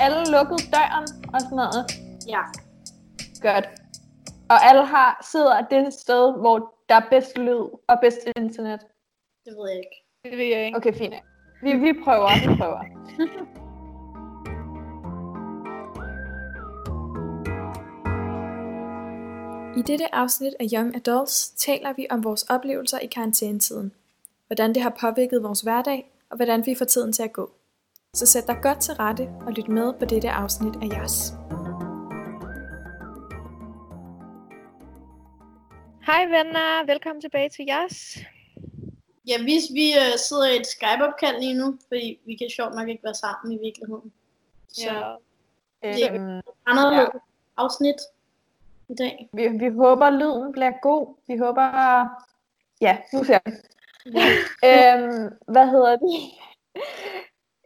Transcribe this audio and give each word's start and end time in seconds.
alle 0.00 0.20
lukket 0.34 0.60
døren 0.74 1.06
og 1.34 1.40
sådan 1.40 1.56
noget? 1.62 1.82
Ja. 2.28 2.42
Godt. 3.46 3.66
Og 4.52 4.58
alle 4.68 4.84
har 4.86 5.26
sidder 5.32 5.60
det 5.60 5.92
sted, 5.94 6.38
hvor 6.40 6.74
der 6.88 6.94
er 6.94 7.06
bedst 7.10 7.38
lyd 7.38 7.64
og 7.88 7.96
bedst 8.00 8.18
internet? 8.36 8.80
Det 9.44 9.52
ved 9.56 9.68
jeg 9.68 9.78
ikke. 9.78 9.96
Det 10.24 10.38
ved 10.38 10.44
jeg 10.56 10.66
ikke. 10.66 10.76
Okay, 10.76 10.94
fint. 10.94 11.14
Vi, 11.62 11.72
vi 11.72 11.92
prøver, 12.04 12.28
vi 12.40 12.56
prøver. 12.56 12.82
I 19.78 19.82
dette 19.82 20.14
afsnit 20.14 20.54
af 20.60 20.66
Young 20.74 20.96
Adults 20.96 21.50
taler 21.50 21.92
vi 21.92 22.06
om 22.10 22.24
vores 22.24 22.42
oplevelser 22.42 22.98
i 22.98 23.06
karantænetiden, 23.06 23.92
hvordan 24.46 24.74
det 24.74 24.82
har 24.82 24.96
påvirket 25.00 25.42
vores 25.42 25.60
hverdag, 25.60 26.10
og 26.30 26.36
hvordan 26.36 26.66
vi 26.66 26.74
får 26.74 26.84
tiden 26.84 27.12
til 27.12 27.22
at 27.22 27.32
gå. 27.32 27.50
Så 28.16 28.26
sæt 28.26 28.46
dig 28.46 28.58
godt 28.62 28.80
til 28.80 28.94
rette 28.94 29.28
og 29.46 29.52
lyt 29.52 29.68
med 29.68 29.92
på 29.98 30.04
dette 30.04 30.30
afsnit 30.30 30.74
af 30.82 30.86
jeres. 30.96 31.32
Hej 36.06 36.24
venner, 36.24 36.86
velkommen 36.86 37.20
tilbage 37.20 37.48
til 37.48 37.64
jeres. 37.68 38.18
Ja, 39.28 39.42
hvis 39.42 39.62
vi 39.74 39.86
uh, 39.96 40.18
sidder 40.18 40.48
i 40.48 40.56
et 40.56 40.66
Skype-opkald 40.66 41.40
lige 41.40 41.54
nu, 41.54 41.78
fordi 41.88 42.20
vi 42.26 42.34
kan 42.36 42.50
sjovt 42.50 42.74
nok 42.74 42.88
ikke 42.88 43.04
være 43.04 43.14
sammen 43.14 43.52
i 43.52 43.58
virkeligheden. 43.64 44.12
Så 44.68 45.16
Ja. 45.82 46.14
Øhm, 46.14 46.40
anderledes 46.66 47.08
ja. 47.14 47.18
afsnit 47.56 48.00
i 48.88 48.94
dag. 48.94 49.28
vi, 49.32 49.48
vi 49.48 49.68
håber, 49.68 50.10
lyden 50.10 50.52
bliver 50.52 50.72
god. 50.82 51.14
Vi 51.26 51.36
håber... 51.36 51.66
Ja, 52.80 52.96
nu 53.12 53.24
ser 53.24 53.38
vi. 53.46 53.50
øhm, 54.70 55.34
hvad 55.46 55.66
hedder 55.66 55.96
det? 55.96 56.30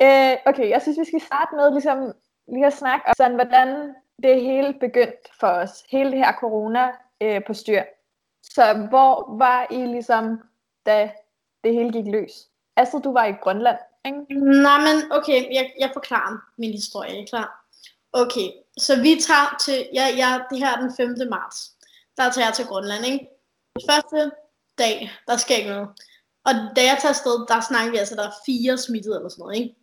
Øh, 0.03 0.37
okay, 0.47 0.69
jeg 0.70 0.83
synes, 0.83 0.98
vi 0.98 1.05
skal 1.05 1.20
starte 1.20 1.56
med 1.56 1.70
ligesom, 1.70 2.12
lige 2.48 2.67
at 2.67 2.73
snakke 2.73 3.06
om, 3.06 3.14
sådan, 3.17 3.34
hvordan 3.34 3.95
det 4.23 4.41
hele 4.41 4.75
begyndte 4.81 5.31
for 5.41 5.47
os. 5.47 5.84
Hele 5.91 6.11
det 6.11 6.19
her 6.19 6.33
corona 6.33 6.91
øh, 7.20 7.45
på 7.47 7.55
styr. 7.55 7.83
Så 8.42 8.86
hvor 8.89 9.36
var 9.39 9.67
I 9.70 9.86
ligesom, 9.86 10.41
da 10.86 11.11
det 11.64 11.75
hele 11.75 11.92
gik 11.92 12.06
løs? 12.06 12.33
Astrid, 12.77 13.03
du 13.03 13.12
var 13.12 13.25
i 13.25 13.33
Grønland, 13.33 13.78
ikke? 14.05 14.19
Nej, 14.62 14.81
men 14.81 15.12
okay, 15.12 15.55
jeg, 15.55 15.73
jeg 15.81 15.91
forklarer 15.92 16.39
min 16.58 16.70
historie, 16.73 17.23
er 17.23 17.27
klar? 17.27 17.64
Okay, 18.12 18.48
så 18.79 19.03
vi 19.03 19.20
tager 19.29 19.56
til, 19.61 19.89
ja, 19.95 20.06
ja, 20.17 20.41
det 20.51 20.58
her 20.58 20.77
er 20.77 20.81
den 20.81 20.92
5. 20.97 21.29
marts, 21.31 21.58
der 22.17 22.31
tager 22.31 22.47
jeg 22.47 22.55
til 22.55 22.67
Grønland, 22.67 23.05
ikke? 23.06 23.29
Første 23.91 24.31
dag, 24.79 25.11
der 25.27 25.36
sker 25.36 25.56
ikke 25.56 25.70
noget. 25.70 25.89
Og 26.45 26.53
da 26.77 26.81
jeg 26.91 26.98
tager 27.01 27.14
afsted, 27.17 27.47
der 27.48 27.61
snakker 27.61 27.91
vi 27.91 27.97
altså, 27.97 28.14
der 28.14 28.27
er 28.27 28.41
fire 28.47 28.79
smittede 28.79 29.17
eller 29.17 29.29
sådan 29.29 29.42
noget, 29.42 29.56
ikke? 29.56 29.75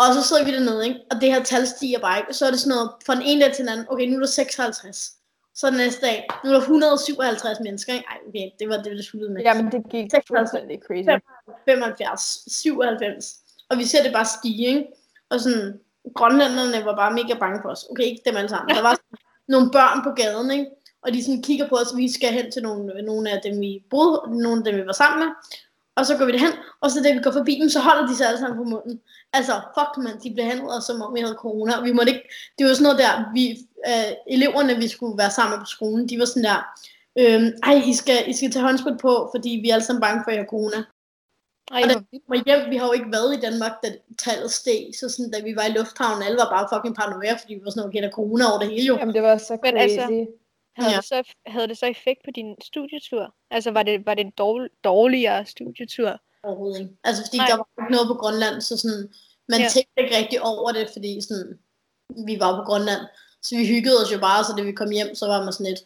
Og 0.00 0.14
så 0.14 0.22
sidder 0.28 0.44
vi 0.44 0.52
dernede, 0.56 0.86
ikke? 0.88 1.00
Og 1.10 1.16
det 1.20 1.32
her 1.32 1.42
tal 1.42 1.66
stiger 1.66 1.98
bare, 1.98 2.18
ikke? 2.18 2.34
Så 2.34 2.46
er 2.46 2.50
det 2.50 2.60
sådan 2.60 2.74
noget, 2.76 2.90
fra 3.06 3.14
den 3.14 3.22
ene 3.22 3.40
dag 3.44 3.52
til 3.54 3.64
den 3.64 3.72
anden, 3.72 3.86
okay, 3.90 4.06
nu 4.06 4.16
er 4.16 4.20
der 4.20 4.26
56. 4.26 5.12
Så 5.54 5.70
den 5.70 5.76
næste 5.76 6.06
dag, 6.06 6.28
nu 6.44 6.50
er 6.50 6.54
der 6.54 6.60
157 6.60 7.60
mennesker, 7.60 7.92
ikke? 7.92 8.06
Ej, 8.10 8.18
okay, 8.28 8.46
det 8.58 8.68
var 8.68 8.76
det, 8.76 8.92
det 8.96 9.04
sluttede 9.04 9.32
med. 9.32 9.42
Jamen, 9.42 9.72
det 9.72 9.82
gik 9.90 10.06
56. 10.10 10.28
fuldstændig 10.28 10.78
crazy. 10.86 11.08
75, 11.64 12.38
97. 12.46 13.34
Og 13.70 13.78
vi 13.78 13.84
ser 13.84 14.02
det 14.02 14.12
bare 14.12 14.28
stige, 14.38 14.66
ikke? 14.66 14.86
Og 15.30 15.40
sådan, 15.40 15.80
grønlænderne 16.14 16.84
var 16.84 16.96
bare 16.96 17.12
mega 17.20 17.34
bange 17.34 17.58
for 17.62 17.68
os. 17.68 17.84
Okay, 17.90 18.04
ikke 18.04 18.22
dem 18.26 18.36
alle 18.36 18.48
sammen. 18.48 18.76
Der 18.76 18.82
var 18.82 18.96
nogle 19.54 19.70
børn 19.70 19.98
på 20.06 20.10
gaden, 20.10 20.50
ikke? 20.50 20.66
Og 21.02 21.12
de 21.12 21.24
sådan 21.24 21.42
kigger 21.42 21.68
på 21.68 21.76
os, 21.82 21.96
vi 21.96 22.12
skal 22.12 22.32
hen 22.32 22.50
til 22.50 22.62
nogle, 22.62 23.02
nogle 23.02 23.30
af 23.30 23.40
dem, 23.44 23.60
vi 23.60 23.84
boede, 23.90 24.16
nogle 24.44 24.58
af 24.58 24.64
dem, 24.64 24.74
vi 24.80 24.86
var 24.86 24.92
sammen 25.02 25.18
med. 25.24 25.30
Og 25.96 26.06
så 26.06 26.16
går 26.18 26.24
vi 26.24 26.32
derhen, 26.32 26.52
og 26.80 26.90
så 26.90 27.02
da 27.02 27.12
vi 27.12 27.20
går 27.22 27.30
forbi 27.30 27.58
dem, 27.60 27.68
så 27.68 27.80
holder 27.80 28.06
de 28.06 28.16
sig 28.16 28.26
alle 28.26 28.40
sammen 28.40 28.56
på 28.56 28.64
munden. 28.64 29.00
Altså, 29.32 29.52
fuck 29.78 29.92
man, 30.04 30.22
de 30.22 30.34
blev 30.34 30.44
henrettet, 30.46 30.84
som 30.84 31.02
om 31.02 31.14
vi 31.14 31.20
havde 31.20 31.38
corona. 31.44 31.78
Og 31.78 31.84
vi 31.84 31.92
måtte 31.92 32.12
ikke, 32.12 32.28
det 32.58 32.66
var 32.66 32.74
sådan 32.74 32.82
noget 32.82 32.98
der, 32.98 33.12
vi, 33.34 33.44
øh, 33.90 34.12
eleverne, 34.34 34.76
vi 34.76 34.88
skulle 34.88 35.18
være 35.18 35.30
sammen 35.30 35.58
på 35.58 35.64
skolen, 35.64 36.08
de 36.08 36.18
var 36.18 36.24
sådan 36.24 36.44
der, 36.50 36.58
øh, 37.20 37.42
ej, 37.68 37.74
I 37.92 37.94
skal, 37.94 38.18
I 38.30 38.32
skal 38.32 38.50
tage 38.50 38.64
håndsprit 38.68 38.98
på, 38.98 39.28
fordi 39.34 39.50
vi 39.62 39.68
er 39.70 39.74
alle 39.74 39.84
sammen 39.86 40.00
bange 40.00 40.20
for, 40.24 40.30
at 40.30 40.36
I 40.36 40.38
har 40.38 40.52
corona. 40.54 40.80
Ej, 41.72 41.82
Og 41.82 41.88
da 41.90 41.94
vi 42.10 42.18
kommer 42.26 42.42
hjem, 42.46 42.70
vi 42.70 42.76
har 42.76 42.86
jo 42.86 42.92
ikke 42.92 43.12
været 43.12 43.36
i 43.36 43.40
Danmark, 43.46 43.72
da 43.82 43.88
tallet 44.24 44.50
steg, 44.50 44.82
så 45.00 45.08
sådan, 45.08 45.30
da 45.30 45.38
vi 45.40 45.56
var 45.56 45.64
i 45.64 45.72
lufthavnen, 45.78 46.22
alle 46.26 46.38
var 46.42 46.50
bare 46.56 46.68
fucking 46.72 46.96
paranoia, 46.96 47.32
fordi 47.40 47.54
vi 47.54 47.64
var 47.64 47.70
sådan, 47.70 47.88
okay, 47.88 48.00
der 48.02 48.08
er 48.08 48.18
corona 48.20 48.44
over 48.50 48.58
det 48.62 48.68
hele 48.70 48.86
jo. 48.86 48.96
Jamen, 48.96 49.14
det 49.14 49.22
var 49.22 49.36
så 49.38 49.58
Men 49.62 49.72
crazy. 49.72 49.98
altså- 49.98 50.26
havde, 50.76 50.90
Ja. 50.90 50.96
det 50.96 51.04
så, 51.04 51.22
havde 51.46 51.68
det 51.68 51.78
så 51.78 51.86
effekt 51.86 52.20
på 52.24 52.30
din 52.30 52.54
studietur? 52.62 53.34
Altså 53.50 53.70
var 53.70 53.82
det, 53.82 54.06
var 54.06 54.14
det 54.14 54.24
en 54.24 54.30
dårlig, 54.30 54.70
dårligere 54.84 55.46
studietur? 55.46 56.20
Overhovedet 56.42 56.80
ikke. 56.80 56.92
Altså, 57.04 57.22
fordi 57.26 57.36
Nej. 57.36 57.46
Der 57.46 57.56
var 57.56 57.68
ikke 57.82 57.92
noget 57.92 58.08
på 58.08 58.14
Grønland, 58.14 58.60
så 58.60 58.76
sådan, 58.76 59.12
man 59.48 59.58
Ja. 59.58 59.64
ja. 59.64 59.68
tænkte 59.68 59.92
ikke 60.02 60.16
rigtig 60.16 60.42
over 60.42 60.72
det, 60.72 60.88
fordi 60.92 61.20
sådan, 61.20 61.58
vi 62.26 62.40
var 62.40 62.56
på 62.56 62.62
Grønland. 62.70 63.00
Så 63.42 63.56
vi 63.56 63.66
hyggede 63.66 63.96
os 64.04 64.12
jo 64.12 64.18
bare, 64.18 64.44
så 64.44 64.52
da 64.58 64.62
vi 64.62 64.72
kom 64.72 64.90
hjem, 64.90 65.14
så 65.14 65.26
var 65.26 65.44
man 65.44 65.52
sådan 65.52 65.66
lidt. 65.66 65.80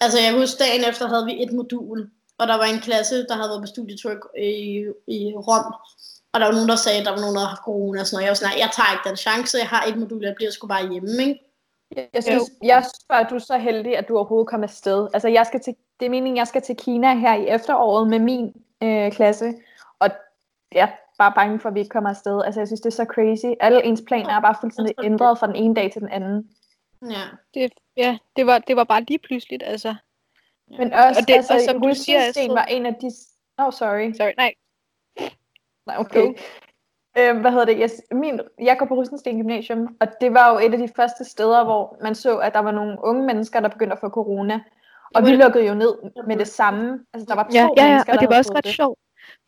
Altså, 0.00 0.18
jeg 0.20 0.32
husker 0.34 0.64
dagen 0.64 0.84
efter 0.90 1.08
havde 1.08 1.24
vi 1.26 1.42
et 1.42 1.52
modul, 1.52 2.10
og 2.38 2.48
der 2.48 2.56
var 2.56 2.64
en 2.64 2.80
klasse, 2.80 3.26
der 3.28 3.34
havde 3.34 3.48
været 3.48 3.62
på 3.62 3.66
studietur 3.66 4.12
i, 4.38 4.84
i 5.16 5.18
Rom. 5.48 5.74
Og 6.32 6.40
der 6.40 6.46
var 6.46 6.52
nogen, 6.52 6.68
der 6.68 6.76
sagde, 6.76 6.98
at 7.00 7.06
der 7.06 7.10
var 7.12 7.20
nogen, 7.20 7.34
der 7.34 7.40
havde 7.40 7.54
haft 7.54 7.62
corona 7.64 8.00
og 8.00 8.06
sådan 8.06 8.14
noget. 8.16 8.24
Jeg 8.26 8.30
var 8.30 8.34
sådan, 8.34 8.50
"Nej, 8.52 8.60
jeg 8.64 8.70
tager 8.76 8.92
ikke 8.94 9.08
den 9.08 9.16
chance, 9.16 9.58
jeg 9.58 9.68
har 9.68 9.82
et 9.84 9.96
modul, 9.98 10.24
jeg 10.24 10.34
bliver 10.36 10.50
sgu 10.50 10.66
bare 10.66 10.90
hjemme, 10.92 11.22
ikke? 11.28 11.40
Jeg, 11.96 12.22
synes, 12.22 12.42
jeg 12.62 12.82
synes 12.84 13.04
bare, 13.08 13.20
at 13.20 13.30
du 13.30 13.34
er 13.34 13.38
så 13.38 13.58
heldig, 13.58 13.96
at 13.96 14.08
du 14.08 14.16
overhovedet 14.16 14.48
kom 14.48 14.62
afsted. 14.62 15.08
Altså, 15.14 15.28
jeg 15.28 15.46
skal 15.46 15.60
til, 15.60 15.74
det 16.00 16.06
er 16.06 16.10
meningen, 16.10 16.36
jeg 16.36 16.46
skal 16.46 16.62
til 16.62 16.76
Kina 16.76 17.14
her 17.14 17.34
i 17.34 17.48
efteråret 17.48 18.08
med 18.08 18.18
min 18.18 18.54
øh, 18.82 19.12
klasse, 19.12 19.54
og 19.98 20.08
jeg 20.72 20.82
er 20.82 20.92
bare 21.18 21.32
bange 21.34 21.60
for, 21.60 21.68
at 21.68 21.74
vi 21.74 21.80
ikke 21.80 21.90
kommer 21.90 22.10
afsted. 22.10 22.42
Altså, 22.44 22.60
jeg 22.60 22.68
synes, 22.68 22.80
det 22.80 22.86
er 22.86 23.04
så 23.04 23.04
crazy. 23.04 23.46
Alle 23.60 23.84
ens 23.84 24.02
planer 24.06 24.30
er 24.30 24.40
bare 24.40 24.54
fuldstændig 24.60 24.94
ændret 25.04 25.38
fra 25.38 25.46
den 25.46 25.56
ene 25.56 25.74
dag 25.74 25.92
til 25.92 26.00
den 26.00 26.08
anden. 26.08 26.50
Ja. 27.10 27.22
Det, 27.54 27.72
ja, 27.96 28.18
det 28.36 28.46
var, 28.46 28.58
det 28.58 28.76
var 28.76 28.84
bare 28.84 29.02
lige 29.02 29.18
pludseligt, 29.18 29.62
altså. 29.66 29.94
Men 30.78 30.92
også, 30.92 31.20
Og 31.20 31.28
det- 31.28 31.34
altså, 31.34 31.54
og 31.54 31.60
som 31.60 31.80
du 31.82 31.94
siger, 31.94 32.20
Astrid- 32.20 32.48
var 32.52 32.64
en 32.64 32.86
af 32.86 32.94
de... 32.94 33.10
Oh, 33.58 33.72
sorry. 33.72 34.12
Sorry, 34.12 34.32
nej. 34.36 34.54
Nej, 35.86 35.96
okay. 35.98 36.34
Øhm, 37.18 37.40
hvad 37.40 37.50
hedder 37.50 37.64
det? 37.64 37.78
Jeg, 37.78 37.90
min, 38.12 38.40
jeg 38.62 38.76
går 38.78 38.86
på 38.86 38.94
Rustensten 38.94 39.38
Gymnasium, 39.40 39.96
og 40.00 40.06
det 40.20 40.34
var 40.34 40.52
jo 40.52 40.58
et 40.66 40.72
af 40.72 40.78
de 40.78 40.88
første 40.96 41.24
steder, 41.24 41.64
hvor 41.64 41.96
man 42.02 42.14
så, 42.14 42.38
at 42.38 42.54
der 42.54 42.60
var 42.60 42.70
nogle 42.70 42.96
unge 43.04 43.22
mennesker, 43.26 43.60
der 43.60 43.68
begyndte 43.68 43.92
at 43.92 44.00
få 44.00 44.08
corona. 44.08 44.60
Og 45.14 45.26
vi 45.26 45.30
lukkede 45.30 45.66
jo 45.66 45.74
ned 45.74 45.94
med 46.26 46.36
det 46.36 46.48
samme. 46.48 46.98
Altså, 47.14 47.26
der 47.28 47.34
var 47.34 47.42
to 47.42 47.48
Ja, 47.54 47.68
ja, 47.76 47.82
ja, 47.82 47.88
mennesker, 47.88 48.12
og 48.12 48.20
det 48.20 48.28
var 48.30 48.36
også 48.36 48.52
ret 48.54 48.64
det. 48.64 48.72
sjovt. 48.74 48.98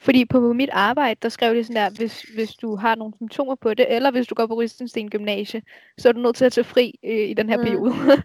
Fordi 0.00 0.24
på 0.24 0.52
mit 0.52 0.70
arbejde, 0.72 1.18
der 1.22 1.28
skrev 1.28 1.54
de 1.54 1.64
sådan 1.64 1.82
der, 1.82 1.90
hvis, 1.90 2.22
hvis 2.22 2.54
du 2.54 2.76
har 2.76 2.94
nogle 2.94 3.12
symptomer 3.16 3.54
på 3.54 3.74
det, 3.74 3.86
eller 3.96 4.10
hvis 4.10 4.26
du 4.26 4.34
går 4.34 4.46
på 4.46 4.54
Rystensten 4.54 5.10
Gymnasie, 5.10 5.62
så 5.98 6.08
er 6.08 6.12
du 6.12 6.20
nødt 6.20 6.36
til 6.36 6.44
at 6.44 6.52
tage 6.52 6.64
fri 6.64 6.98
øh, 7.04 7.28
i 7.30 7.34
den 7.34 7.48
her 7.48 7.56
Mm. 7.56 7.64
periode. 7.64 7.92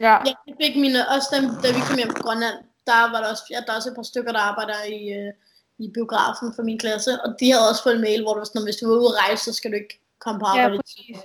Ja. 0.00 0.12
Ja, 0.26 0.32
det 0.46 0.54
fik 0.62 0.76
mine, 0.84 0.98
også 1.16 1.28
dem, 1.36 1.44
da 1.62 1.68
vi 1.76 1.80
kom 1.88 1.96
hjem 2.00 2.10
fra 2.14 2.22
Grønland, 2.26 2.56
der 2.90 3.00
var 3.12 3.20
der 3.22 3.28
også, 3.32 3.44
ja, 3.50 3.58
der 3.66 3.72
er 3.72 3.76
også 3.76 3.90
et 3.90 3.94
par 4.00 4.08
stykker, 4.12 4.32
der 4.32 4.42
arbejder 4.50 4.78
i, 4.96 5.00
øh, 5.18 5.30
i 5.78 5.90
biografen 5.94 6.52
for 6.56 6.62
min 6.62 6.78
klasse, 6.78 7.10
og 7.24 7.34
de 7.40 7.52
havde 7.52 7.68
også 7.70 7.82
fået 7.82 7.94
en 7.94 8.00
mail, 8.00 8.22
hvor 8.22 8.32
det 8.32 8.38
var 8.38 8.44
sådan, 8.44 8.64
hvis 8.64 8.76
du 8.76 8.88
var 8.88 8.96
ude 8.96 9.06
at 9.06 9.28
rejse, 9.28 9.44
så 9.44 9.52
skal 9.52 9.70
du 9.70 9.76
ikke 9.76 10.00
komme 10.20 10.40
på 10.40 10.46
ja, 10.54 10.62
arbejde. 10.62 10.78
præcis. 10.82 11.16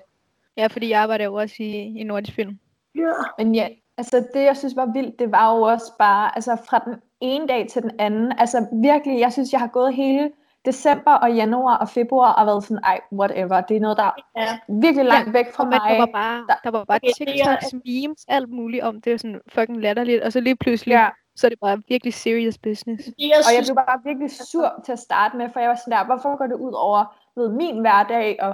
Ja, 0.58 0.68
fordi 0.68 0.90
jeg 0.90 1.02
arbejder 1.02 1.26
jo 1.26 1.34
også 1.34 1.56
i, 1.60 1.72
i 2.00 2.04
Nordisk 2.04 2.36
Film. 2.36 2.60
Ja. 2.96 3.12
Men 3.38 3.56
ja, 3.56 3.68
altså 3.98 4.26
det, 4.34 4.42
jeg 4.44 4.58
synes 4.58 4.76
var 4.76 4.86
vildt, 4.94 5.20
det 5.20 5.32
var 5.32 5.56
jo 5.56 5.62
også 5.62 5.92
bare, 6.00 6.36
altså 6.36 6.58
fra 6.70 6.80
den 6.86 6.96
ene 7.22 7.48
dag 7.48 7.68
til 7.70 7.82
den 7.82 7.92
anden, 8.00 8.34
altså 8.38 8.68
virkelig, 8.74 9.20
jeg 9.20 9.34
synes, 9.34 9.52
jeg 9.52 9.60
har 9.60 9.68
gået 9.68 9.94
hele 9.96 10.32
december 10.66 11.12
og 11.12 11.36
januar 11.36 11.78
og 11.78 11.90
februar 11.90 12.34
og 12.34 12.46
været 12.46 12.64
sådan, 12.64 12.84
ej, 12.84 13.00
whatever, 13.14 13.62
det 13.62 13.78
er 13.78 13.82
noget, 13.82 13.98
der 13.98 14.04
er 14.04 14.12
ja. 14.42 14.58
virkelig 14.82 15.06
langt 15.06 15.34
væk 15.34 15.54
fra 15.54 15.64
man, 15.64 15.74
der 15.74 15.98
var 15.98 16.06
mig. 16.06 16.12
bare, 16.14 16.38
Der- 16.48 16.56
der 16.64 16.72
var 16.72 16.84
bare 16.84 17.00
TikToks, 17.18 17.74
memes, 17.86 18.26
alt 18.28 18.50
muligt 18.50 18.84
om 18.84 19.02
det, 19.02 19.14
er 19.14 19.18
sådan 19.18 19.42
fucking 19.48 19.82
latterligt, 19.82 20.22
og 20.24 20.32
så 20.32 20.40
lige 20.40 20.56
pludselig, 20.56 20.94
Ja. 20.94 21.08
Så 21.36 21.48
er 21.48 21.50
det 21.50 21.60
bare 21.60 21.82
virkelig 21.90 22.14
serious 22.14 22.58
business. 22.58 23.10
Jeg 23.20 23.32
Og 23.48 23.56
jeg 23.56 23.64
blev 23.66 23.76
bare 23.76 24.00
virkelig 24.04 24.32
sur 24.32 24.82
til 24.86 24.92
at 24.92 25.00
starte 25.00 25.38
med, 25.38 25.50
for 25.54 25.60
jeg 25.60 25.70
var 25.70 25.76
sådan 25.76 25.92
der, 25.92 26.06
hvorfor 26.06 26.38
går 26.38 26.48
det 26.48 26.56
ud 26.56 26.74
over 26.74 27.18
ved, 27.36 27.50
min 27.50 27.80
hverdag, 27.80 28.42
og 28.42 28.54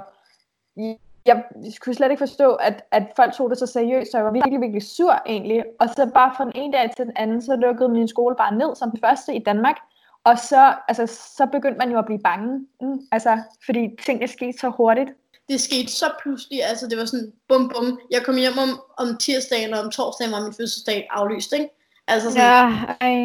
jeg 1.26 1.44
kunne 1.80 1.94
slet 1.94 2.10
ikke 2.10 2.20
forstå, 2.20 2.54
at, 2.54 2.84
at 2.90 3.02
folk 3.16 3.32
tog 3.34 3.50
det 3.50 3.58
så 3.58 3.66
seriøst, 3.66 4.10
så 4.10 4.18
jeg 4.18 4.24
var 4.24 4.32
virkelig, 4.32 4.60
virkelig 4.60 4.82
sur 4.82 5.22
egentlig. 5.26 5.64
Og 5.80 5.88
så 5.88 6.10
bare 6.14 6.32
fra 6.36 6.44
den 6.44 6.52
ene 6.54 6.72
dag 6.72 6.90
til 6.96 7.04
den 7.04 7.16
anden, 7.16 7.42
så 7.42 7.56
lukkede 7.56 7.88
min 7.88 8.08
skole 8.08 8.36
bare 8.36 8.54
ned 8.54 8.76
som 8.76 8.90
den 8.90 9.00
første 9.00 9.34
i 9.34 9.38
Danmark. 9.38 9.76
Og 10.24 10.38
så, 10.38 10.74
altså, 10.88 11.06
så 11.36 11.46
begyndte 11.52 11.78
man 11.78 11.90
jo 11.90 11.98
at 11.98 12.06
blive 12.06 12.18
bange, 12.18 12.66
mm, 12.80 12.98
altså, 13.12 13.38
fordi 13.66 13.88
tingene 14.04 14.28
skete 14.28 14.58
så 14.58 14.68
hurtigt. 14.68 15.10
det 15.48 15.60
skete 15.60 15.92
så 15.92 16.06
pludselig, 16.22 16.64
altså 16.64 16.86
det 16.86 16.98
var 16.98 17.04
sådan, 17.04 17.32
bum 17.48 17.72
bum, 17.74 18.00
jeg 18.10 18.22
kom 18.24 18.36
hjem 18.36 18.58
om, 18.58 18.80
om 18.98 19.16
tirsdagen, 19.16 19.74
og 19.74 19.80
om 19.80 19.90
torsdagen 19.90 20.32
var 20.32 20.42
min 20.42 20.52
fødselsdag 20.52 21.08
aflyst, 21.10 21.52
ikke? 21.52 21.68
Altså 22.08 22.30
sådan, 22.30 22.44
Ja, 22.46 22.94
ej. 23.00 23.16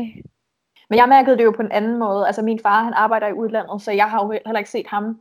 Men 0.90 1.00
jeg 1.00 1.10
mærkede 1.10 1.38
det 1.38 1.44
jo 1.44 1.52
på 1.52 1.62
en 1.62 1.72
anden 1.72 1.98
måde. 2.00 2.28
Altså 2.28 2.42
min 2.42 2.60
far, 2.60 2.84
han 2.84 2.94
arbejder 2.94 3.28
i 3.28 3.34
udlandet, 3.34 3.82
så 3.82 3.92
jeg 3.92 4.10
har 4.10 4.24
jo 4.26 4.32
heller 4.46 4.60
ikke 4.60 4.70
set 4.70 4.88
ham 4.88 5.20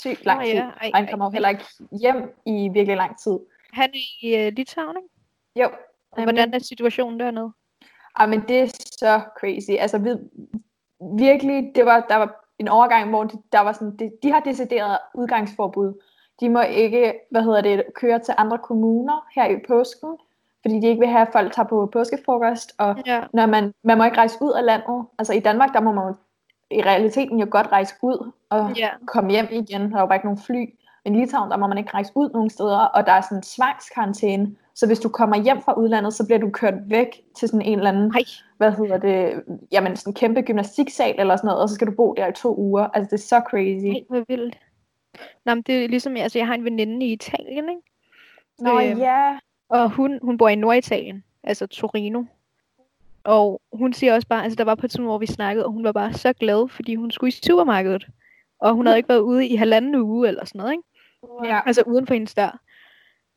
sygt 0.00 0.24
lang 0.26 0.44
tid. 0.44 0.52
ja, 0.52 0.60
ej, 0.60 0.90
Og 0.92 0.98
han 0.98 1.04
ej, 1.04 1.10
kommer 1.10 1.26
jo 1.26 1.28
ej. 1.28 1.32
heller 1.32 1.48
ikke 1.48 1.64
hjem 2.00 2.34
i 2.46 2.68
virkelig 2.72 2.96
lang 2.96 3.18
tid. 3.18 3.38
Han 3.72 3.90
er 3.94 3.98
i 4.22 4.46
uh, 4.46 4.52
Litauen, 4.56 4.96
ikke? 4.96 5.08
Jo. 5.56 5.68
Og 6.10 6.22
hvordan 6.22 6.54
er 6.54 6.58
situationen 6.58 7.20
dernede? 7.20 7.52
Ej, 8.16 8.26
men 8.26 8.42
det 8.48 8.60
er 8.60 8.66
så 8.98 9.20
crazy. 9.40 9.70
Altså, 9.78 9.98
vi, 9.98 10.10
virkelig, 11.18 11.72
det 11.74 11.86
var, 11.86 12.00
der 12.08 12.16
var 12.16 12.44
en 12.58 12.68
overgang, 12.68 13.10
hvor 13.10 13.24
de, 13.24 13.38
der 13.52 13.60
var 13.60 13.72
sådan, 13.72 13.96
de, 13.96 14.10
de 14.22 14.32
har 14.32 14.40
decideret 14.40 14.98
udgangsforbud. 15.14 16.02
de 16.40 16.48
må 16.48 16.60
ikke, 16.60 17.14
hvad 17.30 17.42
hedder 17.42 17.60
det, 17.60 17.84
køre 17.94 18.18
til 18.18 18.34
andre 18.38 18.58
kommuner 18.58 19.26
her 19.34 19.46
i 19.46 19.56
påsken, 19.68 20.16
fordi 20.62 20.80
de 20.80 20.86
ikke 20.86 21.00
vil 21.00 21.08
have, 21.08 21.22
at 21.26 21.32
folk 21.32 21.52
tager 21.52 21.68
på 21.68 21.88
påskefrokost, 21.92 22.72
og 22.78 22.96
Ja. 23.06 23.20
når 23.32 23.46
man, 23.46 23.72
man 23.84 23.98
må 23.98 24.04
ikke 24.04 24.16
rejse 24.16 24.38
ud 24.40 24.52
af 24.52 24.64
landet. 24.64 25.06
Altså 25.18 25.32
i 25.32 25.40
Danmark, 25.40 25.72
der 25.72 25.80
må 25.80 25.92
man 25.92 26.04
jo 26.08 26.14
i 26.70 26.82
realiteten 26.82 27.38
jo 27.38 27.46
godt 27.50 27.66
rejse 27.72 27.94
ud 28.02 28.30
og 28.50 28.72
Ja. 28.76 28.88
komme 29.06 29.30
hjem 29.30 29.46
igen. 29.50 29.90
Der 29.90 29.96
er 29.96 30.00
jo 30.00 30.06
bare 30.06 30.16
ikke 30.16 30.26
nogen 30.26 30.42
fly. 30.46 30.64
Men 31.04 31.14
i 31.14 31.20
Litauen, 31.20 31.50
der 31.50 31.56
må 31.56 31.66
man 31.66 31.78
ikke 31.78 31.90
rejse 31.94 32.12
ud 32.14 32.30
nogen 32.30 32.50
steder, 32.50 32.78
og 32.78 33.06
der 33.06 33.12
er 33.12 33.20
sådan 33.20 33.38
en 33.38 33.42
tvangskarantæne. 33.42 34.56
Så 34.74 34.86
hvis 34.86 34.98
du 35.00 35.08
kommer 35.08 35.36
hjem 35.36 35.60
fra 35.60 35.72
udlandet, 35.72 36.14
så 36.14 36.26
bliver 36.26 36.38
du 36.38 36.50
kørt 36.50 36.74
væk 36.86 37.22
til 37.38 37.48
sådan 37.48 37.62
en 37.66 37.78
eller 37.78 37.90
anden, 37.90 38.08
Nej. 38.08 38.22
hvad 38.56 38.72
hedder 38.72 38.98
det, 38.98 39.42
jamen 39.72 39.96
sådan 39.96 40.10
en 40.10 40.14
kæmpe 40.14 40.42
gymnastiksal 40.42 41.14
eller 41.18 41.36
sådan 41.36 41.48
noget, 41.48 41.62
og 41.62 41.68
så 41.68 41.74
skal 41.74 41.86
du 41.86 41.92
bo 41.96 42.14
der 42.16 42.26
i 42.26 42.32
to 42.32 42.56
uger. 42.56 42.86
Altså 42.94 43.08
det 43.16 43.22
er 43.22 43.26
så 43.26 43.42
crazy. 43.50 43.84
Helt 43.86 44.08
hvor 44.08 44.24
vildt. 44.28 44.58
Nå, 45.46 45.54
men 45.54 45.62
det 45.62 45.84
er 45.84 45.88
ligesom, 45.88 46.16
altså 46.16 46.38
jeg 46.38 46.46
har 46.46 46.54
en 46.54 46.64
veninde 46.64 47.06
i 47.06 47.12
Italien, 47.12 47.68
ikke? 47.68 47.82
Nå 48.58 48.80
Øhm, 48.80 48.98
ja, 48.98 49.38
Og 49.70 49.90
hun, 49.90 50.18
hun 50.22 50.38
bor 50.38 50.48
i 50.48 50.54
Norditalien, 50.54 51.24
altså 51.42 51.66
Torino. 51.66 52.24
Og 53.24 53.60
hun 53.72 53.92
siger 53.92 54.14
også 54.14 54.28
bare, 54.28 54.44
altså 54.44 54.56
der 54.56 54.64
var 54.64 54.74
på 54.74 54.86
et 54.86 54.90
tidspunkt, 54.90 55.08
hvor 55.08 55.18
vi 55.18 55.26
snakkede, 55.26 55.66
og 55.66 55.72
hun 55.72 55.84
var 55.84 55.92
bare 55.92 56.12
så 56.12 56.32
glad, 56.32 56.68
fordi 56.68 56.94
hun 56.94 57.10
skulle 57.10 57.28
i 57.28 57.40
supermarkedet. 57.46 58.06
Og 58.58 58.74
hun 58.74 58.86
havde 58.86 58.98
ikke 58.98 59.08
været 59.08 59.20
ude 59.20 59.46
i 59.46 59.56
halvanden 59.56 59.94
uge 59.94 60.28
eller 60.28 60.44
sådan 60.44 60.58
noget, 60.58 60.72
ikke? 60.72 60.84
ja. 61.44 61.60
Altså 61.66 61.82
uden 61.86 62.06
for 62.06 62.14
hendes 62.14 62.34
dør. 62.34 62.60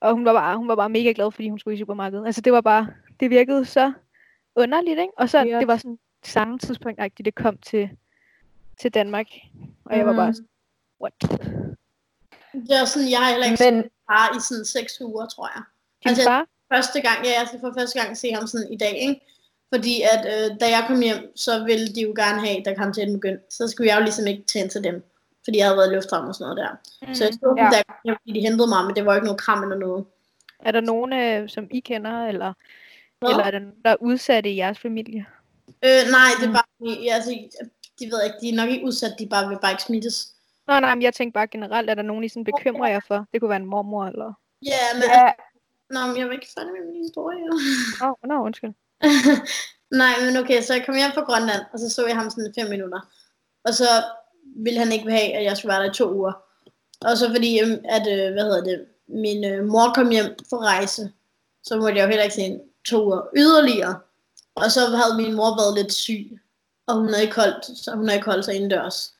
Og 0.01 0.13
hun 0.13 0.25
var 0.25 0.33
bare, 0.33 0.57
hun 0.57 0.67
var 0.67 0.75
bare 0.75 0.89
mega 0.89 1.11
glad, 1.15 1.31
fordi 1.31 1.49
hun 1.49 1.59
skulle 1.59 1.75
i 1.75 1.79
supermarkedet. 1.79 2.25
Altså 2.25 2.41
det 2.41 2.53
var 2.53 2.61
bare, 2.61 2.87
det 3.19 3.29
virkede 3.29 3.65
så 3.65 3.93
underligt, 4.55 4.99
ikke? 4.99 5.13
Og 5.17 5.29
så, 5.29 5.43
Weird. 5.43 5.59
det 5.59 5.67
var 5.67 5.77
sådan 5.77 5.99
samme 6.23 6.59
tidspunkt, 6.59 6.99
at 6.99 7.11
det 7.17 7.35
kom 7.35 7.57
til, 7.57 7.89
til 8.81 8.93
Danmark. 8.93 9.25
Og 9.85 9.97
jeg 9.97 10.05
var 10.05 10.13
bare 10.13 10.27
Mhm. 10.27 10.33
sådan, 10.33 10.47
what? 11.01 11.21
Det 12.53 12.71
er 12.81 12.85
sådan, 12.85 13.09
jeg 13.11 13.19
har 13.19 13.29
heller 13.31 13.45
ikke 13.51 13.63
Men 13.71 13.83
far 14.11 14.37
i 14.37 14.39
sådan 14.41 14.65
seks 14.65 15.01
uger, 15.01 15.25
tror 15.25 15.49
jeg. 15.55 15.63
Din 16.03 16.09
Altså, 16.09 16.23
far? 16.23 16.45
Første 16.73 17.01
gang, 17.01 17.25
ja, 17.25 17.31
jeg 17.39 17.47
skal 17.47 17.59
for 17.59 17.73
første 17.79 18.01
gang 18.01 18.17
se 18.17 18.31
ham 18.31 18.47
sådan 18.47 18.73
i 18.73 18.77
dag, 18.77 18.97
ikke? 19.01 19.21
Fordi 19.73 20.01
at 20.01 20.21
øh, 20.33 20.59
da 20.59 20.65
jeg 20.69 20.83
kom 20.87 20.99
hjem, 21.01 21.31
så 21.35 21.63
ville 21.63 21.87
de 21.95 22.01
jo 22.01 22.13
gerne 22.15 22.39
have, 22.47 22.63
der 22.65 22.75
kom 22.75 22.93
til 22.93 23.03
den 23.07 23.13
begyndte. 23.13 23.43
Så 23.49 23.67
skulle 23.67 23.89
jeg 23.89 23.97
jo 23.99 24.03
ligesom 24.03 24.27
ikke 24.27 24.43
tænde 24.53 24.69
til 24.73 24.83
dem. 24.83 25.03
Fordi 25.43 25.57
jeg 25.57 25.65
havde 25.65 25.77
været 25.77 25.91
i 25.91 25.95
lufthavn 25.95 26.27
og 26.27 26.35
sådan 26.35 26.55
noget 26.55 26.57
der. 26.63 26.71
Mm. 27.07 27.15
Så 27.15 27.23
jeg 27.23 27.33
stod 27.33 27.55
Ja. 27.57 27.69
der, 27.73 27.81
fordi 28.05 28.39
de 28.39 28.41
hentede 28.47 28.67
mig, 28.69 28.85
men 28.85 28.95
det 28.95 29.05
var 29.05 29.15
ikke 29.15 29.25
noget 29.25 29.41
kram 29.41 29.63
eller 29.63 29.77
noget. 29.77 30.05
Er 30.59 30.71
der 30.71 30.81
nogen, 30.81 31.13
øh, 31.13 31.49
som 31.49 31.67
I 31.71 31.79
kender, 31.79 32.25
eller, 32.27 32.53
Hvad? 33.19 33.29
eller 33.29 33.43
er 33.43 33.51
der 33.51 33.59
nogen, 33.59 33.75
der 33.85 33.91
er 33.91 33.95
udsatte 33.99 34.49
i 34.49 34.57
jeres 34.57 34.79
familie? 34.79 35.25
Øh, 35.85 36.01
nej, 36.17 36.29
det 36.39 36.45
er 36.45 36.47
Mm. 36.47 36.53
bare, 36.53 37.03
ja, 37.05 37.13
altså, 37.13 37.29
de 37.99 38.05
ved 38.11 38.23
ikke, 38.23 38.37
de 38.41 38.49
er 38.49 38.55
nok 38.55 38.69
ikke 38.69 38.85
udsat, 38.85 39.11
de 39.19 39.27
bare 39.27 39.47
vil 39.49 39.57
bare 39.61 39.71
ikke 39.71 39.83
smittes. 39.83 40.27
Nå, 40.67 40.79
nej, 40.79 40.95
men 40.95 41.01
jeg 41.01 41.13
tænkte 41.13 41.33
bare 41.33 41.47
generelt, 41.47 41.89
er 41.89 41.93
der 41.95 42.01
nogen, 42.01 42.23
I 42.23 42.29
sådan 42.29 42.43
bekymrer 42.43 42.89
jer 42.89 42.99
for? 43.07 43.25
Det 43.33 43.39
kunne 43.41 43.49
være 43.49 43.59
en 43.59 43.65
mormor, 43.65 44.05
eller... 44.05 44.33
Ja, 44.65 44.79
men, 44.93 45.03
ja, 45.03 45.31
nå, 45.89 45.99
men 46.07 46.17
jeg 46.17 46.27
var 46.27 46.33
ikke 46.33 46.53
færdig 46.57 46.71
med 46.73 46.85
min 46.91 47.03
historie. 47.03 47.43
Åh, 48.03 48.09
oh, 48.09 48.15
nå, 48.29 48.35
undskyld. 48.47 48.73
Nej, 50.01 50.13
men 50.25 50.37
okay, 50.37 50.61
så 50.61 50.73
jeg 50.73 50.85
kom 50.85 50.95
hjem 50.95 51.11
fra 51.13 51.21
Grønland, 51.21 51.61
og 51.73 51.79
så 51.79 51.89
så 51.89 52.07
jeg 52.07 52.15
ham 52.15 52.29
sådan 52.29 52.53
fem 52.59 52.69
minutter. 52.69 52.99
Og 53.65 53.73
så 53.73 53.89
ville 54.55 54.79
han 54.79 54.91
ikke 54.91 55.11
have, 55.11 55.33
at 55.33 55.43
jeg 55.43 55.57
skulle 55.57 55.73
være 55.73 55.83
der 55.83 55.91
i 55.91 55.93
to 55.93 56.13
uger. 56.13 56.33
Og 57.01 57.17
så 57.17 57.29
fordi, 57.29 57.59
øhm, 57.61 57.85
at, 57.85 58.07
øh, 58.07 58.33
hvad 58.33 58.43
hedder 58.43 58.63
det, 58.63 58.85
min 59.07 59.45
øh, 59.45 59.65
mor 59.65 59.93
kom 59.95 60.09
hjem 60.09 60.35
for 60.49 60.57
rejse, 60.57 61.11
så 61.63 61.77
måtte 61.77 61.97
jeg 61.97 62.03
jo 62.03 62.09
heller 62.09 62.23
ikke 62.23 62.35
se 62.35 62.41
en 62.41 62.61
to 62.85 63.05
uger 63.05 63.21
yderligere. 63.37 63.99
Og 64.55 64.71
så 64.71 64.79
havde 64.79 65.17
min 65.17 65.33
mor 65.33 65.61
været 65.61 65.77
lidt 65.77 65.93
syg, 65.93 66.39
og 66.87 66.95
hun 66.95 67.07
havde 67.07 67.23
ikke 67.23 67.35
holdt, 67.35 67.77
så 67.77 67.95
hun 67.95 68.07
havde 68.07 68.17
ikke 68.17 68.29
holdt 68.31 68.45
sig 68.45 68.55
indendørs. 68.55 69.13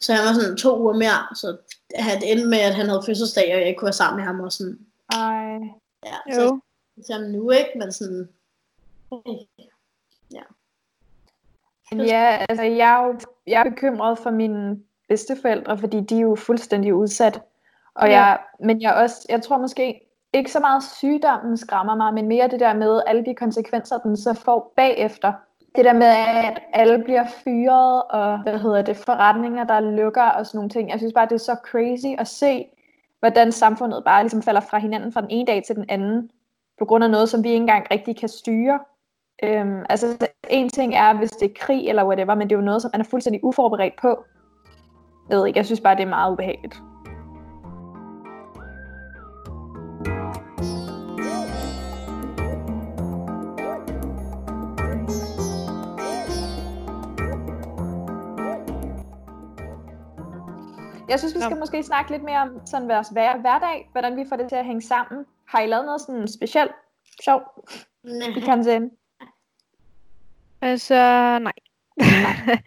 Så 0.00 0.12
han 0.12 0.26
var 0.26 0.32
sådan 0.32 0.56
to 0.56 0.80
uger 0.82 0.94
mere, 0.94 1.36
så 1.36 1.56
det 1.90 2.32
endte 2.32 2.46
med, 2.46 2.58
at 2.58 2.74
han 2.74 2.88
havde 2.88 3.02
fødselsdag, 3.06 3.54
og 3.54 3.60
jeg 3.60 3.68
ikke 3.68 3.78
kunne 3.78 3.86
være 3.86 3.92
sammen 3.92 4.16
med 4.16 4.26
ham 4.26 4.40
og 4.40 4.52
sådan. 4.52 4.78
ej. 5.12 5.81
Ja, 6.04 6.34
så 6.34 6.42
Jo. 6.42 6.60
jeg 7.08 7.28
nu 7.28 7.50
ikke, 7.50 7.70
men 7.78 7.92
sådan, 7.92 8.28
Men 11.90 12.06
ja, 12.06 12.44
altså 12.48 12.62
jeg 12.62 13.00
er 13.02 13.06
jo 13.06 13.20
jeg 13.46 13.60
er 13.60 13.70
bekymret 13.70 14.18
for 14.18 14.30
mine 14.30 14.80
bedsteforældre, 15.08 15.78
fordi 15.78 16.00
de 16.00 16.16
er 16.16 16.20
jo 16.20 16.34
fuldstændig 16.34 16.94
udsat. 16.94 17.42
Og 17.94 18.08
Ja. 18.08 18.12
jeg, 18.12 18.38
men 18.60 18.82
jeg 18.82 18.94
også, 18.94 19.26
jeg 19.28 19.42
tror 19.42 19.58
måske 19.58 20.00
ikke 20.32 20.52
så 20.52 20.60
meget 20.60 20.82
sygdommen 20.82 21.56
skræmmer 21.56 21.94
mig, 21.96 22.14
men 22.14 22.28
mere 22.28 22.48
det 22.48 22.60
der 22.60 22.74
med 22.74 23.02
alle 23.06 23.24
de 23.24 23.34
konsekvenser, 23.34 23.98
den 23.98 24.16
så 24.16 24.34
får 24.34 24.72
bagefter. 24.76 25.32
Det 25.74 25.84
der 25.84 25.92
med, 25.92 26.06
at 26.06 26.62
alle 26.72 27.04
bliver 27.04 27.26
fyret, 27.44 28.02
og 28.02 28.42
hvad 28.42 28.58
hedder 28.58 28.82
det, 28.82 28.96
forretninger, 28.96 29.64
der 29.64 29.80
lukker 29.80 30.22
og 30.22 30.46
sådan 30.46 30.58
nogle 30.58 30.70
ting. 30.70 30.90
Jeg 30.90 30.98
synes 30.98 31.12
bare, 31.12 31.26
det 31.26 31.34
er 31.34 31.38
så 31.38 31.56
crazy 31.64 32.20
at 32.20 32.28
se, 32.28 32.66
hvordan 33.22 33.52
samfundet 33.52 34.04
bare 34.04 34.22
ligesom 34.22 34.42
falder 34.42 34.60
fra 34.60 34.78
hinanden 34.78 35.12
fra 35.12 35.20
den 35.20 35.30
ene 35.30 35.46
dag 35.46 35.62
til 35.66 35.76
den 35.76 35.84
anden, 35.88 36.30
på 36.78 36.84
grund 36.84 37.04
af 37.04 37.10
noget, 37.10 37.28
som 37.28 37.44
vi 37.44 37.48
ikke 37.48 37.60
engang 37.60 37.86
rigtig 37.90 38.16
kan 38.16 38.28
styre. 38.28 38.80
Øhm, 39.44 39.82
altså, 39.88 40.28
en 40.50 40.68
ting 40.68 40.94
er, 40.94 41.14
hvis 41.14 41.30
det 41.30 41.50
er 41.50 41.54
krig 41.56 41.88
eller 41.88 42.06
whatever, 42.06 42.34
men 42.34 42.50
det 42.50 42.54
er 42.54 42.58
jo 42.58 42.64
noget, 42.64 42.82
som 42.82 42.90
man 42.94 43.00
er 43.00 43.04
fuldstændig 43.04 43.44
uforberedt 43.44 43.94
på. 44.00 44.24
Jeg 45.30 45.38
ved 45.38 45.46
ikke, 45.46 45.58
jeg 45.58 45.66
synes 45.66 45.80
bare, 45.80 45.96
det 45.96 46.02
er 46.02 46.08
meget 46.08 46.32
ubehageligt. 46.32 46.82
Jeg 61.12 61.18
synes, 61.18 61.34
vi 61.34 61.40
skal 61.40 61.54
Nå. 61.56 61.58
måske 61.60 61.82
snakke 61.82 62.10
lidt 62.10 62.22
mere 62.22 62.38
om 62.40 62.66
sådan 62.66 62.88
vores 62.88 63.08
hver- 63.08 63.40
hverdag, 63.40 63.88
hvordan 63.92 64.16
vi 64.16 64.24
får 64.28 64.36
det 64.36 64.48
til 64.48 64.56
at 64.56 64.64
hænge 64.66 64.82
sammen. 64.82 65.24
Har 65.48 65.60
I 65.60 65.66
lavet 65.66 65.84
noget 65.84 66.00
sådan 66.00 66.28
specielt 66.28 66.72
sjovt 67.24 67.44
i 68.36 68.40
karantæne? 68.40 68.90
Altså, 70.62 70.94
nej. 71.38 71.52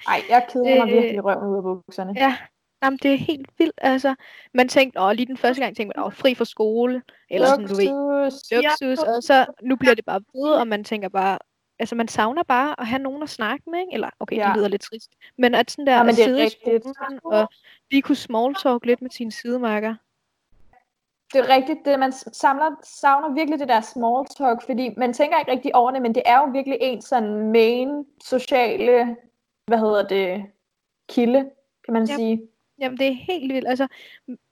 Nej, 0.08 0.22
jeg 0.30 0.46
keder 0.52 0.78
mig 0.86 0.88
Det- 0.88 0.96
virkelig 1.02 1.26
røven 1.26 1.50
ud 1.50 1.58
af 1.58 1.64
bukserne. 1.64 2.14
Ja, 2.18 2.38
jamen 2.84 3.00
det 3.04 3.14
er 3.14 3.18
helt 3.18 3.50
vildt, 3.58 3.74
altså. 3.78 4.16
Man 4.54 4.68
tænkte, 4.70 5.02
åh, 5.02 5.12
lige 5.12 5.26
den 5.26 5.38
første 5.38 5.62
gang 5.64 5.76
tænkte 5.76 5.98
man, 5.98 6.06
åh, 6.06 6.14
fri 6.14 6.36
fra 6.36 6.46
skole, 6.46 7.02
eller 7.30 7.48
sådan, 7.48 7.68
du 7.68 7.76
ved, 7.76 8.24
Luksus. 8.26 8.52
luksus, 8.52 9.00
og 9.08 9.24
så 9.24 9.46
nu 9.64 9.76
bliver 9.76 9.96
det 9.96 10.06
bare 10.06 10.22
ved, 10.36 10.52
og 10.52 10.68
man 10.68 10.84
tænker 10.84 11.10
bare, 11.10 11.38
altså 11.80 11.96
man 11.96 12.08
savner 12.08 12.44
bare 12.44 12.80
at 12.80 12.88
have 12.88 13.02
nogen 13.02 13.24
at 13.24 13.30
snakke 13.30 13.70
med, 13.70 13.80
ikke? 13.80 13.94
eller 13.94 14.10
okay, 14.20 14.36
Ja. 14.38 14.48
det 14.48 14.58
lyder 14.58 14.68
lidt 14.68 14.82
trist, 14.82 15.12
men 15.38 15.56
at 15.56 15.72
sådan 15.72 15.88
der 15.88 15.96
Ja, 15.96 16.04
men 16.04 16.10
at 16.10 16.16
sidde 16.16 16.40
i 16.42 16.44
rigtigt. 16.44 16.84
skolen, 16.96 17.20
og 17.24 17.50
lige 17.92 18.02
kunne 18.02 18.16
small 18.16 18.56
talk 18.56 18.86
lidt 18.86 19.02
med 19.02 19.10
sine 19.10 19.32
sidemarker. 19.32 19.96
Det 21.34 21.40
er 21.50 21.56
rigtigt, 21.56 21.80
det, 21.86 22.00
man 22.00 22.12
samler, 22.12 22.76
savner 22.84 23.34
virkelig 23.34 23.60
det 23.60 23.68
der 23.68 23.82
small 23.82 24.26
talk, 24.38 24.62
fordi 24.66 24.90
man 24.98 25.14
tænker 25.14 25.40
ikke 25.40 25.52
rigtig 25.52 25.76
over 25.76 25.92
det, 25.92 26.02
men 26.02 26.16
det 26.16 26.24
er 26.26 26.38
jo 26.40 26.46
virkelig 26.46 26.78
en 26.82 27.02
sådan 27.02 27.52
main 27.52 28.06
sociale, 28.26 29.16
hvad 29.68 29.78
hedder 29.80 30.08
det, 30.08 30.46
kilde, 31.10 31.50
kan 31.86 31.94
man 31.94 32.06
Ja. 32.08 32.16
sige. 32.16 32.42
Jamen 32.80 32.98
det 32.98 33.08
er 33.08 33.12
helt 33.12 33.54
vildt, 33.54 33.68
altså, 33.68 33.88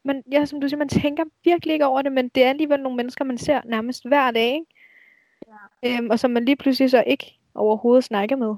man, 0.06 0.24
ja, 0.32 0.46
som 0.46 0.62
du 0.62 0.68
siger, 0.68 0.78
man 0.78 0.90
tænker 0.90 1.24
virkelig 1.44 1.74
ikke 1.74 1.86
over 1.86 2.02
det, 2.02 2.12
men 2.12 2.28
det 2.30 2.44
er 2.44 2.50
alligevel 2.50 2.80
nogle 2.80 2.96
mennesker, 2.98 3.26
man 3.26 3.38
ser 3.38 3.62
nærmest 3.66 4.08
hver 4.08 4.32
dag, 4.32 4.54
ikke? 4.54 4.66
Øhm, 5.86 6.10
og 6.10 6.20
som 6.20 6.32
man 6.32 6.46
lige 6.46 6.56
pludselig 6.56 6.90
så 6.92 7.04
ikke 7.08 7.40
overhovedet 7.56 8.04
snakker 8.04 8.36
med. 8.36 8.56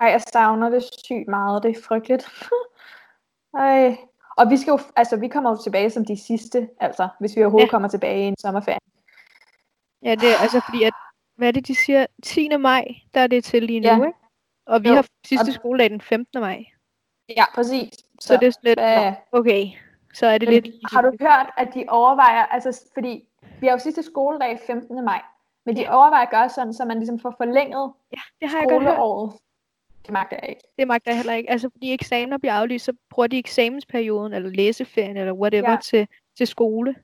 Ej, 0.00 0.08
jeg 0.08 0.20
savner 0.32 0.68
det 0.68 0.82
sygt 1.04 1.28
meget, 1.28 1.62
det 1.62 1.76
er 1.76 1.82
frygteligt. 1.82 2.28
Ej. 3.58 3.96
Og 4.36 4.50
vi 4.50 4.56
skal 4.56 4.70
jo, 4.70 4.78
altså 4.96 5.16
vi 5.16 5.28
kommer 5.28 5.50
jo 5.50 5.58
tilbage 5.64 5.90
som 5.90 6.04
de 6.04 6.16
sidste, 6.16 6.68
altså 6.80 7.08
hvis 7.20 7.36
vi 7.36 7.42
overhovedet 7.42 7.66
Ja. 7.66 7.70
kommer 7.70 7.88
tilbage 7.88 8.24
i 8.24 8.26
en 8.26 8.36
sommerferie. 8.38 8.78
Ja, 10.02 10.14
det 10.14 10.28
er 10.30 10.42
altså 10.42 10.60
fordi, 10.70 10.82
at, 10.84 10.92
hvad 11.36 11.48
er 11.48 11.52
det, 11.52 11.66
de 11.66 11.74
siger? 11.74 12.06
10. 12.22 12.48
maj, 12.56 12.84
der 13.14 13.20
er 13.20 13.26
det 13.26 13.44
til 13.44 13.62
lige 13.62 13.80
nu, 13.80 13.86
Ja. 13.88 13.94
ikke? 13.96 14.12
Og 14.66 14.82
vi 14.82 14.88
Jo. 14.88 14.94
har 14.94 15.06
sidste 15.26 15.48
Og- 15.50 15.54
skoledag 15.54 15.90
den 15.90 16.00
15. 16.00 16.40
maj. 16.40 16.64
Ja, 17.36 17.44
præcis. 17.54 17.88
Så, 18.20 18.26
så 18.26 18.36
det 18.36 18.46
er 18.46 18.50
sådan 18.50 18.68
lidt, 18.68 18.78
okay, 19.32 19.66
så 20.14 20.26
er 20.26 20.38
det 20.38 20.48
Men 20.48 20.62
lidt... 20.62 20.74
Har 20.92 21.02
du 21.02 21.12
hørt, 21.20 21.46
at 21.56 21.74
de 21.74 21.84
overvejer, 21.88 22.46
altså 22.46 22.90
fordi 22.94 23.28
vi 23.60 23.66
har 23.66 23.72
jo 23.72 23.78
sidste 23.78 24.02
skoledag 24.02 24.58
15. 24.66 25.04
maj, 25.04 25.22
men 25.66 25.76
de 25.76 25.88
overvejer 25.88 26.22
at 26.22 26.30
gøre 26.30 26.48
sådan, 26.48 26.74
så 26.74 26.84
man 26.84 26.98
ligesom 26.98 27.18
får 27.20 27.34
forlænget 27.36 27.92
Ja, 28.12 28.20
det 28.40 28.48
har 28.48 28.58
jeg 28.58 28.66
godt 28.68 28.82
hørt. 28.82 29.40
Det 30.02 30.12
magter 30.12 30.36
jeg 30.42 30.48
ikke. 30.48 30.62
Det 30.78 30.88
magter 30.88 31.10
jeg 31.10 31.16
heller 31.16 31.34
ikke. 31.34 31.50
Altså, 31.50 31.68
fordi 31.72 31.92
eksamener 31.94 32.38
bliver 32.38 32.52
aflyst, 32.54 32.84
så 32.84 32.92
bruger 33.10 33.26
de 33.26 33.38
eksamensperioden, 33.38 34.32
eller 34.32 34.50
læseferien, 34.50 35.16
eller 35.16 35.32
whatever, 35.32 35.68
Ja. 35.68 35.72
ja. 35.72 35.78
til, 35.82 36.08
til 36.36 36.46
skole. 36.46 36.94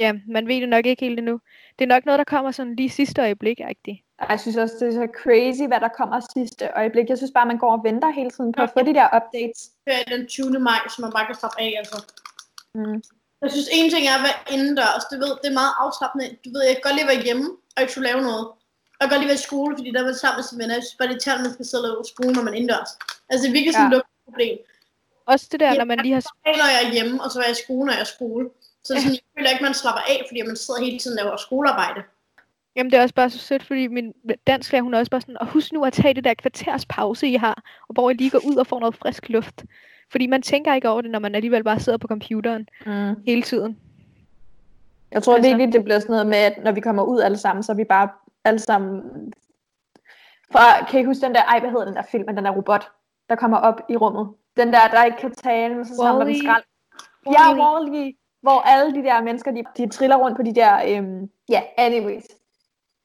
Ja, 0.00 0.12
man 0.28 0.48
ved 0.48 0.60
det 0.60 0.68
nok 0.68 0.86
ikke 0.86 1.04
helt 1.04 1.18
endnu. 1.18 1.40
Det 1.78 1.84
er 1.84 1.88
nok 1.88 2.04
noget, 2.06 2.18
der 2.18 2.24
kommer 2.24 2.50
sådan 2.50 2.74
lige 2.76 2.90
sidste 2.90 3.22
øjeblik, 3.22 3.60
rigtigt. 3.66 3.98
Og 4.18 4.26
Jeg 4.30 4.40
synes 4.40 4.56
også, 4.56 4.74
det 4.80 4.88
er 4.88 4.92
så 4.92 5.08
crazy, 5.22 5.62
hvad 5.66 5.80
der 5.80 5.88
kommer 5.88 6.20
sidste 6.34 6.68
øjeblik. 6.76 7.08
Jeg 7.08 7.16
synes 7.18 7.32
bare, 7.34 7.46
man 7.46 7.58
går 7.58 7.72
og 7.72 7.84
venter 7.84 8.10
hele 8.10 8.30
tiden 8.30 8.52
på 8.52 8.62
at 8.62 8.70
få 8.70 8.80
de 8.82 8.94
der 8.94 9.06
updates. 9.16 9.70
ferie 9.88 10.18
den 10.18 10.26
20. 10.26 10.50
maj, 10.58 10.80
så 10.88 11.02
man 11.02 11.12
bare 11.16 11.26
kan 11.26 11.34
slappe 11.34 11.60
af, 11.60 11.74
altså. 11.78 11.98
Mm. 12.74 13.02
Jeg 13.42 13.50
synes, 13.54 13.68
en 13.78 13.90
ting 13.94 14.04
er 14.12 14.16
at 14.20 14.24
være 14.28 14.38
indendørs. 14.54 15.04
Du 15.12 15.16
ved, 15.24 15.32
det 15.42 15.48
er 15.52 15.58
meget 15.62 15.74
afslappende. 15.84 16.24
Du 16.44 16.48
ved, 16.54 16.62
jeg 16.68 16.74
kan 16.76 16.84
godt 16.86 16.96
lide 16.96 17.06
at 17.08 17.12
være 17.14 17.24
hjemme, 17.26 17.46
og 17.74 17.78
ikke 17.82 17.92
skulle 17.92 18.08
lave 18.10 18.22
noget. 18.28 18.44
Og 18.96 19.00
jeg 19.00 19.04
kan 19.06 19.10
godt 19.14 19.20
lide 19.22 19.30
at 19.30 19.34
være 19.34 19.42
i 19.44 19.48
skole, 19.50 19.72
fordi 19.78 19.88
der 19.94 20.00
er 20.02 20.08
man 20.10 20.18
sammen 20.22 20.38
med 20.38 20.46
sine 20.48 20.58
venner. 20.60 20.74
Jeg 20.78 20.84
synes 20.84 20.98
bare, 21.00 21.08
det 21.10 21.16
er 21.18 21.24
tært, 21.26 21.38
at 21.40 21.44
man 21.46 21.54
skal 21.56 21.66
sidde 21.70 21.82
og 21.84 21.88
lave 21.88 22.04
skole, 22.14 22.32
når 22.36 22.44
man 22.46 22.52
er 22.54 22.58
indendørs. 22.60 22.90
Altså, 23.30 23.40
det 23.44 23.48
er 23.52 23.56
virkelig 23.58 23.74
sådan 23.74 23.86
Ja. 23.92 23.92
et 23.92 23.96
lukket 23.96 24.14
problem. 24.28 24.56
Også 25.32 25.44
det 25.52 25.58
der, 25.62 25.70
Ja. 25.72 25.78
når 25.80 25.88
man 25.92 25.98
lige 26.06 26.14
har... 26.18 26.22
Hey, 26.46 26.54
når 26.62 26.68
jeg 26.74 26.80
er 26.86 26.90
hjemme, 26.96 27.14
og 27.24 27.28
så 27.30 27.36
er 27.40 27.46
jeg 27.48 27.54
i 27.58 27.62
skole, 27.64 27.84
når 27.86 27.92
jeg 27.96 28.02
er 28.04 28.08
i 28.10 28.14
skole. 28.18 28.44
Så 28.86 28.90
sådan, 28.94 29.16
jeg 29.18 29.24
føler 29.36 29.50
ikke, 29.54 29.64
man 29.68 29.74
slapper 29.82 30.02
af, 30.12 30.18
fordi 30.28 30.40
man 30.50 30.56
sidder 30.62 30.80
hele 30.86 30.98
tiden 31.02 31.18
og 31.18 31.24
laver 31.24 31.36
skolearbejde. 31.48 32.00
Jamen, 32.76 32.90
det 32.90 32.98
er 32.98 33.02
også 33.02 33.14
bare 33.14 33.30
så 33.30 33.38
sødt, 33.38 33.64
fordi 33.70 33.86
min 33.98 34.08
dansklærer, 34.46 34.82
hun 34.82 34.94
er 34.94 34.98
også 34.98 35.10
bare 35.10 35.20
sådan, 35.20 35.38
og 35.42 35.46
husk 35.46 35.72
nu 35.72 35.84
at 35.84 35.92
tage 35.92 36.14
det 36.14 36.24
der 36.24 36.34
kvarters 36.34 36.86
pause, 36.86 37.26
I 37.28 37.34
har, 37.36 37.62
og 37.88 37.92
hvor 37.94 38.10
I 38.10 38.14
lige 38.14 38.30
går 38.30 38.42
ud 38.50 38.56
og 38.56 38.66
får 38.66 38.80
noget 38.80 38.94
frisk 38.96 39.28
luft. 39.28 39.64
Fordi 40.10 40.26
man 40.26 40.42
tænker 40.42 40.74
ikke 40.74 40.88
over 40.88 41.00
det, 41.00 41.10
når 41.10 41.18
man 41.18 41.34
alligevel 41.34 41.64
bare 41.64 41.80
sidder 41.80 41.98
på 41.98 42.06
computeren 42.06 42.68
Mm. 42.86 43.14
hele 43.26 43.42
tiden. 43.42 43.78
Jeg 45.12 45.22
tror 45.22 45.34
Altså- 45.34 45.48
virkelig, 45.50 45.72
det 45.72 45.84
bliver 45.84 45.98
sådan 45.98 46.12
noget 46.12 46.26
med, 46.26 46.36
at 46.38 46.64
når 46.64 46.72
vi 46.72 46.80
kommer 46.80 47.02
ud 47.02 47.20
alle 47.20 47.36
sammen, 47.38 47.62
så 47.62 47.72
er 47.72 47.76
vi 47.76 47.84
bare 47.84 48.08
alle 48.44 48.58
sammen... 48.58 49.02
Fra, 50.52 50.84
kan 50.84 51.00
I 51.00 51.04
huske 51.04 51.26
den 51.26 51.34
der, 51.34 51.42
ej, 51.42 51.60
hvad 51.60 51.70
hedder 51.70 51.84
den 51.84 51.94
der 51.94 52.02
film 52.10 52.24
med 52.26 52.34
den 52.36 52.44
der 52.44 52.50
robot, 52.50 52.88
der 53.28 53.34
kommer 53.36 53.56
op 53.56 53.80
i 53.88 53.96
rummet? 53.96 54.28
Den 54.56 54.72
der, 54.72 54.88
der 54.92 55.04
ikke 55.04 55.18
kan 55.18 55.34
tale, 55.34 55.74
men 55.74 55.84
så 55.84 55.94
samler 55.96 56.24
den 56.24 56.38
skrald. 56.38 56.62
Ja, 57.26 57.30
Wall-E. 57.32 57.60
Wall-E, 57.62 58.38
hvor 58.42 58.60
alle 58.60 58.94
de 58.94 59.02
der 59.02 59.22
mennesker, 59.22 59.50
de, 59.50 59.62
de 59.76 59.88
triller 59.88 60.16
rundt 60.16 60.36
på 60.36 60.42
de 60.42 60.54
der, 60.54 60.74
øhm, 60.88 61.30
ja, 61.48 61.62
anyways. 61.78 62.24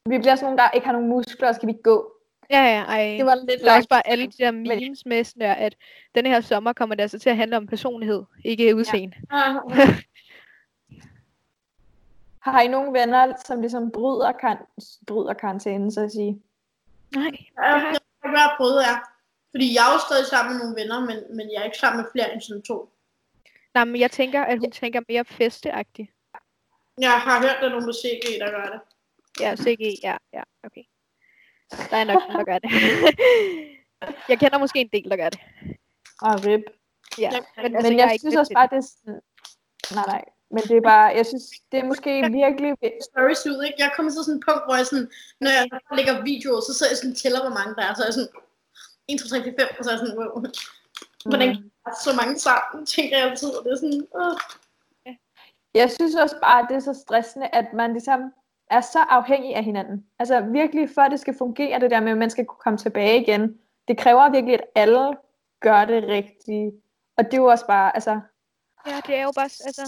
Vi 0.10 0.18
bliver 0.18 0.36
sådan 0.36 0.46
nogle, 0.46 0.58
der 0.58 0.70
ikke 0.74 0.86
har 0.86 0.94
nogen 0.94 1.10
muskler, 1.10 1.48
og 1.50 1.56
skal 1.56 1.68
vi 1.68 1.72
ikke 1.72 1.84
gå. 1.84 2.13
Ja, 2.54 2.64
ja, 2.64 2.84
ej. 2.84 3.16
Det 3.18 3.26
var 3.26 3.36
lidt 3.36 3.62
Der 3.62 3.72
er 3.72 3.78
også 3.78 3.90
bare 3.90 4.08
alle 4.08 4.28
de 4.28 4.32
der 4.38 4.52
memes 4.52 5.06
med 5.06 5.24
sådan 5.24 5.42
der, 5.42 5.54
at 5.54 5.76
denne 6.16 6.30
her 6.30 6.42
sommer 6.42 6.74
kommer 6.74 6.96
det 6.96 7.02
altså 7.02 7.20
til 7.20 7.30
at 7.30 7.38
handle 7.38 7.58
om 7.58 7.68
personlighed, 7.68 8.24
ikke 8.46 8.76
udseende. 8.76 9.16
Har 12.48 12.62
I 12.62 12.68
nogle 12.68 13.00
venner, 13.00 13.34
som 13.46 13.62
ligesom 13.62 13.92
bryder, 13.92 14.32
kan, 14.32 14.58
bryder 15.08 15.34
karantænen, 15.34 15.92
så 15.92 16.02
at 16.02 16.12
sige? 16.12 16.42
Nej. 17.16 17.32
Ja, 17.58 17.64
jeg 17.64 17.82
har 17.82 17.88
ikke 17.88 18.00
været 18.24 18.52
prøvet, 18.58 18.82
ja. 18.82 18.96
Fordi 19.52 19.76
jeg 19.76 19.90
er 19.90 19.94
jo 19.94 20.00
stadig 20.00 20.26
sammen 20.26 20.54
med 20.54 20.64
nogle 20.64 20.76
venner, 20.82 21.00
men, 21.00 21.38
men 21.38 21.52
jeg 21.52 21.60
er 21.60 21.64
ikke 21.64 21.78
sammen 21.78 22.02
med 22.02 22.12
flere 22.12 22.34
end 22.34 22.42
sådan 22.42 22.62
to. 22.62 22.94
Nej, 23.74 23.86
men 23.86 24.02
jeg 24.02 24.12
tænker, 24.12 24.44
at 24.44 24.60
hun 24.60 24.72
tænker 24.72 25.02
mere 25.10 25.26
festeagtigt. 25.26 26.12
Jeg 27.00 27.12
har 27.12 27.42
hørt, 27.42 27.50
at 27.50 27.58
der 27.62 27.68
er 27.68 27.72
nogle 27.72 27.86
på 27.86 27.94
CG, 27.94 28.40
der 28.40 28.52
gør 28.52 28.66
det. 28.66 28.80
Ja, 29.40 29.56
CG, 29.56 30.04
ja, 30.04 30.18
ja, 30.34 30.44
okay. 30.64 30.84
Der 31.90 31.98
er 31.98 32.04
nok 32.04 32.22
nogen, 32.28 32.40
der 32.40 32.52
gør 32.52 32.60
det. 32.60 32.72
jeg 34.30 34.38
kender 34.40 34.58
måske 34.58 34.80
en 34.82 34.90
del, 34.94 35.10
der 35.12 35.18
gør 35.18 35.30
det. 35.30 35.40
Og 36.22 36.46
rip. 36.46 36.64
Ja, 37.20 37.30
Ja, 37.36 37.40
men, 37.40 37.66
Altså, 37.66 37.78
altså, 37.78 37.90
men 37.90 38.00
jeg, 38.00 38.06
jeg, 38.06 38.14
ikke 38.14 38.24
synes 38.24 38.36
også 38.36 38.54
bare, 38.60 38.68
det 38.72 38.78
er 38.84 38.88
sådan... 38.92 39.20
Nej, 39.98 40.06
nej. 40.14 40.24
Men 40.56 40.64
det 40.70 40.76
er 40.78 40.86
bare, 40.94 41.08
jeg 41.20 41.26
synes, 41.26 41.46
det 41.72 41.78
er 41.80 41.86
måske 41.92 42.12
virkelig... 42.42 42.70
Stories 43.10 43.44
ud, 43.52 43.60
ikke? 43.68 43.80
Jeg 43.84 43.92
kommer 43.96 44.12
til 44.12 44.24
sådan 44.24 44.40
et 44.40 44.46
punkt, 44.48 44.64
hvor 44.68 44.76
jeg 44.80 44.86
sådan, 44.92 45.08
når 45.44 45.52
jeg 45.58 45.64
lægger 45.98 46.16
videoer, 46.32 46.62
så 46.62 46.72
sidder 46.74 46.92
jeg 46.94 47.00
sådan 47.02 47.16
tæller, 47.22 47.42
hvor 47.46 47.56
mange 47.60 47.72
der 47.78 47.84
er. 47.88 47.94
Så 47.94 48.02
er 48.04 48.10
jeg 48.10 48.18
sådan, 48.18 48.34
1, 49.08 49.20
2, 49.20 49.28
3, 49.28 49.44
4, 49.44 49.54
5, 49.60 49.78
og 49.78 49.84
så 49.84 49.90
er 49.90 49.94
jeg 49.96 50.04
sådan, 50.04 50.18
wow. 50.20 50.32
Hvordan 51.30 51.50
kan 51.54 51.64
der 51.64 51.80
være 51.88 52.04
så 52.08 52.12
mange 52.20 52.36
sammen, 52.48 52.80
tænker 52.96 53.16
jeg 53.18 53.26
altid. 53.30 53.50
Og 53.58 53.62
det 53.64 53.72
er 53.72 53.80
sådan, 53.84 54.04
åh. 54.22 54.36
Jeg 55.82 55.88
synes 55.98 56.16
også 56.16 56.38
bare, 56.48 56.60
at 56.62 56.68
det 56.70 56.76
er 56.76 56.86
så 56.90 56.96
stressende, 57.06 57.48
at 57.60 57.68
man 57.80 57.90
ligesom 57.98 58.20
er 58.70 58.82
så 58.82 59.00
afhængig 59.00 59.56
af 59.56 59.64
hinanden. 59.64 60.06
Altså 60.20 60.42
virkelig, 60.42 60.90
for 60.96 61.02
det 61.02 61.20
skal 61.20 61.38
fungere, 61.38 61.80
det 61.80 61.92
der 61.92 62.00
med, 62.00 62.12
at 62.12 62.18
man 62.18 62.30
skal 62.30 62.46
kunne 62.46 62.60
komme 62.64 62.78
tilbage 62.78 63.22
igen. 63.22 63.60
Det 63.88 63.98
kræver 63.98 64.30
virkelig, 64.30 64.54
at 64.54 64.66
alle 64.76 65.18
gør 65.62 65.86
det 65.86 66.04
rigtigt. 66.04 66.76
Og 67.18 67.26
det 67.26 67.34
er 67.34 67.38
jo 67.38 67.46
også 67.46 67.68
bare, 67.68 67.96
altså, 67.96 68.20
Ja, 68.88 69.02
det 69.08 69.16
er 69.16 69.24
jo 69.24 69.32
bare, 69.36 69.44
altså, 69.44 69.82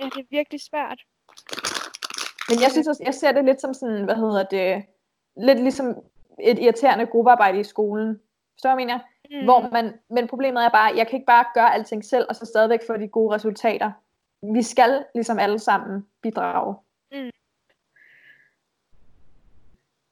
ja, 0.00 0.04
det 0.10 0.20
er 0.20 0.26
virkelig 0.30 0.60
svært. 0.60 1.00
Men 2.48 2.60
jeg 2.62 2.70
synes 2.70 2.88
også, 2.88 3.02
jeg 3.04 3.14
ser 3.14 3.32
det 3.32 3.44
lidt 3.44 3.60
som 3.60 3.74
sådan, 3.74 4.04
hvad 4.04 4.16
hedder 4.16 4.42
det, 4.42 4.84
lidt 5.36 5.60
ligesom 5.60 6.02
et 6.40 6.58
irriterende 6.58 7.06
gruppearbejde 7.06 7.60
i 7.60 7.64
skolen. 7.64 8.20
Forstår 8.54 8.70
du, 8.70 8.76
hvad 8.76 8.84
jeg 8.84 8.86
mener? 8.86 8.98
Mm. 9.40 9.44
Hvor 9.44 9.68
man, 9.72 9.94
men 10.10 10.28
problemet 10.28 10.64
er 10.64 10.68
bare, 10.68 10.90
at 10.90 10.96
jeg 10.96 11.06
kan 11.06 11.16
ikke 11.16 11.26
bare 11.26 11.44
gøre 11.54 11.74
alting 11.74 12.04
selv, 12.04 12.26
og 12.28 12.36
så 12.36 12.46
stadigvæk 12.46 12.80
få 12.86 12.96
de 12.96 13.08
gode 13.08 13.34
resultater. 13.34 13.92
Vi 14.54 14.62
skal 14.62 15.04
ligesom 15.14 15.38
alle 15.38 15.58
sammen 15.58 16.06
bidrage. 16.22 16.74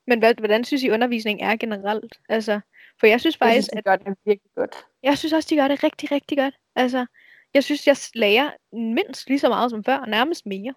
Men 0.07 0.19
hvad, 0.19 0.35
hvordan 0.35 0.65
synes 0.65 0.83
I 0.83 0.91
undervisning 0.91 1.43
er 1.43 1.57
generelt? 1.57 2.15
Altså, 2.29 2.61
for 3.01 3.07
jeg 3.07 3.21
synes 3.21 3.41
Jeg 3.41 3.47
faktisk, 3.49 3.69
synes, 3.69 3.73
at 3.73 3.77
de 3.77 3.83
gør 3.83 3.97
det 3.97 4.19
virkelig 4.25 4.51
godt. 4.57 4.77
jeg 5.03 5.19
synes 5.19 5.33
også, 5.33 5.47
de 5.51 5.57
gør 5.57 5.69
det 5.69 5.85
rigtig, 5.85 6.13
rigtig 6.13 6.39
godt. 6.39 6.55
Altså, 6.77 7.07
jeg 7.55 7.65
synes, 7.65 7.87
jeg 7.87 7.97
lærer 8.15 8.51
mindst 8.73 9.29
lige 9.29 9.39
så 9.39 9.49
meget 9.49 9.71
som 9.71 9.85
før, 9.85 9.97
og 9.97 10.09
nærmest 10.09 10.47
mere. 10.47 10.75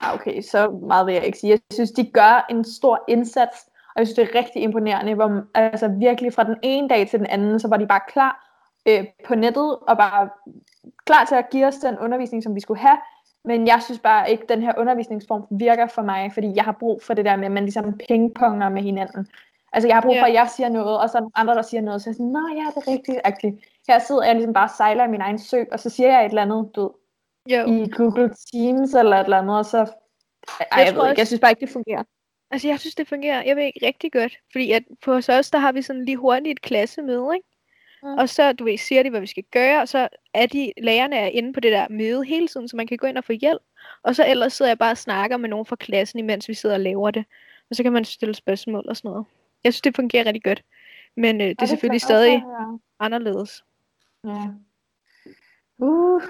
Ah, 0.00 0.14
Okay, 0.14 0.42
så 0.42 0.70
meget 0.70 1.06
vil 1.06 1.14
jeg 1.14 1.26
ikke 1.26 1.38
sige. 1.38 1.50
Jeg 1.50 1.60
synes, 1.72 1.90
de 1.90 2.10
gør 2.10 2.46
en 2.50 2.64
stor 2.64 3.04
indsats, 3.08 3.56
og 3.94 3.98
jeg 4.00 4.06
synes, 4.06 4.16
det 4.16 4.28
er 4.34 4.38
rigtig 4.38 4.62
imponerende, 4.62 5.14
hvor 5.14 5.42
altså 5.54 5.88
virkelig 5.88 6.32
fra 6.32 6.44
den 6.44 6.56
ene 6.62 6.88
dag 6.88 7.08
til 7.08 7.18
den 7.18 7.26
anden, 7.26 7.60
så 7.60 7.68
var 7.68 7.76
de 7.76 7.86
bare 7.86 8.00
klar 8.08 8.50
øh, 8.88 9.04
på 9.26 9.34
nettet, 9.34 9.78
og 9.78 9.96
bare 9.96 10.28
klar 11.06 11.24
til 11.24 11.34
at 11.34 11.50
give 11.50 11.66
os 11.66 11.74
den 11.76 11.98
undervisning, 11.98 12.42
som 12.42 12.54
vi 12.54 12.60
skulle 12.60 12.80
have. 12.80 12.96
Men 13.44 13.66
jeg 13.66 13.82
synes 13.82 14.00
bare 14.00 14.30
ikke, 14.30 14.42
at 14.42 14.48
den 14.48 14.62
her 14.62 14.72
undervisningsform 14.78 15.46
virker 15.50 15.86
for 15.86 16.02
mig, 16.02 16.32
fordi 16.32 16.52
jeg 16.56 16.64
har 16.64 16.76
brug 16.80 17.02
for 17.02 17.14
det 17.14 17.24
der 17.24 17.36
med, 17.36 17.44
at 17.44 17.52
man 17.52 17.62
ligesom 17.62 17.98
pingponger 18.08 18.68
med 18.68 18.82
hinanden. 18.82 19.26
Altså 19.72 19.88
jeg 19.88 19.96
har 19.96 20.02
brug 20.02 20.16
for, 20.18 20.26
at 20.26 20.32
jeg 20.34 20.48
siger 20.56 20.68
noget, 20.68 21.00
og 21.00 21.10
så 21.10 21.18
er 21.18 21.22
der 21.22 21.30
andre, 21.34 21.54
der 21.54 21.62
siger 21.62 21.80
noget, 21.80 22.02
så 22.02 22.10
jeg 22.10 22.12
er 22.12 22.16
sådan, 22.16 22.26
nå 22.32 22.48
ja, 22.54 22.66
det 22.74 22.88
er 22.88 22.92
rigtigt. 22.92 23.18
-agtigt. 23.26 23.82
Her 23.88 23.98
sidder 23.98 24.24
jeg 24.24 24.34
ligesom 24.34 24.52
bare 24.52 24.64
og 24.66 24.70
sejler 24.76 25.04
i 25.04 25.08
min 25.08 25.20
egen 25.20 25.38
sø, 25.38 25.64
og 25.72 25.80
så 25.80 25.90
siger 25.90 26.08
jeg 26.08 26.24
et 26.24 26.28
eller 26.28 26.42
andet, 26.42 26.70
du 26.76 26.92
Jo. 27.50 27.66
i 27.66 27.88
Google 27.96 28.30
Teams 28.52 28.94
eller 28.94 29.16
et 29.16 29.24
eller 29.24 29.38
andet, 29.38 29.56
og 29.58 29.64
så... 29.64 29.78
Ej, 29.78 29.86
jeg, 30.60 30.68
jeg 30.70 30.80
ved 30.80 30.88
ikke, 30.88 31.00
også- 31.00 31.14
jeg 31.20 31.26
synes 31.26 31.40
bare 31.40 31.50
ikke, 31.50 31.60
det 31.60 31.70
fungerer. 31.70 32.02
Altså, 32.50 32.68
jeg 32.68 32.80
synes, 32.80 32.94
det 32.94 33.08
fungerer, 33.08 33.42
jeg 33.42 33.56
ved 33.56 33.62
ikke, 33.62 33.86
rigtig 33.86 34.12
godt. 34.12 34.38
Fordi 34.52 34.72
at 34.72 34.82
på 35.04 35.12
os, 35.12 35.50
der 35.50 35.58
har 35.58 35.72
vi 35.72 35.82
sådan 35.82 36.04
lige 36.04 36.16
hurtigt 36.16 36.52
et 36.58 36.62
klassemøde, 36.62 37.28
ikke? 37.34 37.48
Mm. 38.04 38.18
Og 38.18 38.28
så, 38.28 38.52
du 38.52 38.64
ved, 38.64 38.78
siger 38.78 39.02
de, 39.02 39.10
hvad 39.10 39.20
vi 39.20 39.26
skal 39.26 39.44
gøre, 39.50 39.80
og 39.80 39.88
så 39.88 40.08
er 40.34 40.46
de, 40.46 40.72
lærerne 40.78 41.16
er 41.16 41.26
inde 41.26 41.52
på 41.52 41.60
det 41.60 41.72
der 41.72 41.86
møde 41.90 42.24
hele 42.24 42.48
tiden, 42.48 42.68
så 42.68 42.76
man 42.76 42.86
kan 42.86 42.98
gå 42.98 43.06
ind 43.06 43.18
og 43.18 43.24
få 43.24 43.32
hjælp. 43.32 43.62
Og 44.02 44.16
så 44.16 44.24
ellers 44.26 44.52
sidder 44.52 44.70
jeg 44.70 44.78
bare 44.78 44.90
og 44.90 44.98
snakker 44.98 45.36
med 45.36 45.48
nogen 45.48 45.66
fra 45.66 45.76
klassen, 45.76 46.18
imens 46.18 46.48
vi 46.48 46.54
sidder 46.54 46.74
og 46.74 46.80
laver 46.80 47.10
det. 47.10 47.24
Og 47.70 47.76
så 47.76 47.82
kan 47.82 47.92
man 47.92 48.04
stille 48.04 48.34
spørgsmål 48.34 48.84
og 48.88 48.96
sådan 48.96 49.10
noget. 49.10 49.26
Jeg 49.64 49.72
synes, 49.72 49.82
det 49.82 49.96
fungerer 49.96 50.26
rigtig 50.26 50.42
godt. 50.42 50.62
Men 51.16 51.40
øh, 51.40 51.48
det 51.48 51.62
er 51.62 51.66
selvfølgelig 51.66 52.00
stadig 52.00 52.44
anderledes. 53.00 53.64
Ja. 54.24 54.48
Uh, 55.78 56.22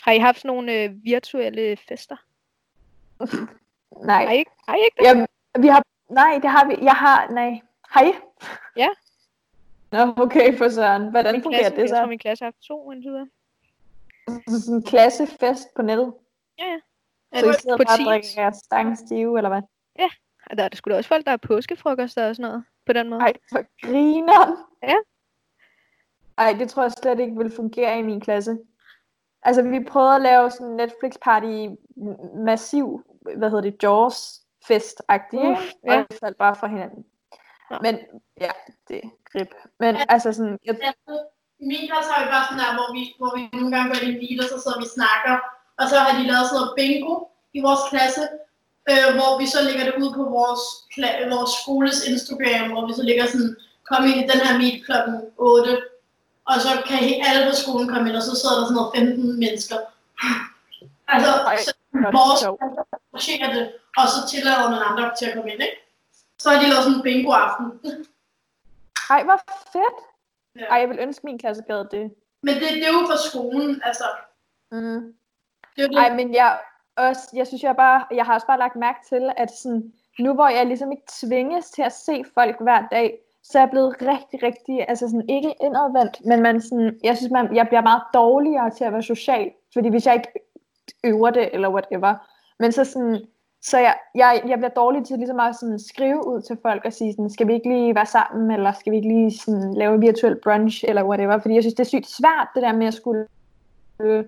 Har 0.00 0.12
I 0.12 0.18
haft 0.18 0.38
sådan 0.38 0.48
nogle 0.48 0.72
øh, 0.72 1.04
virtuelle 1.04 1.76
fester? 1.76 2.16
nej. 4.06 4.24
Har 4.24 4.32
I 4.32 4.44
har 4.68 4.76
I 4.76 4.84
ikke 4.84 4.96
det? 4.98 5.04
Ja, 5.04 5.26
vi 5.60 5.68
har, 5.68 5.82
nej, 6.10 6.38
det 6.42 6.50
har 6.50 6.66
vi. 6.68 6.84
Jeg 6.84 6.94
har, 6.94 7.30
nej. 7.30 7.60
Hej. 7.94 8.12
Ja. 8.76 8.88
Nå, 9.92 10.14
okay, 10.16 10.58
for 10.58 10.68
søren. 10.68 11.10
Hvordan 11.10 11.34
Min 11.34 11.42
fungerer 11.42 11.60
klasse, 11.60 11.76
det 11.76 11.82
Jeg 11.82 11.90
tror, 11.90 12.04
så? 12.04 12.06
min 12.06 12.18
klasse 12.18 12.44
har 12.44 12.46
haft 12.46 12.62
to 12.62 12.92
indtil 12.92 13.10
videre. 13.10 13.28
Sådan 14.48 14.74
en 14.74 14.82
klassefest 14.82 15.68
på 15.76 15.82
nettet? 15.82 16.14
Ja, 16.58 16.64
ja. 16.64 16.78
Så 17.40 17.50
I 17.50 17.52
sidder 17.60 17.76
på 17.76 17.82
bare 17.86 17.98
og 18.00 18.06
drikker 18.06 18.50
stangstive, 18.64 19.38
eller 19.38 19.48
hvad? 19.48 19.62
Og 20.50 20.58
der 20.58 20.64
er 20.64 20.68
der 20.68 20.76
sgu 20.76 20.90
da 20.90 20.96
også 20.96 21.08
folk, 21.08 21.24
der 21.24 21.30
har 21.30 21.36
påskefrokoster 21.36 22.28
og 22.28 22.36
sådan 22.36 22.50
noget. 22.50 22.64
På 22.86 22.92
den 22.92 23.08
måde. 23.08 23.20
Ej, 23.20 23.32
for 23.52 23.86
griner. 23.86 24.68
Ja. 24.82 24.96
Ej, 26.38 26.56
det 26.58 26.70
tror 26.70 26.82
jeg 26.82 26.92
slet 26.92 27.20
ikke 27.20 27.36
vil 27.36 27.52
fungere 27.56 27.98
i 27.98 28.02
min 28.02 28.20
klasse. 28.20 28.58
Altså, 29.42 29.62
vi 29.62 29.84
prøvede 29.84 30.14
at 30.14 30.22
lave 30.22 30.50
sådan 30.50 30.66
en 30.66 30.80
Netflix-party 30.80 31.76
massiv, 32.44 33.02
hvad 33.36 33.50
hedder 33.50 33.70
det, 33.70 33.82
Jaws-fest-agtig, 33.82 35.38
Uff, 35.38 35.62
ikke? 35.62 35.78
ja. 35.84 35.98
Og 36.00 36.06
det 36.10 36.18
faldt 36.20 36.38
bare 36.38 36.56
fra 36.56 36.66
hinanden. 36.66 37.04
Nå. 37.70 37.78
Men, 37.82 37.98
ja, 38.40 38.50
det 38.92 39.02
grib. 39.30 39.50
Men 39.82 39.92
altså 40.14 40.28
sådan, 40.36 40.58
jeg, 40.66 40.74
I 41.62 41.64
min 41.72 41.84
klasse 41.88 42.10
har 42.12 42.20
vi 42.24 42.28
bare 42.34 42.44
sådan 42.46 42.62
der, 42.62 42.70
hvor 42.78 42.88
vi, 42.96 43.02
hvor 43.20 43.30
vi 43.36 43.42
nogle 43.58 43.72
gange 43.74 43.88
går 43.90 43.98
ind 44.04 44.12
i 44.16 44.20
bil, 44.22 44.38
og 44.42 44.48
så 44.52 44.56
sidder 44.62 44.78
vi 44.84 44.88
snakker. 44.98 45.34
Og 45.80 45.84
så 45.90 45.96
har 46.04 46.12
de 46.18 46.22
lavet 46.30 46.46
sådan 46.46 46.58
noget 46.60 46.74
bingo 46.78 47.14
i 47.56 47.60
vores 47.66 47.82
klasse, 47.90 48.22
øh, 48.90 49.08
hvor 49.16 49.30
vi 49.40 49.46
så 49.54 49.58
lægger 49.68 49.84
det 49.88 49.94
ud 50.02 50.10
på 50.18 50.22
vores, 50.36 50.62
vores 51.34 51.52
skoles 51.60 51.98
Instagram, 52.10 52.64
hvor 52.72 52.84
vi 52.88 52.92
så 52.98 53.02
lægger 53.08 53.26
sådan, 53.32 53.52
kom 53.88 54.00
ind 54.10 54.18
i 54.22 54.28
den 54.30 54.40
her 54.46 54.54
meet 54.60 54.78
klokken 54.86 55.14
8, 55.36 55.82
og 56.50 56.56
så 56.64 56.70
kan 56.88 56.98
alle 57.28 57.42
på 57.48 57.54
skolen 57.62 57.86
komme 57.92 58.08
ind, 58.08 58.16
og 58.20 58.24
så 58.28 58.34
sidder 58.40 58.56
der 58.58 58.64
sådan 58.66 58.78
noget 58.80 58.94
15 58.96 59.38
mennesker. 59.44 59.78
Altså, 61.14 61.32
Ej, 61.50 61.56
så 61.66 61.72
vores 62.18 62.42
arrangerer 62.42 63.48
det, 63.54 63.64
og 63.96 64.06
så 64.14 64.20
tillader 64.30 64.70
nogle 64.70 64.84
andre 64.90 65.04
til 65.18 65.26
at 65.26 65.34
komme 65.34 65.50
ind, 65.52 65.62
ikke? 65.62 65.78
Så 66.42 66.50
har 66.50 66.56
de 66.60 66.68
lavet 66.68 66.84
sådan 66.84 66.98
en 66.98 67.02
bingo-aften. 67.02 67.66
Ej, 69.14 69.24
hvor 69.24 69.38
fedt. 69.72 69.98
Ja. 70.56 70.64
Ej, 70.64 70.78
jeg 70.78 70.88
vil 70.88 70.98
ønske, 71.00 71.26
min 71.26 71.38
klasse 71.38 71.62
gad 71.62 71.84
det. 71.84 72.14
Men 72.42 72.54
det, 72.54 72.62
det 72.62 72.86
er 72.88 72.92
jo 72.92 73.06
for 73.06 73.28
skolen, 73.28 73.82
altså. 73.84 74.04
Mm. 74.70 75.14
Det 75.76 75.90
det. 75.90 75.98
Ej, 75.98 76.14
men 76.16 76.34
jeg, 76.34 76.58
også, 76.96 77.30
jeg 77.34 77.46
synes, 77.46 77.62
jeg 77.62 77.76
bare, 77.76 78.04
jeg 78.10 78.24
har 78.26 78.34
også 78.34 78.46
bare 78.46 78.58
lagt 78.58 78.76
mærke 78.76 78.98
til, 79.08 79.32
at 79.36 79.50
sådan, 79.50 79.92
nu 80.18 80.34
hvor 80.34 80.48
jeg 80.48 80.66
ligesom 80.66 80.92
ikke 80.92 81.06
tvinges 81.20 81.70
til 81.70 81.82
at 81.82 81.92
se 81.92 82.24
folk 82.34 82.56
hver 82.60 82.88
dag, 82.90 83.18
så 83.42 83.58
er 83.58 83.62
jeg 83.62 83.70
blevet 83.70 83.96
rigtig, 84.02 84.42
rigtig, 84.42 84.88
altså 84.88 85.06
sådan 85.06 85.28
ikke 85.28 85.54
indadvendt, 85.60 86.24
men 86.24 86.42
man 86.42 86.60
sådan, 86.60 87.00
jeg 87.04 87.16
synes, 87.16 87.32
man, 87.32 87.56
jeg 87.56 87.66
bliver 87.66 87.82
meget 87.82 88.02
dårligere 88.14 88.70
til 88.70 88.84
at 88.84 88.92
være 88.92 89.02
social, 89.02 89.52
fordi 89.72 89.88
hvis 89.88 90.06
jeg 90.06 90.14
ikke 90.14 90.32
øver 91.04 91.30
det, 91.30 91.54
eller 91.54 91.68
whatever, 91.68 92.14
men 92.58 92.72
så 92.72 92.84
sådan, 92.84 93.26
så 93.62 93.78
jeg, 93.78 93.96
jeg, 94.14 94.42
jeg 94.46 94.58
bliver 94.58 94.70
dårlig 94.70 95.04
til 95.06 95.18
ligesom 95.18 95.40
at 95.40 95.56
sådan 95.56 95.78
skrive 95.78 96.26
ud 96.26 96.42
til 96.42 96.58
folk 96.62 96.84
og 96.84 96.92
sige 96.92 97.12
sådan, 97.12 97.30
skal 97.30 97.48
vi 97.48 97.54
ikke 97.54 97.68
lige 97.68 97.94
være 97.94 98.06
sammen, 98.06 98.50
eller 98.50 98.72
skal 98.72 98.92
vi 98.92 98.96
ikke 98.96 99.08
lige 99.08 99.38
sådan 99.38 99.74
lave 99.74 99.94
en 99.94 100.02
virtuel 100.02 100.40
brunch, 100.44 100.84
eller 100.88 101.04
whatever, 101.04 101.38
fordi 101.38 101.54
jeg 101.54 101.62
synes, 101.62 101.74
det 101.74 101.80
er 101.80 101.88
sygt 101.88 102.10
svært, 102.10 102.48
det 102.54 102.62
der 102.62 102.72
med 102.72 102.86
at 102.86 102.94
skulle 102.94 103.26
øh, 104.00 104.24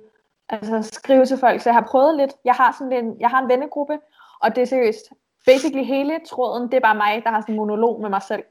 altså, 0.49 0.91
skrive 0.93 1.27
til 1.27 1.39
folk, 1.39 1.61
så 1.61 1.69
jeg 1.69 1.75
har 1.75 1.87
prøvet 1.91 2.17
lidt. 2.17 2.33
Jeg 2.45 2.55
har 2.55 2.77
sådan 2.79 3.05
en, 3.05 3.21
jeg 3.21 3.31
har 3.31 3.43
en 3.43 3.49
vennegruppe, 3.49 3.99
og 4.41 4.57
det 4.57 4.63
er 4.63 4.67
seriøst. 4.67 5.13
Basically 5.47 5.85
hele 5.85 6.21
tråden, 6.27 6.63
det 6.63 6.75
er 6.75 6.81
bare 6.81 6.95
mig, 6.95 7.23
der 7.25 7.31
har 7.31 7.41
sådan 7.41 7.55
en 7.55 7.57
monolog 7.57 8.01
med 8.01 8.11
mig 8.11 8.23
selv. 8.23 8.43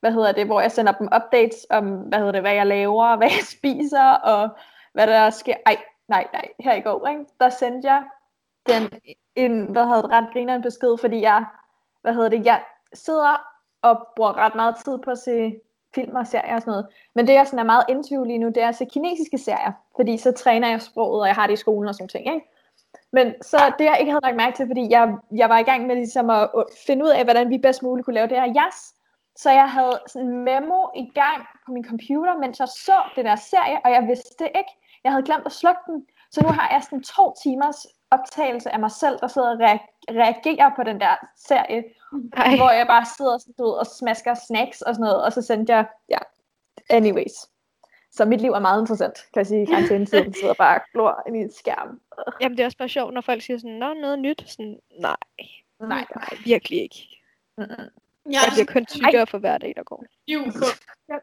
Hvad 0.00 0.12
hedder 0.12 0.32
det, 0.32 0.46
hvor 0.46 0.60
jeg 0.60 0.72
sender 0.72 0.92
dem 0.92 1.08
updates 1.16 1.66
om, 1.70 1.84
hvad 1.84 2.18
hedder 2.18 2.32
det, 2.32 2.40
hvad 2.40 2.54
jeg 2.54 2.66
laver, 2.66 3.16
hvad 3.18 3.28
jeg 3.28 3.44
spiser, 3.44 4.10
og 4.10 4.48
hvad 4.92 5.06
der 5.06 5.30
sker. 5.30 5.54
Ej, 5.66 5.76
nej, 6.08 6.26
nej, 6.32 6.48
her 6.60 6.74
i 6.74 6.80
går, 6.80 7.08
ikke? 7.08 7.24
der 7.40 7.48
sendte 7.48 7.88
jeg 7.88 8.04
den, 8.66 8.82
en, 9.38 9.64
hvad 9.64 9.84
hedder 9.84 10.02
det, 10.02 10.10
ret 10.10 10.32
griner 10.32 10.54
en 10.54 10.62
besked, 10.62 10.98
fordi 11.00 11.20
jeg, 11.20 11.44
hvad 12.02 12.14
hedder 12.14 12.28
det, 12.28 12.46
jeg 12.46 12.62
sidder 12.92 13.42
og 13.82 14.06
bruger 14.16 14.36
ret 14.36 14.54
meget 14.54 14.76
tid 14.84 14.98
på 14.98 15.10
at 15.10 15.18
se 15.18 15.60
film 15.94 16.16
og 16.16 16.26
serier 16.26 16.54
og 16.54 16.60
sådan 16.60 16.70
noget. 16.70 16.86
Men 17.14 17.26
det, 17.26 17.32
jeg 17.32 17.46
sådan 17.46 17.58
er 17.58 17.64
meget 17.64 17.84
into 17.88 18.24
lige 18.24 18.38
nu, 18.38 18.48
det 18.48 18.62
er 18.62 18.68
at 18.68 18.74
se 18.74 18.84
kinesiske 18.84 19.38
serier, 19.38 19.72
fordi 19.96 20.18
så 20.18 20.32
træner 20.32 20.68
jeg 20.68 20.82
sproget, 20.82 21.20
og 21.20 21.26
jeg 21.26 21.34
har 21.34 21.46
det 21.46 21.54
i 21.54 21.56
skolen 21.56 21.88
og 21.88 21.94
sådan 21.94 22.08
ting, 22.08 22.34
ikke? 22.34 22.46
Men 23.12 23.34
så 23.42 23.58
det, 23.78 23.84
jeg 23.84 23.96
ikke 24.00 24.12
havde 24.12 24.24
lagt 24.24 24.36
mærke 24.36 24.56
til, 24.56 24.66
fordi 24.66 24.90
jeg, 24.90 25.14
jeg 25.32 25.48
var 25.48 25.58
i 25.58 25.62
gang 25.62 25.86
med 25.86 25.96
ligesom 25.96 26.30
at 26.30 26.50
finde 26.86 27.04
ud 27.04 27.10
af, 27.10 27.24
hvordan 27.24 27.50
vi 27.50 27.58
bedst 27.58 27.82
muligt 27.82 28.04
kunne 28.04 28.14
lave 28.14 28.28
det 28.28 28.40
her 28.40 28.52
jazz. 28.54 28.76
Så 29.36 29.50
jeg 29.50 29.70
havde 29.70 30.00
sådan 30.06 30.28
en 30.28 30.44
memo 30.44 30.80
i 30.96 31.10
gang 31.14 31.40
på 31.66 31.72
min 31.72 31.84
computer, 31.84 32.38
mens 32.38 32.60
jeg 32.60 32.68
så 32.68 32.96
den 33.16 33.24
der 33.24 33.36
serie, 33.36 33.78
og 33.84 33.90
jeg 33.90 34.02
vidste 34.08 34.44
det 34.44 34.50
ikke. 34.56 34.70
Jeg 35.04 35.12
havde 35.12 35.24
glemt 35.24 35.46
at 35.46 35.52
slukke 35.52 35.80
den. 35.86 36.06
Så 36.30 36.40
nu 36.42 36.48
har 36.48 36.68
jeg 36.72 36.82
sådan 36.82 37.02
to 37.02 37.34
timers 37.42 37.86
optagelse 38.10 38.70
af 38.70 38.80
mig 38.80 38.90
selv, 38.90 39.18
der 39.20 39.28
sidder 39.28 39.50
og 39.50 39.60
reagerer 40.10 40.70
på 40.76 40.82
den 40.82 41.00
der 41.00 41.14
serie, 41.36 41.84
Ej. 42.36 42.56
hvor 42.56 42.70
jeg 42.70 42.86
bare 42.86 43.06
sidder 43.16 43.38
sådan, 43.38 43.64
ud 43.64 43.72
og 43.72 43.86
smasker 43.86 44.34
snacks 44.48 44.82
og 44.82 44.94
sådan 44.94 45.04
noget, 45.04 45.24
og 45.24 45.32
så 45.32 45.42
sendte 45.42 45.72
jeg, 45.76 45.86
ja, 46.08 46.18
anyways. 46.90 47.32
Så 48.12 48.24
mit 48.24 48.40
liv 48.40 48.50
er 48.52 48.58
meget 48.58 48.82
interessant, 48.82 49.14
kan 49.14 49.40
jeg 49.40 49.46
sige, 49.46 49.62
i 49.62 49.66
karantænetiden, 49.66 50.34
sidder 50.40 50.54
bare 50.54 50.76
og 50.76 50.82
glor 50.92 51.22
i 51.26 51.30
en 51.38 51.52
skærm. 51.52 52.00
Jamen 52.40 52.56
det 52.56 52.62
er 52.62 52.66
også 52.66 52.78
bare 52.78 52.88
sjovt, 52.88 53.14
når 53.14 53.20
folk 53.20 53.42
siger 53.42 53.58
sådan, 53.58 53.76
nå, 53.76 53.94
noget 53.94 54.18
nyt, 54.18 54.44
sådan, 54.46 54.78
nej, 55.00 55.16
nej, 55.80 56.04
nej, 56.16 56.28
virkelig 56.44 56.82
ikke. 56.82 57.08
Mm-mm. 57.58 57.70
Jeg, 58.26 58.40
Jeg 58.46 58.52
bliver 58.52 58.72
kun 58.72 58.86
tykkere 58.86 59.26
for 59.26 59.38
hver 59.38 59.58
dag, 59.58 59.72
der 59.76 59.82
går. 59.82 60.04
på. 60.52 60.64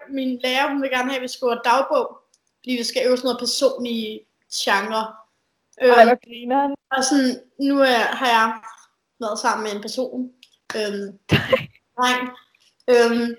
Min 0.09 0.39
lærer, 0.43 0.69
hun 0.69 0.81
vil 0.81 0.89
gerne 0.89 1.09
have, 1.09 1.15
at 1.15 1.21
vi 1.21 1.27
skriver 1.27 1.61
dagbog, 1.61 2.19
fordi 2.59 2.71
vi 2.71 2.83
skal 2.83 3.01
øve 3.07 3.17
sådan 3.17 3.27
noget 3.27 3.39
personlige 3.39 4.25
genre. 4.53 5.15
Øh, 5.81 5.89
Ej, 5.89 6.05
hvor 6.05 6.75
og 6.97 7.03
sådan, 7.03 7.39
nu 7.59 7.79
er, 7.79 7.99
har 8.19 8.27
jeg 8.27 8.61
været 9.19 9.39
sammen 9.39 9.63
med 9.63 9.71
en 9.71 9.81
person, 9.81 10.31
øhm, 10.75 11.19
dreng, 11.97 12.29
øhm, 12.89 13.35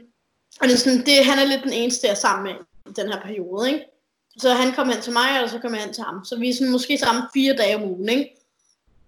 og 0.60 0.68
det 0.68 0.74
er 0.74 0.78
sådan, 0.78 1.06
det, 1.06 1.24
han 1.24 1.38
er 1.38 1.44
lidt 1.44 1.62
den 1.62 1.72
eneste, 1.72 2.06
jeg 2.06 2.12
er 2.12 2.16
sammen 2.16 2.44
med 2.44 2.54
i 2.90 2.94
den 2.96 3.12
her 3.12 3.20
periode, 3.20 3.72
ikke? 3.72 3.84
Så 4.38 4.52
han 4.52 4.72
kommer 4.72 4.94
hen 4.94 5.02
til 5.02 5.12
mig, 5.12 5.42
og 5.42 5.50
så 5.50 5.58
kommer 5.58 5.78
jeg 5.78 5.84
hen 5.84 5.94
til 5.94 6.04
ham. 6.04 6.24
Så 6.24 6.38
vi 6.38 6.48
er 6.48 6.54
sådan, 6.54 6.72
måske 6.72 6.98
sammen 6.98 7.22
fire 7.34 7.56
dage 7.56 7.76
om 7.76 7.82
ugen, 7.82 8.08
ikke? 8.08 8.36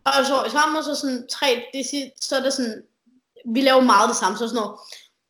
Og 0.05 0.27
så 0.27 0.35
er 0.35 0.45
vi 0.45 0.51
sammen, 0.51 0.77
og 0.77 0.85
så 0.85 0.95
sådan 0.95 1.29
tre, 1.29 1.63
det, 1.73 1.87
så 2.21 2.37
er 2.37 2.43
det 2.43 2.53
sådan, 2.53 2.83
vi 3.45 3.61
laver 3.61 3.81
meget 3.81 4.09
det 4.09 4.17
samme, 4.17 4.39
så 4.39 4.49
sådan 4.49 4.63
noget. 4.63 4.79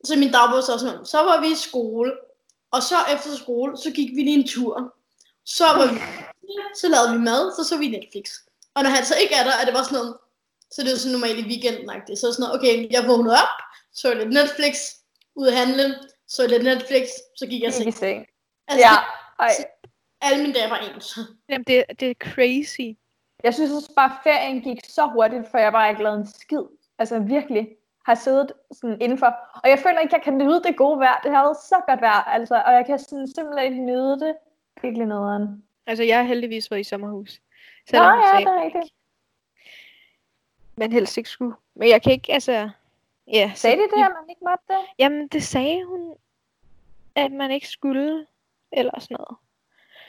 Så 0.03 0.15
min 0.15 0.31
dagbog 0.31 0.63
så 0.63 0.77
sådan, 0.77 1.05
så 1.05 1.17
var 1.17 1.41
vi 1.41 1.47
i 1.47 1.55
skole, 1.55 2.11
og 2.71 2.83
så 2.83 2.95
efter 3.13 3.35
skole, 3.35 3.77
så 3.77 3.91
gik 3.91 4.09
vi 4.15 4.21
lige 4.21 4.39
en 4.39 4.47
tur. 4.47 4.93
Så 5.45 5.63
var 5.63 5.93
vi, 5.93 5.99
så 6.75 6.87
lavede 6.93 7.11
vi 7.15 7.19
mad, 7.29 7.43
så 7.55 7.63
så 7.69 7.77
vi 7.77 7.87
Netflix. 7.87 8.25
Og 8.75 8.83
når 8.83 8.89
han 8.89 9.05
så 9.05 9.15
ikke 9.23 9.35
er 9.35 9.43
der, 9.43 9.55
er 9.61 9.65
det 9.65 9.73
bare 9.73 9.83
sådan 9.85 9.97
noget, 9.99 10.17
så 10.71 10.81
det 10.81 10.87
er 10.87 10.91
jo 10.91 10.97
sådan 11.03 11.15
normalt 11.17 11.39
i 11.39 11.47
weekenden 11.51 11.89
-agtigt. 11.91 12.15
Så 12.15 12.25
sådan 12.31 12.43
noget, 12.43 12.55
okay, 12.57 12.73
jeg 12.95 13.07
vågnede 13.07 13.35
op, 13.43 13.53
så 13.93 14.13
lidt 14.13 14.33
Netflix, 14.39 14.73
ud 15.35 15.47
at 15.47 15.55
handle, 15.61 15.85
så 16.27 16.47
lidt 16.47 16.63
Netflix, 16.63 17.05
så 17.39 17.45
gik 17.47 17.61
jeg 17.61 17.69
i 17.69 17.71
seng. 17.71 17.93
seng. 17.93 18.25
Altså, 18.67 18.85
Ja, 18.87 18.95
ej. 19.39 19.51
alle 20.21 20.41
mine 20.43 20.53
dage 20.53 20.69
var 20.69 20.77
ens. 20.77 21.17
Jamen 21.49 21.63
det, 21.63 21.83
det 21.99 22.09
er 22.11 22.15
crazy. 22.33 22.87
Jeg 23.43 23.53
synes 23.53 23.71
også 23.71 23.91
bare, 23.95 24.11
at 24.11 24.17
ferien 24.23 24.61
gik 24.61 24.79
så 24.89 25.05
hurtigt, 25.13 25.51
for 25.51 25.57
jeg 25.57 25.71
bare 25.71 25.89
ikke 25.89 26.03
lavede 26.03 26.19
en 26.19 26.27
skid. 26.27 26.63
Altså 26.99 27.19
virkelig 27.19 27.67
har 28.05 28.15
siddet 28.15 28.51
sådan 28.71 28.97
indenfor. 29.01 29.35
Og 29.63 29.69
jeg 29.69 29.79
føler 29.79 29.99
ikke, 29.99 30.15
jeg 30.15 30.23
kan 30.23 30.37
nyde 30.37 30.61
det 30.63 30.77
gode 30.77 30.99
vejr. 30.99 31.19
Det 31.23 31.31
har 31.31 31.43
været 31.43 31.57
så 31.57 31.81
godt 31.87 32.01
vejr, 32.01 32.23
altså. 32.23 32.55
Og 32.65 32.73
jeg 32.73 32.85
kan 32.85 32.99
sådan 32.99 33.27
simpelthen 33.27 33.71
ikke 33.71 33.85
nyde 33.85 34.19
det. 34.19 34.33
Virkelig 34.81 35.05
nederen. 35.07 35.63
Altså 35.87 36.03
jeg 36.03 36.17
har 36.17 36.23
heldigvis 36.23 36.71
været 36.71 36.81
i 36.81 36.83
sommerhus. 36.83 37.39
Nå 37.39 37.89
Selvom 37.89 38.19
ja, 38.19 38.31
sagde, 38.31 38.45
det 38.45 38.51
er 38.51 38.63
rigtigt. 38.65 38.93
man 40.77 40.91
helst 40.91 41.17
ikke 41.17 41.29
skulle. 41.29 41.55
Men 41.75 41.89
jeg 41.89 42.01
kan 42.01 42.11
ikke, 42.11 42.33
altså... 42.33 42.69
Ja, 43.27 43.51
så- 43.55 43.61
Sagde 43.61 43.77
de 43.77 43.81
det, 43.83 43.93
at 44.03 44.11
man 44.21 44.29
ikke 44.29 44.41
måtte 44.49 44.63
det? 44.67 44.77
Jamen, 44.99 45.27
det 45.27 45.43
sagde 45.43 45.85
hun, 45.85 46.15
at 47.15 47.31
man 47.31 47.51
ikke 47.51 47.67
skulle, 47.67 48.25
eller 48.71 48.99
sådan 48.99 49.17
noget. 49.19 49.37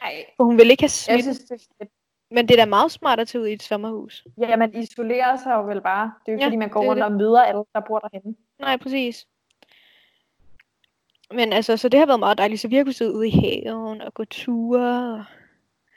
Nej. 0.00 0.24
For 0.36 0.44
hun 0.44 0.58
ville 0.58 0.70
ikke 0.70 0.82
have 0.82 0.86
Jeg 1.08 1.22
smidt, 1.22 1.36
synes, 1.36 1.38
det 1.38 1.50
er 1.50 1.84
fedt. 1.84 1.90
men 2.30 2.48
det 2.48 2.54
er 2.54 2.64
da 2.64 2.68
meget 2.68 2.92
smart 2.92 3.20
at 3.20 3.28
tage 3.28 3.42
ud 3.42 3.46
i 3.46 3.52
et 3.52 3.62
sommerhus. 3.62 4.24
Ja, 4.38 4.56
man 4.56 4.74
isolerer 4.74 5.36
sig 5.36 5.52
jo 5.54 5.64
vel 5.66 5.80
bare. 5.80 6.12
Det 6.26 6.32
er 6.32 6.32
jo 6.32 6.36
ikke, 6.36 6.42
Ja, 6.42 6.46
fordi 6.46 6.56
man 6.56 6.68
går 6.68 6.80
rundt 6.84 6.96
det. 6.96 7.04
og 7.04 7.12
møder 7.12 7.42
alle, 7.42 7.64
der 7.74 7.80
bor 7.80 7.98
derhenne. 7.98 8.36
Nej, 8.58 8.76
præcis. 8.76 9.26
Men 11.30 11.52
altså, 11.52 11.76
så 11.76 11.88
det 11.88 12.00
har 12.00 12.06
været 12.06 12.18
meget 12.20 12.38
dejligt. 12.38 12.60
Så 12.60 12.68
vi 12.68 12.76
har 12.76 12.84
kunnet 12.84 12.96
sidde 12.96 13.14
ude 13.14 13.28
i 13.28 13.30
haven 13.30 14.00
og 14.00 14.14
gå 14.14 14.24
ture. 14.24 15.14
Og, 15.14 15.24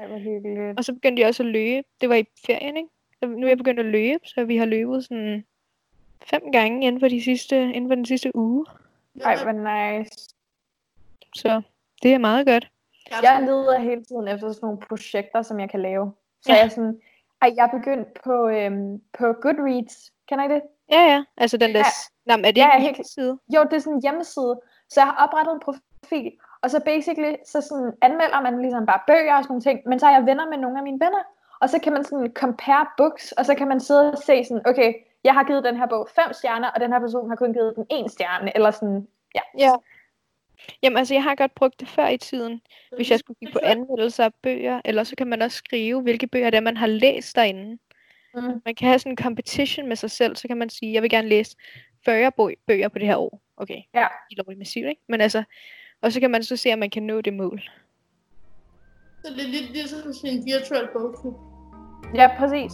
Det 0.03 0.11
var 0.11 0.17
hyggeligt. 0.19 0.77
og 0.77 0.83
så 0.85 0.93
begyndte 0.93 1.19
jeg 1.21 1.27
også 1.29 1.43
at 1.43 1.49
løbe. 1.49 1.87
Det 2.01 2.09
var 2.09 2.15
i 2.15 2.25
ferien, 2.45 2.77
ikke? 2.77 2.89
Så 3.19 3.25
nu 3.27 3.43
er 3.45 3.47
jeg 3.49 3.57
begyndt 3.57 3.79
at 3.79 3.85
løbe, 3.85 4.19
så 4.25 4.43
vi 4.43 4.57
har 4.57 4.65
løbet 4.65 5.03
sådan 5.05 5.45
fem 6.25 6.51
gange 6.51 6.87
inden 6.87 6.99
for, 6.99 7.07
de 7.07 7.23
sidste, 7.23 7.61
inden 7.73 7.89
for 7.89 7.95
den 7.95 8.05
sidste 8.05 8.35
uge. 8.35 8.65
Ej, 9.21 9.35
hvor 9.43 9.51
nice. 9.51 10.35
Så 11.35 11.61
det 12.03 12.13
er 12.13 12.17
meget 12.17 12.47
godt. 12.47 12.69
Jeg 13.21 13.41
leder 13.45 13.79
hele 13.79 14.03
tiden 14.03 14.27
efter 14.27 14.51
sådan 14.51 14.65
nogle 14.67 14.79
projekter, 14.89 15.41
som 15.41 15.59
jeg 15.59 15.69
kan 15.69 15.81
lave. 15.81 16.13
Så 16.41 16.51
Ja. 16.51 16.57
jeg 16.57 16.65
er 16.65 16.69
sådan, 16.69 17.01
ej, 17.41 17.51
jeg 17.55 17.65
er 17.73 17.77
begyndt 17.79 18.07
på, 18.23 18.47
øhm, 18.47 19.01
på 19.17 19.33
Goodreads. 19.41 20.11
Kender 20.29 20.45
I 20.45 20.53
det? 20.53 20.61
Ja, 20.91 21.01
ja. 21.11 21.23
Altså 21.37 21.57
den 21.57 21.69
der... 21.73 21.79
Ja. 21.79 21.85
Nå, 22.25 22.33
er 22.33 22.51
det 22.51 22.57
Ja, 22.57 22.65
ikke 22.65 22.75
en 22.75 22.81
helt- 22.81 22.97
helt 22.97 23.07
side? 23.07 23.39
Jo, 23.55 23.63
det 23.63 23.73
er 23.73 23.79
sådan 23.79 23.93
en 23.93 24.01
hjemmeside. 24.01 24.59
Så 24.89 24.99
jeg 24.99 25.05
har 25.07 25.27
oprettet 25.27 25.53
en 25.53 25.59
profil, 25.65 26.31
og 26.63 26.71
så 26.71 26.79
basically, 26.85 27.33
så 27.45 27.61
sådan 27.61 27.91
anmelder 28.01 28.41
man 28.41 28.61
ligesom 28.61 28.85
bare 28.85 28.99
bøger 29.07 29.35
og 29.35 29.43
sådan 29.43 29.51
nogle 29.53 29.61
ting, 29.61 29.79
men 29.85 29.99
så 29.99 30.05
er 30.07 30.11
jeg 30.11 30.25
venner 30.25 30.49
med 30.49 30.57
nogle 30.57 30.77
af 30.77 30.83
mine 30.83 30.99
venner, 31.05 31.23
og 31.61 31.69
så 31.69 31.79
kan 31.83 31.93
man 31.93 32.03
sådan 32.03 32.31
compare 32.33 32.85
books, 32.97 33.31
og 33.31 33.45
så 33.45 33.55
kan 33.55 33.67
man 33.67 33.79
sidde 33.79 34.11
og 34.11 34.17
se 34.17 34.43
sådan, 34.43 34.67
okay, 34.67 34.93
jeg 35.23 35.33
har 35.33 35.43
givet 35.43 35.63
den 35.63 35.77
her 35.77 35.85
bog 35.87 36.09
fem 36.15 36.33
stjerner, 36.33 36.69
og 36.69 36.81
den 36.81 36.91
her 36.93 36.99
person 36.99 37.29
har 37.29 37.35
kun 37.35 37.53
givet 37.53 37.73
den 37.75 37.85
en 37.89 38.09
stjerne, 38.09 38.51
eller 38.55 38.71
sådan, 38.71 39.07
ja. 39.35 39.41
Ja. 39.57 39.71
Jamen 40.83 40.97
altså, 40.97 41.13
jeg 41.13 41.23
har 41.23 41.35
godt 41.35 41.55
brugt 41.55 41.79
det 41.79 41.87
før 41.87 42.07
i 42.07 42.17
tiden, 42.17 42.61
hvis 42.95 43.11
jeg 43.11 43.19
skulle 43.19 43.37
kigge 43.39 43.53
på 43.53 43.59
anmeldelser 43.63 44.25
af 44.25 44.33
bøger, 44.33 44.81
eller 44.85 45.03
så 45.03 45.15
kan 45.15 45.27
man 45.27 45.41
også 45.41 45.57
skrive, 45.57 46.01
hvilke 46.01 46.27
bøger 46.27 46.49
det 46.49 46.57
er, 46.57 46.61
man 46.61 46.77
har 46.77 46.87
læst 46.87 47.35
derinde. 47.35 47.77
Mm. 48.35 48.61
Man 48.65 48.75
kan 48.75 48.87
have 48.87 48.99
sådan 48.99 49.11
en 49.11 49.17
competition 49.17 49.87
med 49.87 49.95
sig 49.95 50.11
selv, 50.11 50.35
så 50.35 50.47
kan 50.47 50.57
man 50.57 50.69
sige, 50.69 50.93
jeg 50.93 51.01
vil 51.01 51.09
gerne 51.09 51.27
læse 51.27 51.57
40 52.05 52.31
bø- 52.41 52.63
bøger 52.67 52.87
på 52.87 52.99
det 52.99 53.07
her 53.07 53.17
år. 53.17 53.41
Okay, 53.57 53.81
Ja. 53.93 54.07
helt 54.29 54.37
lovligt 54.37 54.57
massivt, 54.59 54.89
ikke? 54.89 55.01
Men 55.09 55.21
altså, 55.21 55.43
og 56.03 56.11
så 56.11 56.19
kan 56.19 56.31
man 56.31 56.43
så 56.43 56.57
se, 56.57 56.73
om 56.73 56.79
man 56.79 56.89
kan 56.89 57.03
nå 57.03 57.21
det 57.21 57.33
mål. 57.33 57.61
Så 59.25 59.33
det 59.33 59.43
er 59.43 59.47
lidt 59.47 59.71
ligesom 59.71 60.13
sådan 60.13 60.37
en 60.37 60.45
virtual 60.45 60.89
bogklub. 60.93 61.35
Ja, 62.15 62.29
præcis. 62.37 62.71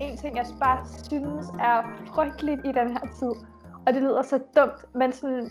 En 0.00 0.16
ting, 0.16 0.36
jeg 0.36 0.46
bare 0.60 0.86
synes 1.04 1.46
er 1.60 2.06
frygteligt 2.14 2.60
i 2.64 2.72
den 2.72 2.90
her 2.92 3.06
tid, 3.18 3.32
og 3.86 3.94
det 3.94 4.02
lyder 4.02 4.22
så 4.22 4.40
dumt, 4.56 4.94
men 4.94 5.12
sådan, 5.12 5.50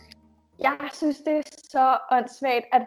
jeg 0.59 0.77
synes, 0.93 1.17
det 1.17 1.37
er 1.37 1.41
så 1.71 1.97
åndssvagt, 2.11 2.65
at 2.71 2.81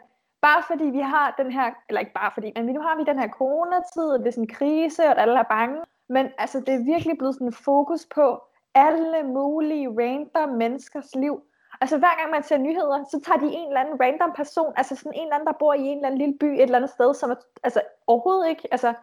bare 0.49 0.63
fordi 0.71 0.85
vi 0.99 1.01
har 1.01 1.35
den 1.41 1.51
her, 1.53 1.71
eller 1.89 2.01
ikke 2.01 2.13
bare 2.13 2.31
fordi, 2.35 2.53
men 2.57 2.67
nu 2.67 2.81
har 2.81 2.97
vi 2.97 3.05
den 3.05 3.19
her 3.19 3.29
coronatid, 3.29 4.09
og 4.15 4.19
det 4.19 4.27
er 4.27 4.31
sådan 4.31 4.45
en 4.45 4.57
krise, 4.59 5.03
og 5.11 5.21
alle 5.23 5.39
er 5.39 5.51
bange, 5.59 5.79
men 6.09 6.25
altså, 6.39 6.61
det 6.61 6.75
er 6.75 6.85
virkelig 6.93 7.19
blevet 7.19 7.35
sådan 7.35 7.53
fokus 7.53 8.07
på 8.15 8.27
alle 8.75 9.23
mulige 9.23 9.89
random 9.89 10.49
menneskers 10.49 11.15
liv. 11.15 11.35
Altså 11.81 11.99
hver 11.99 12.15
gang 12.19 12.31
man 12.31 12.43
ser 12.43 12.59
nyheder, 12.59 13.05
så 13.05 13.21
tager 13.27 13.39
de 13.39 13.47
en 13.59 13.69
eller 13.69 13.81
anden 13.81 14.01
random 14.01 14.33
person, 14.37 14.73
altså 14.77 14.97
sådan 14.97 15.13
en 15.15 15.23
eller 15.23 15.35
anden, 15.35 15.47
der 15.47 15.63
bor 15.63 15.75
i 15.75 15.81
en 15.81 15.99
eller 15.99 16.09
anden 16.09 16.21
lille 16.21 16.39
by 16.39 16.45
et 16.45 16.63
eller 16.63 16.77
andet 16.77 16.91
sted, 16.91 17.15
som 17.15 17.31
er 17.31 17.35
altså, 17.63 17.81
overhovedet 18.07 18.49
ikke 18.49 18.69
altså, 18.71 18.95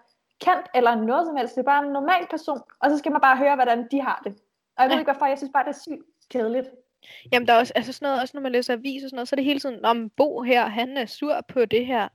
kendt 0.42 0.66
eller 0.76 0.96
noget 0.96 1.28
som 1.28 1.36
helst. 1.36 1.56
Det 1.56 1.62
er 1.62 1.72
bare 1.74 1.86
en 1.86 1.94
normal 2.00 2.28
person, 2.30 2.62
og 2.82 2.90
så 2.90 2.98
skal 2.98 3.12
man 3.12 3.22
bare 3.22 3.38
høre, 3.38 3.56
hvordan 3.56 3.88
de 3.92 4.02
har 4.02 4.22
det. 4.24 4.34
Og 4.76 4.84
jeg 4.84 4.90
ved 4.90 5.00
ikke 5.00 5.12
hvorfor, 5.12 5.26
jeg 5.26 5.38
synes 5.38 5.54
bare, 5.54 5.64
det 5.64 5.70
er 5.70 5.84
sygt 5.88 6.08
kedeligt. 6.30 6.70
Jamen, 7.32 7.48
der 7.48 7.54
er 7.54 7.58
også, 7.60 7.74
altså 7.76 7.94
sådan 7.94 8.06
noget, 8.06 8.22
også 8.22 8.32
når 8.38 8.42
man 8.42 8.52
læser 8.52 8.74
avis 8.74 9.04
og 9.04 9.10
sådan 9.10 9.16
noget, 9.18 9.28
så 9.28 9.34
er 9.34 9.38
det 9.38 9.46
hele 9.46 9.60
tiden, 9.60 9.86
om 9.86 10.10
Bo 10.10 10.42
her, 10.42 10.66
han 10.66 10.98
er 10.98 11.06
sur 11.06 11.42
på 11.48 11.66
det 11.66 11.86
her. 11.86 12.02
Jeg 12.02 12.10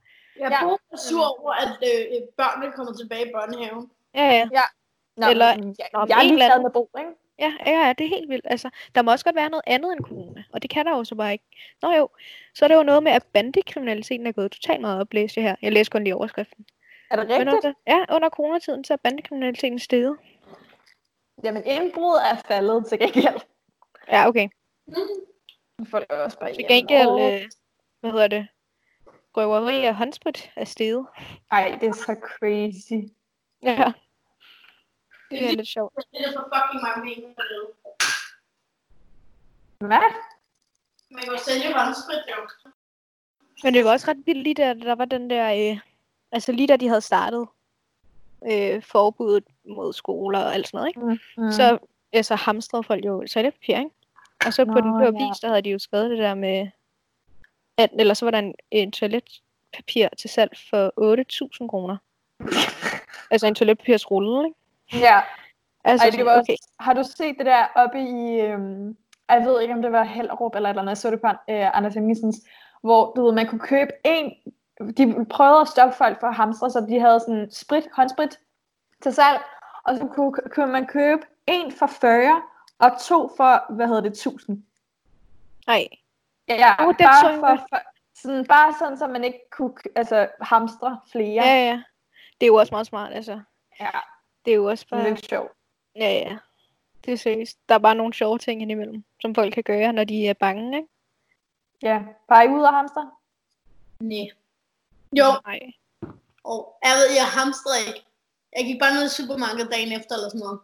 Ja. 0.51 0.67
ja. 0.67 0.73
er 0.91 0.97
sur 0.97 1.39
over, 1.39 1.51
at 1.53 1.69
øh, 1.83 2.21
børnene 2.37 2.71
kommer 2.71 2.93
tilbage 2.93 3.29
i 3.29 3.31
børnehaven. 3.33 3.91
Ja, 4.15 4.29
ja. 4.31 4.49
Nå, 5.17 5.27
Eller- 5.27 5.47
ja, 5.47 6.05
jeg 6.09 6.19
er 6.19 6.23
ligeglad 6.23 6.49
anden- 6.51 6.63
med 6.63 6.71
Bo, 6.71 6.89
ikke? 6.99 7.11
Ja, 7.39 7.53
ja, 7.65 7.71
ja, 7.87 7.93
det 7.93 8.05
er 8.05 8.09
helt 8.09 8.29
vildt. 8.29 8.45
Altså, 8.49 8.69
der 8.95 9.01
må 9.01 9.11
også 9.11 9.25
godt 9.25 9.35
være 9.35 9.49
noget 9.49 9.63
andet 9.67 9.91
end 9.91 10.05
corona, 10.05 10.43
og 10.53 10.61
det 10.61 10.69
kan 10.69 10.85
der 10.85 10.91
jo 10.97 11.03
så 11.03 11.15
bare 11.15 11.31
ikke. 11.31 11.45
Nå 11.81 11.91
jo, 11.91 12.09
så 12.55 12.65
er 12.65 12.67
det 12.67 12.75
jo 12.75 12.83
noget 12.83 13.03
med, 13.03 13.11
at 13.11 13.23
bandekriminaliteten 13.33 14.27
er 14.27 14.31
gået 14.31 14.51
totalt 14.51 14.81
meget 14.81 15.01
op, 15.01 15.13
læste 15.13 15.39
jeg 15.41 15.49
her. 15.49 15.55
Jeg 15.61 15.71
læste 15.71 15.91
kun 15.91 16.03
lige 16.03 16.15
overskriften. 16.15 16.65
Er 17.11 17.15
det 17.15 17.29
rigtigt? 17.29 17.49
under, 17.49 17.73
ja, 17.87 18.05
under 18.15 18.29
coronatiden, 18.29 18.83
så 18.83 18.93
er 18.93 18.97
bandekriminaliteten 18.97 19.79
steget. 19.79 20.17
Jamen, 21.43 21.63
indbrud 21.65 22.15
er 22.31 22.35
faldet 22.47 22.85
til 22.85 22.99
gengæld. 22.99 23.39
Ja, 24.11 24.27
okay. 24.27 24.47
Folk 25.91 26.05
er 26.09 26.15
også 26.15 26.39
bare 26.39 26.53
Til 26.53 26.65
gengæld, 26.67 27.09
øh, 27.09 27.49
hvad 27.99 28.11
hedder 28.11 28.27
det? 28.27 28.47
Røveri 29.37 29.85
og 29.85 29.95
håndsprit 29.95 30.51
er 30.55 30.65
steget. 30.65 31.05
Ej, 31.51 31.77
det 31.81 31.89
er 31.89 31.93
så 31.93 32.15
crazy. 32.23 33.13
Ja. 33.63 33.93
Det 35.31 35.49
er 35.49 35.55
lidt 35.55 35.67
sjovt. 35.67 35.95
Det 35.95 36.05
er 36.27 36.31
for 36.33 36.49
fucking 36.55 36.81
mange 36.83 37.15
penge 37.15 37.35
for 37.35 37.41
det. 37.41 37.79
Hvad? 39.79 40.13
Man 41.11 41.23
kan 41.23 41.31
jo 41.31 41.37
sælge 41.37 41.73
håndsprit, 41.73 42.23
jo. 42.29 42.71
Men 43.63 43.73
det 43.73 43.85
var 43.85 43.91
også 43.91 44.07
ret 44.07 44.25
vildt 44.25 44.43
lige 44.43 44.53
da 44.53 44.73
der 44.73 44.95
var 44.95 45.05
den 45.05 45.29
der, 45.29 45.71
øh, 45.71 45.79
altså 46.31 46.51
lige 46.51 46.67
da 46.67 46.75
de 46.75 46.87
havde 46.87 47.01
startet 47.01 47.47
øh, 48.51 48.83
forbuddet 48.83 49.43
mod 49.65 49.93
skoler 49.93 50.39
og 50.39 50.53
alt 50.53 50.67
sådan 50.67 50.77
noget, 50.77 50.87
ikke? 50.87 51.21
Mm. 51.37 51.51
Så 51.51 51.77
altså, 52.13 52.35
hamstrede 52.35 52.83
folk 52.83 53.05
jo 53.05 53.27
toiletpapir, 53.27 53.77
ikke? 53.77 53.91
Og 54.45 54.53
så 54.53 54.65
på 54.65 54.71
Nå, 54.71 54.81
den 54.81 54.97
blå 54.97 55.19
ja. 55.19 55.27
vis, 55.27 55.39
der 55.39 55.47
havde 55.47 55.61
de 55.61 55.69
jo 55.69 55.79
skrevet 55.79 56.09
det 56.09 56.17
der 56.17 56.35
med, 56.35 56.67
at, 57.77 57.89
eller 57.93 58.13
så 58.13 58.25
var 58.25 58.31
der 58.31 58.39
en, 58.39 58.55
en 58.71 58.91
toiletpapir 58.91 60.07
til 60.17 60.29
salg 60.29 60.51
for 60.69 61.57
8.000 61.61 61.67
kroner. 61.67 61.97
altså 63.31 63.47
en 63.47 63.55
toiletpapirsrulle, 63.55 64.47
ikke? 64.47 65.05
Ja, 65.05 65.21
Altså, 65.83 66.07
Ej, 66.07 66.15
det 66.17 66.25
var 66.25 66.31
også, 66.31 66.51
okay. 66.51 66.57
har 66.79 66.93
du 66.93 67.03
set 67.03 67.35
det 67.37 67.45
der 67.45 67.65
oppe 67.75 67.99
i, 67.99 68.41
øhm, 68.41 68.97
jeg 69.29 69.45
ved 69.45 69.61
ikke 69.61 69.73
om 69.73 69.81
det 69.81 69.91
var 69.91 70.03
Hellerup 70.03 70.55
eller 70.55 70.69
et 70.69 70.71
eller 70.71 70.81
andet, 70.81 70.89
jeg 70.89 70.97
så 70.97 71.11
det 71.11 71.21
på 71.21 71.27
øh, 71.27 71.77
Anders 71.77 71.93
Hemmingsens, 71.93 72.37
hvor 72.81 73.13
du 73.15 73.25
ved, 73.25 73.33
man 73.33 73.47
kunne 73.47 73.59
købe 73.59 73.91
en, 74.05 74.31
de 74.97 75.25
prøvede 75.25 75.61
at 75.61 75.67
stoppe 75.67 75.95
folk 75.95 76.19
for 76.19 76.27
at 76.27 76.35
hamstre, 76.35 76.69
så 76.69 76.85
de 76.89 76.99
havde 76.99 77.19
sådan 77.19 77.51
sprit, 77.51 77.87
håndsprit 77.93 78.39
til 79.03 79.13
salg, 79.13 79.39
og 79.83 79.97
så 79.97 80.05
kunne, 80.05 80.33
kunne 80.55 80.71
man 80.71 80.87
købe 80.87 81.21
en 81.47 81.71
for 81.71 81.87
40, 81.87 82.41
og 82.79 82.91
to 83.01 83.31
for, 83.37 83.73
hvad 83.73 83.87
hedder 83.87 84.01
det, 84.01 84.11
1000. 84.11 84.63
Nej. 85.67 85.87
Ja, 86.47 86.75
oh, 86.79 86.93
så 86.93 86.97
bare, 86.97 87.27
jeg 87.27 87.39
for, 87.39 87.67
for, 87.69 87.81
sådan, 88.15 88.45
bare 88.45 88.75
sådan, 88.79 88.97
så 88.97 89.07
man 89.07 89.23
ikke 89.23 89.39
kunne 89.51 89.73
altså, 89.95 90.27
hamstre 90.41 90.99
flere. 91.11 91.45
Ja, 91.45 91.55
ja, 91.55 91.69
ja. 91.69 91.83
Det 92.41 92.45
er 92.45 92.47
jo 92.47 92.55
også 92.55 92.73
meget 92.73 92.87
smart, 92.87 93.13
altså. 93.13 93.41
ja 93.79 93.89
Det 94.45 94.51
er 94.51 94.55
jo 94.55 94.65
også 94.65 94.85
det 94.89 94.97
er 94.97 95.01
bare... 95.01 95.09
lidt 95.09 95.29
sjovt. 95.29 95.51
Ja, 95.95 96.11
ja. 96.11 96.37
Det 97.05 97.13
er 97.13 97.17
seriøst. 97.17 97.57
Der 97.69 97.75
er 97.75 97.79
bare 97.79 97.95
nogle 97.95 98.13
sjove 98.13 98.37
ting 98.37 98.61
indimellem, 98.61 99.03
som 99.21 99.35
folk 99.35 99.53
kan 99.53 99.63
gøre, 99.63 99.93
når 99.93 100.03
de 100.03 100.27
er 100.27 100.33
bange, 100.33 100.77
ikke? 100.77 100.89
Ja, 101.81 102.01
bare 102.27 102.45
I 102.45 102.47
ud 102.49 102.61
og 102.61 102.73
hamstre? 102.73 103.11
Nej. 103.99 104.27
Jo, 105.17 105.25
Nej. 105.45 105.59
og 106.43 106.77
jeg 106.83 106.91
ved, 106.95 107.15
jeg 107.15 107.25
hamstrede 107.25 107.87
ikke. 107.87 108.05
Jeg 108.57 108.65
gik 108.65 108.79
bare 108.79 108.93
ned 108.93 109.05
i 109.05 109.09
supermarkedet 109.09 109.71
dagen 109.71 109.91
efter 109.91 110.15
eller 110.15 110.29
sådan 110.29 110.39
noget. 110.39 110.59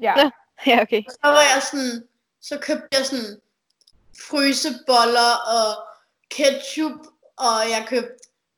Ja. 0.00 0.14
Nå. 0.14 0.30
Ja, 0.66 0.82
okay. 0.82 1.02
Og 1.06 1.12
så 1.12 1.28
var 1.36 1.44
jeg 1.54 1.62
sådan, 1.70 2.04
så 2.40 2.58
købte 2.58 2.88
jeg 2.92 3.06
sådan 3.06 3.40
fryseboller 4.26 5.30
og 5.56 5.70
ketchup, 6.30 6.98
og 7.36 7.56
jeg 7.70 7.86
købte, 7.88 8.14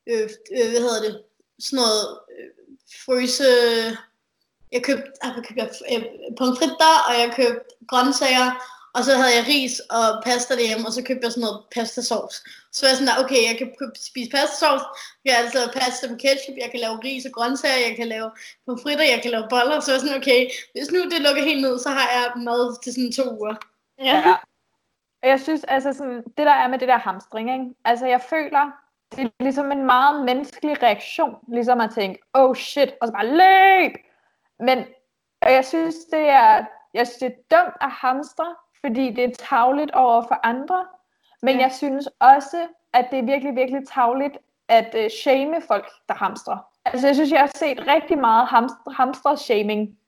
øh, 0.06 0.28
øh, 0.56 0.70
hvad 0.70 0.80
hedder 0.80 1.02
det, 1.02 1.22
sådan 1.58 1.76
noget 1.76 2.18
øh, 2.38 2.50
fryse... 3.04 3.44
Jeg 4.72 4.82
købte, 4.82 5.10
ah, 5.22 5.34
købte? 5.34 5.62
Øh, 5.92 6.04
pomfritter, 6.38 6.94
og 7.08 7.14
jeg 7.20 7.32
købte 7.36 7.64
grøntsager, 7.88 8.48
og 8.94 9.00
så 9.06 9.12
havde 9.20 9.34
jeg 9.38 9.44
ris 9.54 9.74
og 9.98 10.06
pasta 10.26 10.52
derhjemme, 10.54 10.86
og 10.88 10.92
så 10.92 11.02
købte 11.08 11.24
jeg 11.24 11.32
sådan 11.32 11.46
noget 11.46 11.64
pastasauce. 11.74 12.36
Så 12.72 12.78
var 12.82 12.88
jeg 12.90 12.96
sådan 12.98 13.10
der, 13.10 13.22
okay, 13.24 13.40
jeg 13.48 13.56
kan 13.58 13.68
spise 14.10 14.30
pastasauce, 14.36 14.84
jeg 15.24 15.30
kan 15.32 15.40
altså 15.42 15.58
lave 15.58 15.70
pasta 15.78 16.04
med 16.10 16.18
ketchup, 16.24 16.56
jeg 16.64 16.70
kan 16.70 16.80
lave 16.84 16.96
ris 17.06 17.24
og 17.28 17.32
grøntsager, 17.36 17.86
jeg 17.88 17.96
kan 17.96 18.08
lave 18.14 18.28
pomfritter, 18.66 19.06
jeg 19.14 19.20
kan 19.22 19.30
lave 19.30 19.46
boller, 19.52 19.80
så 19.80 19.88
var 19.90 19.94
jeg 19.96 20.02
sådan, 20.04 20.20
okay, 20.20 20.40
hvis 20.74 20.90
nu 20.92 20.98
det 21.12 21.20
lukker 21.26 21.42
helt 21.50 21.62
ned, 21.66 21.74
så 21.78 21.90
har 21.98 22.06
jeg 22.16 22.24
mad 22.48 22.62
til 22.82 22.90
sådan 22.94 23.12
to 23.18 23.24
uger. 23.38 23.54
Ja. 24.08 24.16
Ja. 24.28 24.34
Og 25.22 25.26
jeg 25.32 25.40
synes, 25.40 25.64
altså 25.64 25.92
sådan, 25.92 26.22
det 26.36 26.44
der 26.50 26.56
er 26.62 26.68
med 26.68 26.78
det 26.78 26.88
der 26.88 26.98
hamstring, 27.08 27.46
ikke? 27.52 27.66
altså 27.84 28.06
jeg 28.06 28.20
føler, 28.32 28.64
det 29.16 29.24
er 29.24 29.30
ligesom 29.40 29.72
en 29.72 29.86
meget 29.86 30.24
menneskelig 30.24 30.82
reaktion, 30.82 31.34
ligesom 31.48 31.80
at 31.80 31.90
tænke, 31.94 32.18
oh 32.34 32.56
shit, 32.56 32.90
og 33.00 33.08
så 33.08 33.12
bare 33.12 33.30
løb! 33.42 33.92
Men 34.58 34.78
og 35.44 35.52
jeg 35.52 35.64
synes, 35.64 35.94
det 36.12 36.28
er, 36.28 36.64
jeg 36.94 37.06
synes, 37.06 37.18
det 37.18 37.26
er 37.26 37.56
dumt 37.56 37.76
at 37.80 37.90
hamstre, 37.90 38.54
fordi 38.84 39.10
det 39.10 39.24
er 39.24 39.30
tavligt 39.38 39.90
over 39.90 40.22
for 40.22 40.40
andre, 40.42 40.86
men 41.42 41.56
Ja. 41.56 41.62
jeg 41.62 41.72
synes 41.72 42.08
også, 42.20 42.66
at 42.92 43.06
det 43.10 43.18
er 43.18 43.22
virkelig, 43.22 43.56
virkelig 43.56 43.80
tavligt 43.88 44.36
at 44.68 44.94
uh, 44.98 45.10
shame 45.22 45.56
folk, 45.68 45.86
der 46.08 46.14
hamstrer. 46.14 46.58
Altså 46.84 47.06
jeg 47.06 47.14
synes, 47.16 47.30
jeg 47.30 47.40
har 47.40 47.50
set 47.56 47.86
rigtig 47.86 48.18
meget 48.18 48.46
hamstre, 48.46 48.92
hamstre-shaming. 48.96 49.98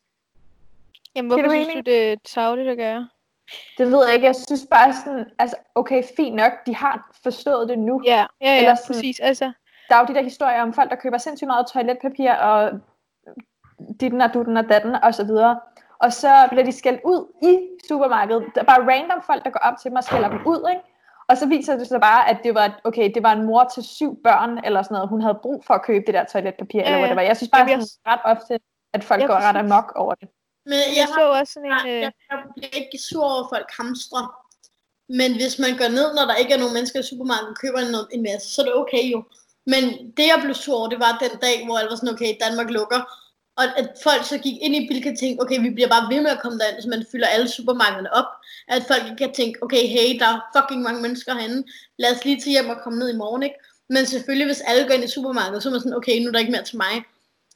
Jamen, 1.17 1.31
hvorfor 1.31 1.49
synes 1.49 1.67
mening? 1.67 1.87
du, 1.87 1.91
det 1.91 2.13
er 2.13 2.17
tavligt 2.25 2.69
at 2.69 2.77
gøre? 2.77 3.09
Det 3.79 3.87
ved 3.93 4.05
jeg 4.07 4.15
ikke, 4.15 4.27
jeg 4.27 4.37
synes 4.37 4.67
bare 4.71 4.93
sådan, 5.05 5.25
altså 5.39 5.57
okay, 5.75 6.03
fint 6.17 6.35
nok, 6.37 6.53
de 6.67 6.75
har 6.77 7.11
forstået 7.23 7.69
det 7.69 7.79
nu. 7.79 8.03
Ja, 8.05 8.17
ja, 8.17 8.27
ja, 8.41 8.59
Eller 8.59 8.75
sådan- 8.75 8.95
præcis. 8.95 9.21
Altså, 9.21 9.53
der 9.89 9.95
er 9.95 10.01
jo 10.01 10.07
de 10.07 10.15
der 10.15 10.23
historier 10.23 10.63
om 10.63 10.73
folk, 10.73 10.91
der 10.91 10.97
køber 10.97 11.19
sindssygt 11.19 11.47
meget 11.47 11.67
toiletpapir, 11.73 12.33
og 12.33 12.71
ditten 14.01 14.21
og 14.21 14.35
dutten 14.35 14.57
og 14.57 14.69
datten, 14.69 14.95
og 14.95 15.15
så 15.15 15.25
videre. 15.25 15.61
Og 15.99 16.13
så 16.13 16.47
bliver 16.51 16.65
de 16.65 16.73
skældt 16.73 17.01
ud 17.05 17.21
i 17.51 17.55
supermarkedet. 17.89 18.45
Der 18.55 18.61
er 18.61 18.65
bare 18.65 18.81
random 18.93 19.23
folk, 19.27 19.45
der 19.45 19.51
går 19.51 19.61
op 19.61 19.75
til 19.83 19.89
dem 19.91 19.97
og 19.97 20.05
skælder 20.05 20.29
dem 20.29 20.41
ud, 20.47 20.61
ikke? 20.71 20.83
Og 21.29 21.37
så 21.37 21.47
viser 21.47 21.77
det 21.77 21.87
sig 21.89 22.01
bare, 22.01 22.29
at 22.31 22.39
det 22.45 22.55
var, 22.55 22.81
okay, 22.85 23.11
det 23.15 23.23
var 23.23 23.33
en 23.33 23.45
mor 23.47 23.65
til 23.75 23.83
syv 23.85 24.23
børn, 24.25 24.61
eller 24.65 24.83
sådan 24.83 24.95
noget. 24.95 25.09
Hun 25.09 25.21
havde 25.23 25.39
brug 25.43 25.65
for 25.67 25.75
at 25.75 25.83
købe 25.83 26.05
det 26.07 26.15
der 26.15 26.25
toiletpapir, 26.25 26.81
Ja, 26.81 26.87
eller 26.87 26.99
hvad 26.99 27.09
det 27.09 27.17
var. 27.17 27.23
Jeg 27.23 27.37
synes 27.37 27.51
bare 27.51 27.61
Jamen, 27.61 27.71
jeg- 27.81 27.89
sådan, 27.89 28.13
ret 28.13 28.21
ofte, 28.37 28.53
at 28.95 29.05
folk 29.05 29.27
går 29.27 29.35
ret 29.49 29.57
amok 29.57 29.93
over 30.03 30.15
det. 30.15 30.29
Men 30.71 30.75
jeg, 30.75 30.97
jeg 30.97 31.05
har, 31.07 31.21
så 31.21 31.33
også 31.41 31.53
sådan 31.53 31.67
en... 31.67 31.73
jeg, 31.73 31.87
Øh, 31.87 32.01
jeg, 32.03 32.13
jeg 32.31 32.39
bliver 32.57 32.71
ikke 32.83 32.99
sur 33.09 33.25
over, 33.25 33.41
at 33.45 33.51
folk 33.55 33.69
hamstrer. 33.81 34.25
Men 35.21 35.31
hvis 35.41 35.55
man 35.65 35.73
går 35.81 35.89
ned, 35.99 36.09
når 36.19 36.25
der 36.31 36.35
ikke 36.43 36.53
er 36.57 36.61
nogen 36.63 36.75
mennesker 36.79 36.99
i 37.01 37.09
supermarkedet, 37.11 37.51
og 37.55 37.59
køber 37.65 37.79
en, 37.85 37.93
en 38.17 38.23
masse, 38.29 38.47
så 38.55 38.59
er 38.63 38.67
det 38.69 38.75
okay 38.83 39.05
jo. 39.15 39.19
Men 39.73 39.83
det, 40.17 40.25
jeg 40.33 40.39
blev 40.45 40.55
sur 40.65 40.77
over, 40.79 40.89
det 40.95 41.01
var 41.07 41.13
den 41.25 41.35
dag, 41.47 41.57
hvor 41.67 41.77
jeg 41.81 41.87
var 41.91 41.97
sådan, 41.97 42.15
okay, 42.17 42.31
Danmark 42.45 42.69
lukker. 42.79 43.01
Og 43.59 43.65
at 43.79 43.89
folk 44.03 44.25
så 44.25 44.39
gik 44.39 44.57
ind 44.61 44.75
i 44.77 44.89
Bilka 44.89 45.11
og 45.11 45.19
tænkte, 45.19 45.43
okay, 45.43 45.61
vi 45.61 45.71
bliver 45.71 45.89
bare 45.89 46.15
ved 46.15 46.21
med 46.23 46.31
at 46.31 46.41
komme 46.43 46.59
derind, 46.59 46.83
så 46.83 46.89
man 46.89 47.07
fylder 47.13 47.27
alle 47.27 47.49
supermarkederne 47.49 48.13
op. 48.13 48.31
At 48.69 48.83
folk 48.89 49.03
kan 49.19 49.33
tænke, 49.33 49.63
okay, 49.63 49.87
hey, 49.95 50.19
der 50.21 50.27
er 50.27 50.41
fucking 50.57 50.83
mange 50.83 51.03
mennesker 51.03 51.35
herinde. 51.35 51.65
Lad 51.99 52.11
os 52.15 52.25
lige 52.25 52.41
til 52.41 52.51
hjem 52.51 52.69
og 52.69 52.77
komme 52.85 52.99
ned 52.99 53.09
i 53.15 53.17
morgen, 53.17 53.43
ikke? 53.43 53.57
Men 53.91 54.07
selvfølgelig, 54.07 54.47
hvis 54.47 54.63
alle 54.67 54.87
går 54.87 54.95
ind 54.95 55.05
i 55.05 55.09
supermarkedet, 55.17 55.63
så 55.63 55.69
er 55.69 55.71
man 55.73 55.81
sådan, 55.81 55.97
okay, 55.97 56.19
nu 56.21 56.29
er 56.29 56.33
der 56.33 56.39
ikke 56.39 56.53
mere 56.53 56.65
til 56.65 56.77
mig. 56.77 56.95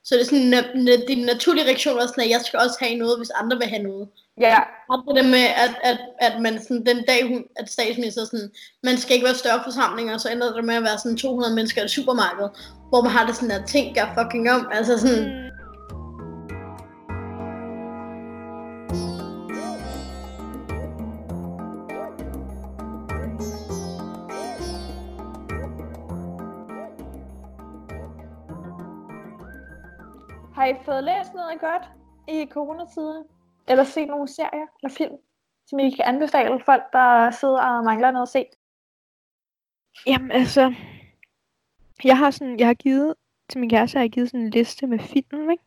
Så 0.05 0.15
det 0.15 0.21
er 0.21 0.25
sådan, 0.25 0.55
na- 0.55 1.07
din 1.07 1.25
naturlige 1.27 1.65
reaktion 1.67 1.99
er 1.99 2.07
sådan, 2.07 2.25
at 2.25 2.31
jeg 2.31 2.41
skal 2.47 2.59
også 2.65 2.77
have 2.81 2.95
noget, 2.95 3.19
hvis 3.19 3.31
andre 3.31 3.59
vil 3.59 3.67
have 3.69 3.83
noget. 3.83 4.09
Ja, 4.41 4.59
Og 4.91 5.05
det 5.09 5.17
der 5.25 5.29
med, 5.31 5.47
at, 5.65 5.73
at, 5.83 5.99
at 6.21 6.41
man 6.43 6.63
sådan, 6.63 6.87
den 6.87 7.05
dag, 7.09 7.29
hun, 7.29 7.45
at 7.57 7.71
statsminister 7.71 8.25
sådan, 8.25 8.51
man 8.83 8.99
skal 8.99 9.15
ikke 9.15 9.27
være 9.27 9.35
større 9.35 9.61
forsamlinger, 9.65 10.19
så 10.19 10.29
ender 10.29 10.55
det 10.57 10.65
med 10.65 10.75
at 10.75 10.83
være 10.83 10.99
sådan 10.99 11.17
200 11.17 11.55
mennesker 11.55 11.83
i 11.83 11.85
et 11.85 11.91
supermarked, 11.91 12.49
hvor 12.89 13.03
man 13.03 13.13
har 13.13 13.27
det 13.27 13.35
sådan, 13.37 13.51
at 13.51 13.63
ting 13.67 13.95
gør 13.97 14.15
fucking 14.19 14.51
om. 14.51 14.69
Altså 14.73 14.99
sådan, 14.99 15.23
mm, 15.25 15.50
har 30.61 30.67
I 30.67 30.75
fået 30.85 31.05
læst 31.05 31.35
noget 31.35 31.61
godt 31.61 31.83
i 32.29 32.47
coronatiden? 32.51 33.25
Eller 33.69 33.85
set 33.85 34.09
nogle 34.09 34.29
serier 34.29 34.67
eller 34.83 34.95
film, 34.97 35.17
som 35.67 35.79
I 35.79 35.91
kan 35.91 36.05
anbefale 36.05 36.61
folk, 36.65 36.83
der 36.93 37.31
sidder 37.31 37.61
og 37.61 37.85
mangler 37.85 38.11
noget 38.11 38.27
at 38.27 38.29
se? 38.29 38.45
Jamen 40.07 40.31
altså, 40.31 40.75
jeg 42.05 42.19
har 42.19 42.31
sådan, 42.31 42.59
jeg 42.59 42.67
har 42.67 42.75
givet 42.75 43.15
til 43.49 43.61
min 43.61 43.71
kæreste, 43.71 43.97
har 43.97 44.03
jeg 44.03 44.11
givet 44.11 44.31
sådan 44.31 44.41
en 44.41 44.51
liste 44.51 44.87
med 44.87 44.99
film, 44.99 45.51
ikke? 45.51 45.65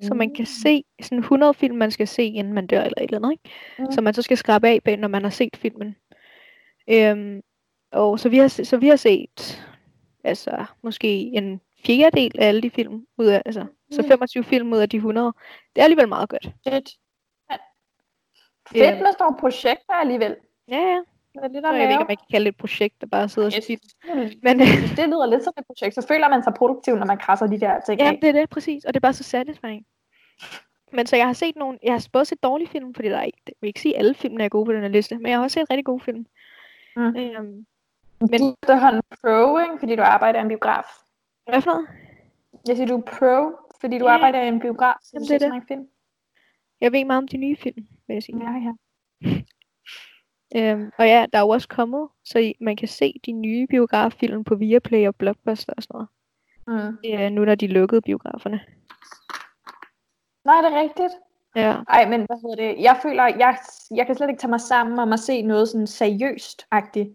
Så 0.00 0.14
man 0.14 0.34
kan 0.34 0.46
se 0.46 0.84
sådan 1.02 1.18
100 1.18 1.54
film, 1.54 1.76
man 1.76 1.90
skal 1.90 2.08
se, 2.08 2.24
inden 2.24 2.52
man 2.52 2.66
dør 2.66 2.80
eller 2.80 3.00
et 3.00 3.02
eller 3.02 3.18
andet, 3.18 3.32
ikke? 3.32 3.56
Mm. 3.78 3.92
Som 3.92 4.04
man 4.04 4.14
så 4.14 4.22
skal 4.22 4.36
skrabe 4.36 4.68
af 4.68 4.80
bag, 4.84 4.96
når 4.96 5.08
man 5.08 5.22
har 5.22 5.30
set 5.30 5.56
filmen. 5.56 5.96
Øhm, 6.88 7.42
og 7.92 8.20
så 8.20 8.28
vi 8.28 8.38
har, 8.38 8.48
så 8.48 8.76
vi 8.76 8.88
har 8.88 8.96
set, 8.96 9.66
altså 10.24 10.64
måske 10.82 11.08
en 11.08 11.60
fjerdedel 11.86 12.32
af 12.38 12.48
alle 12.48 12.62
de 12.62 12.70
film 12.70 13.06
ud 13.18 13.26
af, 13.26 13.42
altså, 13.46 13.66
så 13.92 14.02
Mm. 14.02 14.08
25 14.08 14.44
film 14.44 14.72
ud 14.72 14.78
af 14.78 14.88
de 14.88 14.96
100. 14.96 15.32
Det 15.74 15.80
er 15.80 15.84
alligevel 15.84 16.08
meget 16.08 16.28
godt. 16.28 16.44
Fedt. 16.68 16.90
Ja. 17.50 17.56
Fedt 18.90 19.02
med 19.02 19.06
sådan 19.12 19.16
nogle 19.20 19.36
projekter 19.40 19.94
alligevel. 19.94 20.36
Ja, 20.68 20.76
ja. 20.78 21.00
Det 21.34 21.40
er 21.44 21.48
lidt 21.48 21.64
Så 21.64 21.72
jeg 21.72 21.82
ved 21.82 21.88
ikke, 21.90 22.00
om 22.00 22.06
man 22.08 22.16
kan 22.16 22.26
kalde 22.30 22.44
det 22.44 22.52
et 22.52 22.56
projekt, 22.56 23.00
der 23.00 23.06
bare 23.06 23.28
sidder 23.28 23.46
og 23.46 23.52
synes, 23.52 23.82
Men 24.42 24.58
det 24.98 25.08
lyder 25.08 25.26
lidt 25.26 25.44
som 25.44 25.52
et 25.58 25.66
projekt. 25.66 25.94
Så 25.94 26.06
føler 26.08 26.28
man 26.28 26.42
sig 26.42 26.54
produktiv, 26.54 26.96
når 26.96 27.06
man 27.06 27.18
krasser 27.18 27.46
de 27.46 27.60
der 27.60 27.80
ting 27.86 28.00
ja, 28.00 28.12
det 28.22 28.28
er 28.28 28.32
det, 28.32 28.50
præcis. 28.50 28.84
Og 28.84 28.94
det 28.94 28.98
er 28.98 29.00
bare 29.00 29.12
så 29.12 29.24
satisfying. 29.24 29.86
Men 30.92 31.06
så 31.06 31.16
jeg 31.16 31.26
har 31.26 31.32
set 31.32 31.56
nogle, 31.56 31.78
jeg 31.82 31.92
har 31.92 32.06
både 32.12 32.24
set 32.24 32.42
dårlige 32.42 32.68
film, 32.68 32.94
fordi 32.94 33.08
der 33.08 33.16
er 33.16 33.22
ikke, 33.22 33.38
jeg 33.46 33.54
vil 33.60 33.68
ikke 33.68 33.80
sige, 33.80 33.98
alle 33.98 34.14
filmene 34.14 34.44
er 34.44 34.48
gode 34.48 34.66
på 34.66 34.72
den 34.72 34.80
her 34.82 34.88
liste, 34.88 35.16
men 35.18 35.26
jeg 35.26 35.36
har 35.38 35.42
også 35.42 35.54
set 35.54 35.70
rigtig 35.70 35.84
gode 35.84 36.00
film. 36.00 36.26
Mm. 36.96 37.02
Øhm, 37.16 37.66
Men 38.20 38.40
du 38.40 38.56
er 38.68 39.00
pro, 39.22 39.58
ikke? 39.58 39.78
fordi 39.78 39.96
du 39.96 40.02
arbejder 40.02 40.38
i 40.38 40.42
en 40.42 40.48
biograf. 40.48 40.84
hvad 41.50 41.60
for 41.62 41.70
noget? 41.70 41.88
Jeg 42.68 42.76
siger, 42.76 42.86
du 42.86 42.96
er 42.96 43.02
pro, 43.02 43.56
fordi 43.82 43.98
du 43.98 44.06
Ja. 44.06 44.12
arbejder 44.14 44.42
i 44.42 44.48
en 44.48 44.60
biograf, 44.60 44.94
så 45.02 45.10
du 45.12 45.16
Jamen, 45.16 45.26
ser 45.26 45.38
det 45.38 45.44
er 45.44 45.48
så 45.48 45.52
mange 45.52 45.66
film. 45.68 45.86
Jeg 46.80 46.92
ved 46.92 47.04
meget 47.04 47.18
om 47.18 47.28
de 47.28 47.36
nye 47.36 47.56
film, 47.56 47.86
vil 48.06 48.14
jeg 48.14 48.22
sige. 48.22 48.38
Ja, 48.44 48.52
ja. 48.66 48.72
Øhm, 50.56 50.90
og 50.98 51.06
ja, 51.06 51.26
der 51.32 51.38
er 51.38 51.42
jo 51.42 51.48
også 51.48 51.68
kommet, 51.68 52.08
så 52.24 52.38
I, 52.38 52.54
man 52.60 52.76
kan 52.76 52.88
se 52.88 53.20
de 53.26 53.32
nye 53.32 53.66
biograffilm 53.66 54.44
på 54.44 54.54
Viaplay 54.54 55.06
og 55.08 55.16
Blockbuster 55.16 55.72
og 55.76 55.82
sådan 55.82 55.94
noget. 55.94 56.08
Mm. 56.90 56.96
Ja, 57.04 57.28
nu 57.28 57.44
når 57.44 57.54
de 57.54 57.66
lukkede 57.66 58.00
biograferne. 58.02 58.60
Nej, 60.44 60.60
det 60.62 60.72
er 60.72 60.80
rigtigt. 60.80 61.12
Ja. 61.56 61.76
Ej, 61.88 62.08
men 62.08 62.20
hvad 62.26 62.36
hedder 62.42 62.56
det? 62.74 62.82
Jeg 62.82 62.98
føler, 63.02 63.24
jeg, 63.24 63.56
jeg 63.96 64.06
kan 64.06 64.14
slet 64.14 64.28
ikke 64.28 64.40
tage 64.40 64.50
mig 64.50 64.60
sammen 64.60 64.98
om 64.98 65.12
at 65.12 65.20
se 65.20 65.42
noget 65.42 65.68
sådan 65.68 65.86
seriøst-agtigt. 65.86 67.08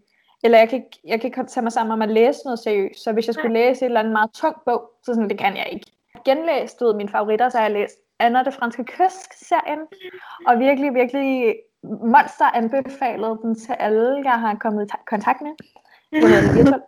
Eller 0.44 0.58
jeg 0.58 0.70
kan, 0.70 0.78
ikke, 0.84 1.00
jeg 1.04 1.22
kan 1.22 1.28
ikke 1.28 1.44
tage 1.46 1.64
mig 1.64 1.72
sammen 1.72 1.94
om 1.94 2.02
at 2.02 2.10
læse 2.10 2.40
noget 2.46 2.60
seriøst. 2.60 3.04
Så 3.04 3.14
hvis 3.14 3.28
jeg 3.28 3.34
skulle 3.36 3.54
læse 3.54 3.82
et 3.82 3.86
eller 3.86 4.00
andet 4.00 4.14
meget 4.14 4.32
tungt 4.34 4.66
bog, 4.66 4.92
så 5.04 5.14
sådan, 5.14 5.30
det 5.30 5.40
kan 5.40 5.58
jeg 5.58 5.68
ikke. 5.72 5.92
Genlæst, 6.28 6.80
du 6.80 6.86
ved, 6.86 6.94
mine 6.96 7.10
favoritter, 7.10 7.50
så 7.50 7.58
har 7.58 7.66
jeg 7.66 7.74
læst 7.74 7.96
Anna 8.20 8.44
det 8.44 8.54
franske 8.54 8.84
kysk-serien. 8.84 9.80
Og 10.48 10.60
virkelig, 10.60 10.94
virkelig 10.94 11.56
monster 11.84 12.46
anbefalet 12.54 13.40
den 13.42 13.56
til 13.56 13.74
alle, 13.80 14.22
jeg 14.24 14.40
har 14.40 14.56
kommet 14.56 14.86
i 14.86 14.90
ta- 14.90 15.04
kontakt 15.08 15.42
med. 15.42 15.54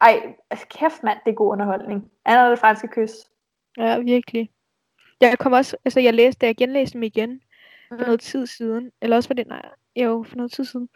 Ej, 0.00 0.34
kæft 0.70 1.02
mand, 1.02 1.18
det 1.24 1.30
er 1.30 1.34
god 1.34 1.52
underholdning. 1.52 2.10
Anna 2.24 2.50
det 2.50 2.58
franske 2.58 2.88
kys. 2.88 3.10
Ja, 3.78 3.98
virkelig. 3.98 4.50
Jeg 5.20 5.38
kom 5.38 5.52
også, 5.52 5.76
altså 5.84 6.00
jeg 6.00 6.14
læste, 6.14 6.38
da 6.40 6.46
jeg 6.46 6.56
genlæste 6.56 6.94
dem 6.94 7.02
igen 7.02 7.40
for 7.88 7.94
Mm. 7.96 8.00
noget 8.00 8.20
tid 8.20 8.46
siden, 8.46 8.90
eller 9.02 9.16
også 9.16 9.26
for 9.28 9.34
det, 9.34 9.46
nej, 9.46 9.62
jo, 9.96 10.24
for 10.28 10.36
noget 10.36 10.52
tid 10.52 10.64
siden, 10.64 10.88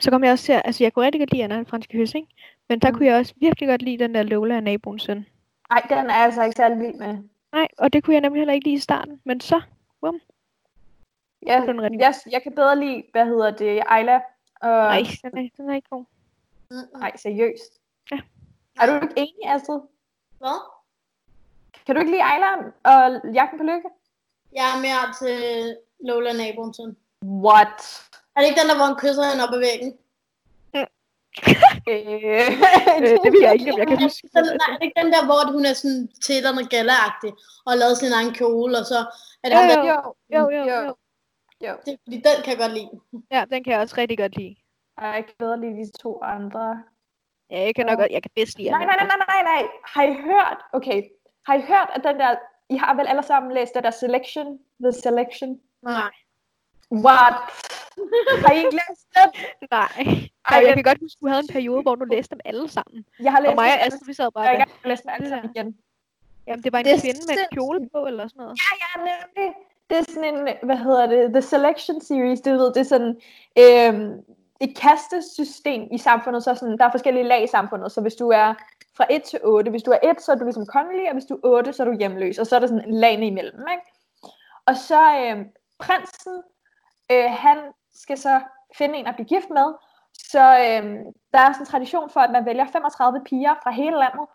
så 0.00 0.10
kom 0.10 0.24
jeg 0.24 0.32
også 0.32 0.44
til, 0.44 0.52
altså 0.52 0.84
jeg 0.84 0.92
kunne 0.92 1.04
rigtig 1.04 1.20
godt 1.20 1.32
lide 1.32 1.44
Anna 1.44 1.56
den 1.56 1.66
franske 1.66 1.98
kys, 1.98 2.14
ikke? 2.14 2.28
Men 2.68 2.78
der 2.78 2.90
Mm. 2.90 2.96
kunne 2.96 3.06
jeg 3.06 3.18
også 3.18 3.34
virkelig 3.36 3.68
godt 3.68 3.82
lide 3.82 3.98
den 3.98 4.14
der 4.14 4.22
Lola 4.22 4.56
af 4.56 4.62
naboens 4.62 5.02
søn. 5.02 5.26
Ej, 5.70 5.86
den 5.88 6.10
er 6.10 6.14
jeg 6.14 6.24
altså 6.24 6.42
ikke 6.42 6.56
særlig 6.56 6.78
vild 6.78 6.94
med. 6.94 7.18
Nej, 7.52 7.68
og 7.78 7.92
det 7.92 8.04
kunne 8.04 8.14
jeg 8.14 8.20
nemlig 8.20 8.40
heller 8.40 8.54
ikke 8.54 8.66
lide 8.66 8.76
i 8.76 8.78
starten, 8.78 9.20
men 9.24 9.40
så, 9.40 9.60
Jeg, 11.42 11.56
er 11.56 11.66
den 11.66 11.82
rigtig 11.82 12.00
jeg, 12.00 12.14
jeg 12.30 12.42
kan 12.42 12.54
bedre 12.54 12.78
lide, 12.78 13.02
hvad 13.12 13.26
hedder 13.26 13.50
det, 13.50 13.82
Ayla. 13.86 14.14
Og, 14.60 14.68
nej, 14.70 15.02
den 15.22 15.38
er, 15.38 15.48
den 15.56 15.70
er 15.70 15.74
ikke 15.74 15.88
god. 15.90 16.04
Nej, 16.98 17.16
seriøst. 17.16 17.72
Ja. 18.12 18.18
Er 18.80 18.86
du 18.86 18.94
ikke 18.94 19.14
enig, 19.16 19.54
Astrid? 19.54 19.80
Hvad? 20.38 20.60
Kan 21.86 21.94
du 21.94 22.00
ikke 22.00 22.12
lide 22.12 22.24
Ayla 22.24 22.50
og 22.84 23.34
Jagten 23.34 23.58
på 23.58 23.64
Lykke? 23.64 23.88
Jeg 24.52 24.66
er 24.74 24.80
mere 24.86 25.04
til 25.20 25.76
Lola 26.00 26.32
naboen 26.32 26.74
søn. 26.74 26.96
What? 27.24 27.78
Er 28.36 28.40
det 28.40 28.48
ikke 28.48 28.60
den 28.60 28.68
der, 28.68 28.76
hvor 28.76 28.84
han 28.84 28.96
kysser 28.96 29.30
hende 29.30 29.44
op 29.44 29.54
ad 29.54 29.58
væggen? 29.58 29.98
Øh, 31.88 32.06
Øh, 33.02 33.14
det 33.24 33.30
vil 33.32 33.40
jeg 33.46 33.52
ikke, 33.58 33.72
om 33.72 33.78
jeg 33.82 33.88
kan 33.92 33.98
huske. 34.06 34.28
Den, 34.34 34.44
nej, 34.44 34.68
er 34.72 34.76
det 34.78 34.84
ikke 34.86 35.00
den 35.02 35.12
der, 35.14 35.22
hvor 35.28 35.52
hun 35.52 35.64
er 35.70 35.74
sådan 35.82 36.08
til 36.26 36.36
noget 36.42 36.70
gala-agtig, 36.74 37.32
og 37.64 37.68
har 37.72 37.78
lavet 37.82 37.96
sin 38.02 38.12
egen 38.18 38.32
kjole, 38.38 38.78
og 38.80 38.84
så 38.92 38.98
er 39.42 39.48
det 39.48 39.56
Jo, 39.56 39.60
ham, 39.60 39.68
der... 39.70 39.84
jo, 39.92 39.96
Jo, 40.36 40.42
jo, 40.56 40.62
jo. 40.72 40.80
jo. 41.66 41.72
Det, 41.86 41.92
fordi 42.04 42.16
den 42.26 42.36
kan 42.44 42.50
jeg 42.52 42.58
godt 42.64 42.74
lide. 42.78 42.90
Ja, 43.34 43.40
den 43.52 43.64
kan 43.64 43.72
jeg 43.72 43.80
også 43.80 43.94
rigtig 43.98 44.18
godt 44.18 44.36
lide. 44.36 44.54
Og 44.98 45.06
jeg 45.06 45.24
kan 45.26 45.34
bedre 45.38 45.60
lide 45.60 45.76
de 45.82 45.86
to 46.02 46.10
andre. 46.22 46.64
Ja, 47.50 47.58
jeg 47.66 47.74
kan 47.74 47.86
nok 47.86 47.98
godt, 47.98 48.12
jeg 48.16 48.22
kan 48.22 48.30
bedst 48.34 48.58
lide 48.58 48.70
Nej, 48.70 48.84
nej, 48.84 48.96
nej, 49.00 49.06
nej, 49.06 49.26
nej, 49.34 49.42
nej. 49.52 49.62
Har 49.92 50.02
I 50.02 50.12
hørt? 50.28 50.58
Okay. 50.72 51.02
Har 51.46 51.54
I 51.54 51.60
hørt, 51.60 51.90
at 51.96 52.02
den 52.04 52.16
der... 52.22 52.30
I 52.70 52.76
har 52.76 52.94
vel 52.94 53.06
alle 53.06 53.22
sammen 53.22 53.52
læst 53.52 53.74
det 53.74 53.84
der 53.84 53.90
Selection? 53.90 54.58
The 54.84 54.92
Selection? 54.92 55.60
Nej. 55.82 56.10
What? 56.92 57.34
har 58.46 58.52
I 58.54 58.56
ikke 58.58 58.78
læst 58.82 59.04
den? 59.16 59.28
Nej. 59.70 59.92
Ej, 60.50 60.56
jeg 60.56 60.66
den- 60.66 60.74
kan 60.74 60.82
godt 60.82 60.98
huske, 61.00 61.18
du 61.22 61.26
havde 61.28 61.40
en 61.48 61.48
periode, 61.56 61.82
hvor 61.82 61.94
du 61.94 62.04
læste 62.04 62.30
dem 62.34 62.40
alle 62.44 62.68
sammen. 62.76 63.04
Jeg 63.26 63.32
har 63.32 63.40
læst 63.40 63.50
Og 63.50 63.54
mig 63.54 63.70
og 63.74 63.80
Astrid, 63.86 64.06
vi 64.06 64.14
sad 64.14 64.30
bare 64.34 64.44
Jeg 64.44 64.52
i 64.54 64.58
der. 64.58 64.64
gang 64.64 64.70
med 64.70 64.84
at 64.84 64.88
læse 64.92 65.02
dem 65.02 65.10
alle 65.16 65.28
sammen 65.28 65.50
igen. 65.54 65.76
Jamen, 66.46 66.62
det 66.64 66.72
var 66.72 66.78
en 66.78 66.84
Det 66.84 67.00
kvinde 67.02 67.20
med 67.28 67.34
en 67.38 67.48
kjole 67.56 67.88
på, 67.94 68.06
eller 68.06 68.28
sådan 68.28 68.40
noget. 68.42 68.58
Ja, 68.64 68.72
ja, 68.84 68.90
nemlig. 69.10 69.54
Det 69.90 69.98
er 69.98 70.02
sådan 70.08 70.34
en, 70.34 70.48
hvad 70.62 70.76
hedder 70.76 71.06
det, 71.06 71.32
The 71.32 71.42
Selection 71.42 72.00
Series, 72.00 72.40
det, 72.40 72.52
ved, 72.52 72.66
det 72.74 72.80
er 72.80 72.90
sådan 72.94 73.14
øhm, 73.58 74.12
et 74.60 74.76
kastesystem 74.78 75.82
i 75.92 75.98
samfundet, 75.98 76.44
så 76.44 76.54
sådan, 76.54 76.78
der 76.78 76.84
er 76.84 76.90
forskellige 76.90 77.24
lag 77.24 77.44
i 77.44 77.46
samfundet, 77.46 77.92
så 77.92 78.00
hvis 78.00 78.14
du 78.14 78.28
er 78.28 78.54
fra 78.96 79.06
1 79.10 79.22
til 79.22 79.38
8, 79.42 79.70
hvis 79.70 79.82
du 79.82 79.90
er 79.90 79.98
1, 80.10 80.22
så 80.22 80.32
er 80.32 80.36
du 80.36 80.44
ligesom 80.44 80.66
kongelig, 80.66 81.06
og 81.08 81.12
hvis 81.12 81.24
du 81.24 81.34
er 81.34 81.40
8, 81.48 81.72
så 81.72 81.82
er 81.82 81.86
du 81.86 81.96
hjemløs, 81.98 82.38
og 82.38 82.46
så 82.46 82.56
er 82.56 82.60
der 82.60 82.66
sådan 82.66 82.88
en 82.88 82.94
lagene 82.94 83.26
imellem, 83.26 83.64
ikke? 83.70 83.82
Og 84.66 84.76
så 84.76 85.00
øhm, 85.16 85.44
prinsen, 85.78 86.42
øh, 87.12 87.24
han 87.30 87.58
skal 88.02 88.18
så 88.18 88.40
finde 88.74 88.98
en 88.98 89.06
at 89.06 89.14
blive 89.14 89.26
gift 89.28 89.50
med, 89.50 89.74
så 90.14 90.40
øhm, 90.40 90.98
der 91.32 91.38
er 91.38 91.52
sådan 91.52 91.62
en 91.62 91.66
tradition 91.66 92.10
for, 92.10 92.20
at 92.20 92.30
man 92.30 92.46
vælger 92.46 92.66
35 92.72 93.20
piger 93.24 93.54
fra 93.62 93.70
hele 93.70 93.96
landet, 93.98 94.26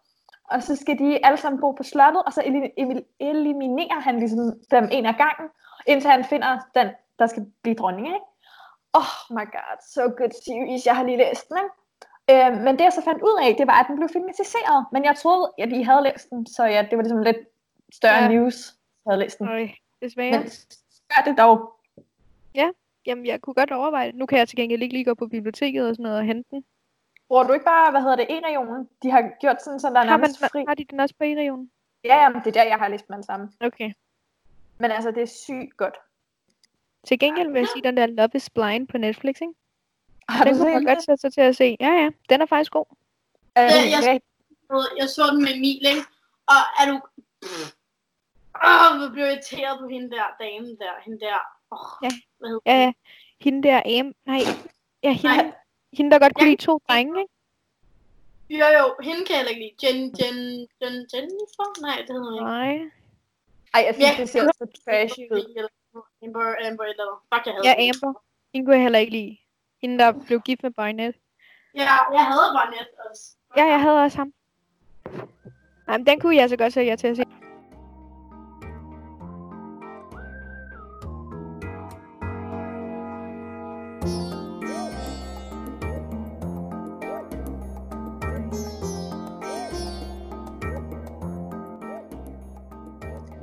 og 0.52 0.64
så 0.64 0.76
skal 0.76 1.00
de 1.00 1.26
alle 1.26 1.38
sammen 1.38 1.62
bo 1.62 1.72
på 1.72 1.84
slottet, 1.84 2.24
og 2.26 2.34
så 2.34 2.42
eli- 2.46 2.74
eli- 2.78 3.06
eliminerer 3.20 4.00
han 4.00 4.20
ligesom 4.20 4.54
dem 4.72 4.90
en 4.92 5.06
af 5.06 5.16
gangen, 5.16 5.50
indtil 5.88 6.10
han 6.12 6.24
finder 6.26 6.60
den, 6.76 6.88
der 7.20 7.28
skal 7.28 7.46
blive 7.64 7.76
dronning, 7.76 8.08
ikke? 8.08 8.20
Oh 8.94 9.12
my 9.30 9.46
god, 9.58 9.78
so 9.94 10.02
good 10.02 10.32
series, 10.46 10.86
jeg 10.86 10.96
har 10.96 11.04
lige 11.04 11.18
læst 11.18 11.50
den, 11.50 11.58
ikke? 11.64 12.46
Øh, 12.48 12.62
men 12.62 12.78
det 12.78 12.84
jeg 12.84 12.94
så 12.94 13.02
fandt 13.02 13.22
ud 13.24 13.40
af, 13.44 13.56
det 13.58 13.68
var, 13.68 13.80
at 13.80 13.86
den 13.88 13.96
blev 13.96 14.10
filmatiseret, 14.10 14.86
men 14.92 15.04
jeg 15.06 15.16
troede, 15.16 15.52
at 15.58 15.72
I 15.72 15.82
havde 15.82 16.04
læst 16.04 16.30
den, 16.30 16.46
så 16.48 16.64
ja, 16.66 16.82
det 16.90 16.98
var 16.98 17.04
ligesom 17.04 17.22
lidt 17.22 17.38
større 17.94 18.14
Ja. 18.16 18.22
ja. 18.22 18.28
news, 18.28 18.74
jeg 19.06 19.12
havde 19.12 19.20
læst 19.24 19.40
den. 19.40 19.48
Øj, 19.48 19.68
desværre. 20.02 20.32
Men 20.40 20.50
gør 21.16 21.22
det 21.32 21.38
dog. 21.38 21.72
Jamen, 23.06 23.26
jeg 23.26 23.42
kunne 23.42 23.54
godt 23.54 23.72
overveje 23.72 24.08
det. 24.08 24.16
Nu 24.16 24.26
kan 24.26 24.38
jeg 24.40 24.48
til 24.48 24.58
gengæld 24.58 24.82
ikke 24.82 24.94
lige 24.96 25.06
gå 25.06 25.14
på 25.14 25.28
biblioteket 25.28 25.90
og 25.90 25.96
sådan 25.96 26.04
noget 26.04 26.18
og 26.18 26.26
hente 26.26 26.50
den. 26.52 26.66
Bruger 27.28 27.44
du 27.44 27.54
ikke 27.54 27.66
bare, 27.66 27.92
hvad 27.92 28.02
hedder 28.02 28.16
det, 28.16 28.26
en 28.30 28.46
regionen? 28.46 28.90
De 29.04 29.12
har 29.12 29.32
gjort 29.42 29.64
sådan, 29.64 29.80
så 29.80 29.90
der 29.90 29.94
er 30.00 30.00
Har, 30.00 30.06
man, 30.12 30.20
nærmest 30.20 30.40
fri. 30.52 30.64
har 30.68 30.76
de 30.76 30.86
den 30.90 31.00
også 31.00 31.16
på 31.18 31.24
e-regionen? 31.24 31.72
Ja, 32.04 32.16
jamen, 32.22 32.40
det 32.42 32.48
er 32.48 32.52
der, 32.52 32.64
jeg 32.64 32.78
har 32.78 32.88
læst 32.88 33.08
dem 33.08 33.14
alle 33.14 33.24
sammen. 33.26 33.50
Okay. 33.60 33.92
Men 34.78 34.92
altså, 34.92 35.12
det 35.12 35.22
er 35.22 35.28
sygt 35.28 35.78
godt. 35.78 35.96
Til 37.08 37.20
gengæld 37.20 37.52
vil 37.52 37.60
jeg 37.60 37.68
sige, 37.68 37.84
den 37.84 37.98
der 37.98 38.06
Love 38.08 38.30
is 38.34 38.50
Blind 38.50 38.88
på 38.88 38.98
Netflix, 38.98 39.36
ikke? 39.42 39.54
Har 40.30 40.44
Den 40.44 40.54
du 40.54 40.60
kunne 40.60 40.74
man 40.74 40.86
godt 40.86 41.04
sætte 41.04 41.22
sig 41.22 41.34
til 41.34 41.42
at 41.42 41.56
se. 41.56 41.78
Ja, 41.80 41.90
ja. 41.92 42.10
Den 42.30 42.42
er 42.42 42.46
faktisk 42.46 42.72
god. 42.72 42.86
Den 42.90 42.96
jeg- 43.56 44.00
rigtig- 44.08 44.22
Jeg 45.00 45.10
så 45.10 45.24
den 45.34 45.42
med 45.44 45.52
Emil, 45.56 45.86
ikke? 45.88 46.02
Og 46.48 46.62
er 46.80 46.86
du... 46.92 47.00
Åh, 48.64 48.98
hvor 48.98 49.10
blev 49.14 49.24
jeg 49.24 49.34
irriteret 49.34 49.80
på 49.80 49.88
hende 49.88 50.10
der 50.10 50.24
dame 50.40 50.68
der. 50.68 50.94
Hende 51.06 51.20
der. 51.20 51.40
Åh, 51.72 51.90
Ja. 52.06 52.10
Hvad 52.40 52.50
hedder 52.50 52.62
Ja, 52.72 52.78
ja. 52.86 52.92
Hende 53.40 53.64
der 53.68 53.78
Am... 54.00 54.14
Nej. 54.26 54.42
Ja, 55.04 55.12
hende, 55.12 55.36
Nej. 55.38 55.52
hende 55.98 56.12
der 56.12 56.20
godt 56.20 56.34
kunne 56.36 56.46
Ja. 56.46 56.50
lide 56.52 56.62
to 56.62 56.74
drenge, 56.90 57.22
ikke? 57.22 57.34
Jo, 58.50 58.66
jo, 58.80 58.86
hende 59.08 59.22
kan 59.26 59.34
jeg 59.36 59.38
heller 59.40 59.54
ikke 59.56 59.64
lide. 59.66 59.76
Jen, 59.84 59.98
Jen, 60.20 60.38
Jen, 60.82 60.96
Jennifer? 61.14 61.68
Nej, 61.88 61.98
det 62.06 62.12
hedder 62.16 62.30
hun 62.32 62.34
ikke. 62.34 62.46
Nej. 62.46 62.76
Ej, 63.74 63.82
jeg 63.88 63.94
synes, 63.96 64.10
Ja. 64.10 64.22
det 64.22 64.30
ser 64.30 64.44
så 64.60 64.66
trashy 64.86 65.24
ud. 65.32 65.68
Amber, 66.24 66.56
Amber 66.68 66.84
eller. 66.84 67.08
Fuck, 67.34 67.46
jeg 67.46 67.54
havde 67.54 67.68
Ja. 67.68 67.90
Amber. 67.90 68.22
Hende 68.54 68.66
kunne 68.66 68.76
jeg 68.76 68.84
heller 68.84 69.00
ikke 69.00 69.12
lide. 69.12 69.38
Hende, 69.82 70.00
der 70.00 70.12
blev 70.28 70.40
gift 70.42 70.64
med 70.64 70.72
Barnett. 70.72 71.18
Ja, 71.76 71.96
jeg 72.18 72.26
havde 72.32 72.50
bare 72.58 72.72
net 72.72 72.88
også. 73.10 73.24
Ja, 73.58 73.66
jeg 73.66 73.82
havde 73.82 74.02
også 74.04 74.18
ham. 74.18 74.34
Nej, 75.88 75.98
men 75.98 76.08
den 76.08 76.20
kunne 76.20 76.36
jeg 76.36 76.50
så 76.50 76.58
godt 76.58 76.74
sætte 76.74 76.90
jer 76.90 76.96
til 76.96 77.08
at 77.08 77.18
se. 77.18 77.24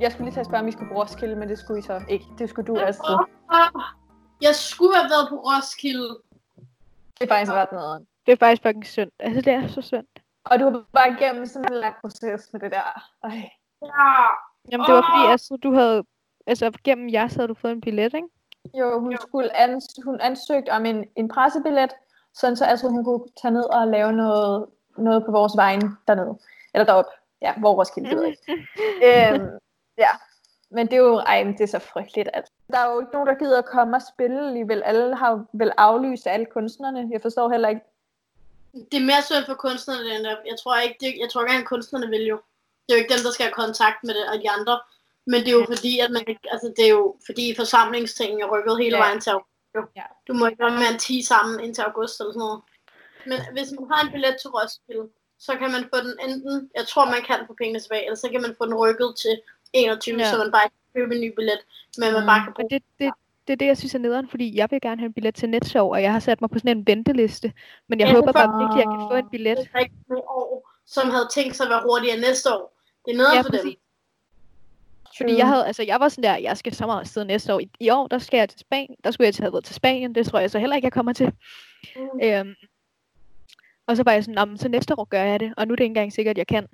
Jeg 0.03 0.11
skulle 0.11 0.25
lige 0.25 0.35
til 0.35 0.39
at 0.39 0.45
spørge, 0.45 0.61
om 0.61 0.67
I 0.67 0.71
skulle 0.71 0.91
på 0.91 0.99
Roskilde, 0.99 1.35
men 1.35 1.49
det 1.49 1.59
skulle 1.59 1.79
I 1.79 1.81
så 1.81 2.01
ikke. 2.09 2.25
Det 2.37 2.49
skulle 2.49 2.67
du, 2.67 2.79
Astrid. 2.79 3.17
Jeg 4.41 4.55
skulle 4.55 4.95
have 4.95 5.09
været 5.09 5.29
på 5.29 5.35
Roskilde. 5.35 6.09
Det 7.19 7.23
er 7.29 7.33
faktisk 7.35 7.51
ret 7.51 7.71
noget. 7.71 8.05
Det 8.25 8.31
er 8.31 8.35
faktisk 8.35 8.61
fucking 8.61 8.85
synd. 8.85 9.11
Altså, 9.19 9.41
det 9.41 9.53
er 9.53 9.67
så 9.67 9.81
synd. 9.81 10.07
Og 10.45 10.59
du 10.59 10.63
har 10.63 10.83
bare 10.93 11.09
igennem 11.11 11.45
sådan 11.45 11.73
en 11.73 11.79
lang 11.79 11.95
proces 12.01 12.49
med 12.53 12.61
det 12.61 12.71
der. 12.71 12.87
Ej. 13.23 13.49
Ja. 13.81 14.13
Jamen, 14.71 14.85
det 14.87 14.93
var 14.95 15.01
fordi. 15.01 15.33
Astrid, 15.33 15.57
du 15.57 15.73
havde... 15.73 16.03
Altså, 16.47 16.71
gennem 16.83 17.09
jer, 17.09 17.27
så 17.27 17.35
havde 17.35 17.47
du 17.47 17.53
fået 17.53 17.71
en 17.71 17.81
billet, 17.81 18.13
ikke? 18.13 18.27
Jo, 18.73 18.99
hun, 18.99 19.17
skulle 19.21 19.65
ans- 19.65 20.03
hun 20.05 20.19
ansøgte 20.21 20.69
om 20.69 20.85
en, 20.85 21.05
en 21.15 21.27
pressebillet, 21.27 21.91
sådan 22.33 22.55
så 22.55 22.65
Astrid 22.65 22.89
hun 22.89 23.03
kunne 23.03 23.25
tage 23.41 23.53
ned 23.53 23.63
og 23.63 23.87
lave 23.87 24.11
noget, 24.13 24.65
noget 24.97 25.25
på 25.25 25.31
vores 25.31 25.53
vegne 25.57 25.97
dernede. 26.07 26.39
Eller 26.73 26.85
derop. 26.85 27.05
Ja, 27.41 27.53
hvor 27.57 27.73
Roskilde, 27.73 28.09
det 28.09 28.17
ved 28.17 28.23
jeg 28.23 28.31
ikke. 28.31 29.33
øhm, 29.35 29.59
ja, 29.97 30.09
men 30.69 30.87
det 30.87 30.93
er 30.93 30.97
jo, 31.01 31.15
ej, 31.17 31.43
det 31.43 31.61
er 31.61 31.67
så 31.67 31.79
frygteligt. 31.79 32.29
At 32.33 32.51
der 32.71 32.79
er 32.79 32.93
jo 32.93 32.99
ikke 32.99 33.13
nogen, 33.13 33.27
der 33.27 33.35
gider 33.35 33.57
at 33.57 33.65
komme 33.65 33.95
og 33.97 34.01
spille 34.13 34.47
alligevel. 34.47 34.83
Alle 34.83 35.15
har 35.15 35.31
jo 35.31 35.45
vel 35.53 35.71
aflyst 35.77 36.27
alle 36.27 36.45
kunstnerne. 36.45 37.09
Jeg 37.11 37.21
forstår 37.21 37.49
heller 37.49 37.69
ikke. 37.69 37.81
Det 38.91 38.97
er 39.01 39.05
mere 39.11 39.21
synd 39.21 39.45
for 39.45 39.53
kunstnerne, 39.53 40.15
end 40.15 40.27
jeg 40.27 40.57
tror 40.63 40.75
ikke, 40.77 40.97
det, 40.99 41.13
jeg 41.19 41.29
tror 41.29 41.41
ikke, 41.41 41.57
at 41.57 41.65
kunstnerne 41.65 42.07
vil 42.07 42.25
jo. 42.25 42.37
Det 42.85 42.93
er 42.93 42.97
jo 42.97 43.01
ikke 43.01 43.13
dem, 43.13 43.23
der 43.23 43.31
skal 43.31 43.45
have 43.45 43.53
kontakt 43.53 43.99
med 44.03 44.13
det, 44.13 44.25
og 44.29 44.35
de 44.43 44.49
andre. 44.49 44.81
Men 45.25 45.39
det 45.41 45.47
er 45.47 45.57
jo 45.59 45.65
fordi, 45.73 45.99
at 45.99 46.11
man 46.11 46.23
ikke, 46.27 46.47
altså 46.51 46.73
det 46.77 46.85
er 46.85 46.89
jo 46.89 47.15
fordi 47.25 47.55
forsamlingstingen 47.55 48.41
er 48.41 48.47
rykket 48.53 48.77
hele 48.83 48.97
Ja. 48.97 49.03
vejen 49.03 49.19
til 49.21 49.29
august. 49.29 49.49
Ja. 49.95 50.07
Du 50.27 50.33
må 50.33 50.45
ikke 50.47 50.63
være 50.63 50.79
med 50.81 50.87
en 50.93 50.99
10 50.99 51.21
sammen 51.21 51.59
indtil 51.59 51.81
august 51.81 52.19
eller 52.19 52.33
sådan 52.33 52.45
noget. 52.47 52.61
Men 53.25 53.39
hvis 53.55 53.71
man 53.71 53.85
har 53.91 53.99
en 54.05 54.11
billet 54.11 54.35
til 54.41 54.49
Roskilde, 54.49 55.05
så 55.39 55.51
kan 55.59 55.71
man 55.75 55.83
få 55.91 55.97
den 56.07 56.15
enten, 56.25 56.69
jeg 56.75 56.87
tror 56.87 57.05
man 57.05 57.23
kan 57.29 57.39
få 57.47 57.53
pengene 57.53 57.79
tilbage, 57.79 58.05
eller 58.05 58.19
så 58.23 58.29
kan 58.31 58.41
man 58.41 58.55
få 58.57 58.65
den 58.65 58.75
rykket 58.83 59.09
til 59.23 59.41
21, 59.73 60.19
Ja. 60.19 60.31
så 60.31 60.37
man 60.37 60.51
bare 60.51 60.65
ikke 60.65 60.75
købe 60.95 61.15
en 61.15 61.21
ny 61.21 61.33
billet, 61.35 61.59
men 61.97 62.13
man 62.13 62.21
Mm. 62.21 62.27
bare 62.27 62.43
kan 62.43 62.53
bruge 62.53 62.69
det, 62.69 62.83
det, 62.99 63.11
det 63.47 63.53
er 63.53 63.57
det, 63.57 63.65
jeg 63.65 63.77
synes 63.77 63.95
er 63.95 63.99
nederen, 63.99 64.27
fordi 64.29 64.57
jeg 64.57 64.67
vil 64.71 64.81
gerne 64.81 64.99
have 65.01 65.07
en 65.07 65.13
billet 65.13 65.35
til 65.35 65.49
Netshow, 65.49 65.87
og 65.93 66.01
jeg 66.01 66.11
har 66.11 66.19
sat 66.19 66.41
mig 66.41 66.49
på 66.49 66.59
sådan 66.59 66.77
en 66.77 66.87
venteliste. 66.87 67.53
Men 67.87 67.99
jeg 67.99 68.07
Ja, 68.07 68.13
håber 68.13 68.31
bare 68.31 68.59
virkelig, 68.59 68.83
at 68.83 68.89
jeg 68.89 68.97
kan 68.99 69.07
få 69.11 69.15
en 69.25 69.29
billet. 69.29 69.57
det 69.57 69.69
rigtige 69.75 70.17
år, 70.29 70.69
som 70.85 71.09
havde 71.09 71.27
tænkt 71.35 71.55
sig 71.55 71.63
at 71.63 71.69
være 71.69 71.81
hurtigere 71.83 72.17
næste 72.19 72.53
år. 72.53 72.79
Det 73.05 73.11
er 73.13 73.17
noget 73.17 73.35
Ja, 73.35 73.41
for 73.41 73.49
dem. 73.49 73.51
præcis. 73.59 73.77
Fordi 75.17 75.37
jeg 75.37 75.47
havde, 75.47 75.65
altså 75.67 75.83
jeg 75.83 75.99
var 75.99 76.09
sådan 76.09 76.23
der, 76.23 76.35
jeg 76.37 76.57
skal 76.57 76.75
så 76.75 76.85
meget 76.85 76.99
afsted 76.99 77.25
næste 77.25 77.53
år. 77.53 77.59
I, 77.59 77.69
I 77.79 77.89
år, 77.89 78.07
der 78.07 78.17
skal 78.17 78.37
jeg 78.37 78.49
til 78.49 78.59
Spanien. 78.59 78.95
Der 79.03 79.11
skulle 79.11 79.25
jeg 79.25 79.33
til 79.33 79.43
have 79.43 79.53
været 79.53 79.65
til 79.65 79.75
Spanien. 79.75 80.15
Det 80.15 80.25
tror 80.25 80.39
jeg 80.39 80.51
så 80.51 80.59
heller 80.59 80.75
ikke, 80.75 80.85
jeg 80.85 80.91
kommer 80.93 81.13
til. 81.13 81.31
Mm. 81.95 82.19
Øhm, 82.23 82.53
og 83.87 83.97
så 83.97 84.03
var 84.03 84.11
jeg 84.11 84.23
sådan, 84.23 84.35
"Nå, 84.35 84.45
men 84.45 84.57
så 84.57 84.67
næste 84.69 84.99
år 84.99 85.03
gør 85.03 85.23
jeg 85.23 85.39
det. 85.39 85.53
Og 85.57 85.67
nu 85.67 85.71
er 85.71 85.75
det 85.75 85.83
ikke 85.83 85.89
engang 85.91 86.13
sikkert, 86.13 86.37
jeg 86.37 86.47
kan. 86.47 86.67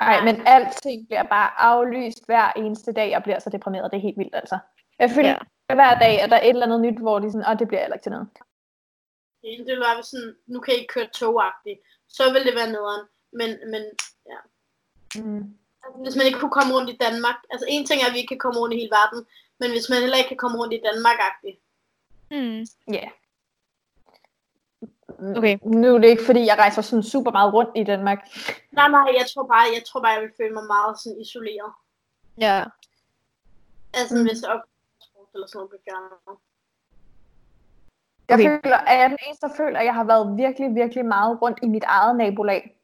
Nej, 0.00 0.24
men 0.24 0.46
alting 0.46 1.06
bliver 1.06 1.22
bare 1.22 1.50
aflyst 1.60 2.26
hver 2.26 2.52
eneste 2.56 2.92
dag, 2.92 3.16
og 3.16 3.22
bliver 3.22 3.38
så 3.38 3.50
deprimeret. 3.50 3.90
Det 3.90 3.96
er 3.96 4.02
helt 4.02 4.18
vildt, 4.18 4.34
altså. 4.34 4.58
Jeg 4.98 5.10
føler, 5.10 5.28
Ja. 5.70 5.74
hver 5.74 5.98
dag 5.98 6.14
er 6.20 6.26
der 6.26 6.36
et 6.36 6.48
eller 6.48 6.66
andet 6.66 6.80
nyt, 6.80 6.98
hvor 6.98 7.18
de 7.18 7.32
sådan, 7.32 7.48
åh, 7.50 7.58
det 7.58 7.68
bliver 7.68 7.80
heller 7.80 7.94
ikke 7.96 8.04
til 8.04 8.12
noget. 8.12 8.28
Det 9.42 9.66
ville 9.66 9.80
være 9.80 9.94
hvis 9.96 10.06
sådan, 10.06 10.34
nu 10.46 10.60
kan 10.60 10.74
I 10.74 10.76
ikke 10.76 10.92
køre 10.94 11.08
togagtigt. 11.20 11.80
Så 12.08 12.32
ville 12.32 12.46
det 12.48 12.56
være 12.60 12.70
nederen. 12.76 13.04
Men, 13.32 13.50
men 13.72 13.82
ja. 14.32 14.38
Mm. 15.22 15.44
Altså, 15.84 15.98
hvis 16.02 16.16
man 16.16 16.26
ikke 16.26 16.38
kunne 16.40 16.56
komme 16.58 16.74
rundt 16.74 16.90
i 16.90 16.96
Danmark. 17.06 17.38
Altså 17.50 17.66
en 17.68 17.86
ting 17.86 17.98
er, 18.02 18.06
at 18.06 18.12
vi 18.14 18.18
ikke 18.18 18.34
kan 18.34 18.44
komme 18.44 18.60
rundt 18.60 18.74
i 18.74 18.78
hele 18.78 18.94
verden. 19.00 19.20
Men 19.60 19.70
hvis 19.70 19.88
man 19.90 19.98
heller 20.00 20.16
ikke 20.16 20.28
kan 20.28 20.42
komme 20.44 20.58
rundt 20.58 20.74
i 20.74 20.84
Danmark-agtigt. 20.88 21.58
Mm. 22.30 22.60
Ja. 22.96 23.02
Yeah. 23.02 23.10
Okay. 25.36 25.58
Nu 25.64 25.94
er 25.94 25.98
det 25.98 26.08
ikke, 26.08 26.24
fordi 26.26 26.46
jeg 26.46 26.56
rejser 26.58 26.82
sådan 26.82 27.02
super 27.02 27.30
meget 27.30 27.54
rundt 27.54 27.70
i 27.76 27.84
Danmark. 27.84 28.18
Nej, 28.72 28.88
nej, 28.88 29.06
jeg 29.18 29.26
tror 29.34 29.46
bare, 29.46 29.66
jeg 29.76 29.82
tror 29.86 30.00
bare, 30.00 30.12
jeg 30.12 30.22
vil 30.22 30.32
føle 30.40 30.54
mig 30.54 30.64
meget 30.74 31.00
sådan 31.00 31.20
isoleret. 31.20 31.72
Ja. 32.38 32.64
Altså, 33.94 34.14
Mm. 34.16 34.22
hvis 34.22 34.42
jeg 34.42 34.50
op 34.50 34.60
eller 35.34 35.46
sådan 35.46 35.58
noget 35.58 35.70
blev 35.70 35.80
fjernet. 35.84 36.38
Jeg 38.28 38.34
okay. 38.34 38.44
føler, 38.62 38.76
at 38.76 38.94
jeg 38.98 39.04
er 39.04 39.08
den 39.08 39.18
eneste, 39.26 39.46
der 39.48 39.54
føler, 39.56 39.78
at 39.78 39.84
jeg 39.84 39.94
har 39.94 40.04
været 40.04 40.36
virkelig, 40.36 40.74
virkelig 40.74 41.04
meget 41.04 41.42
rundt 41.42 41.58
i 41.62 41.66
mit 41.66 41.84
eget 41.86 42.16
nabolag. 42.16 42.78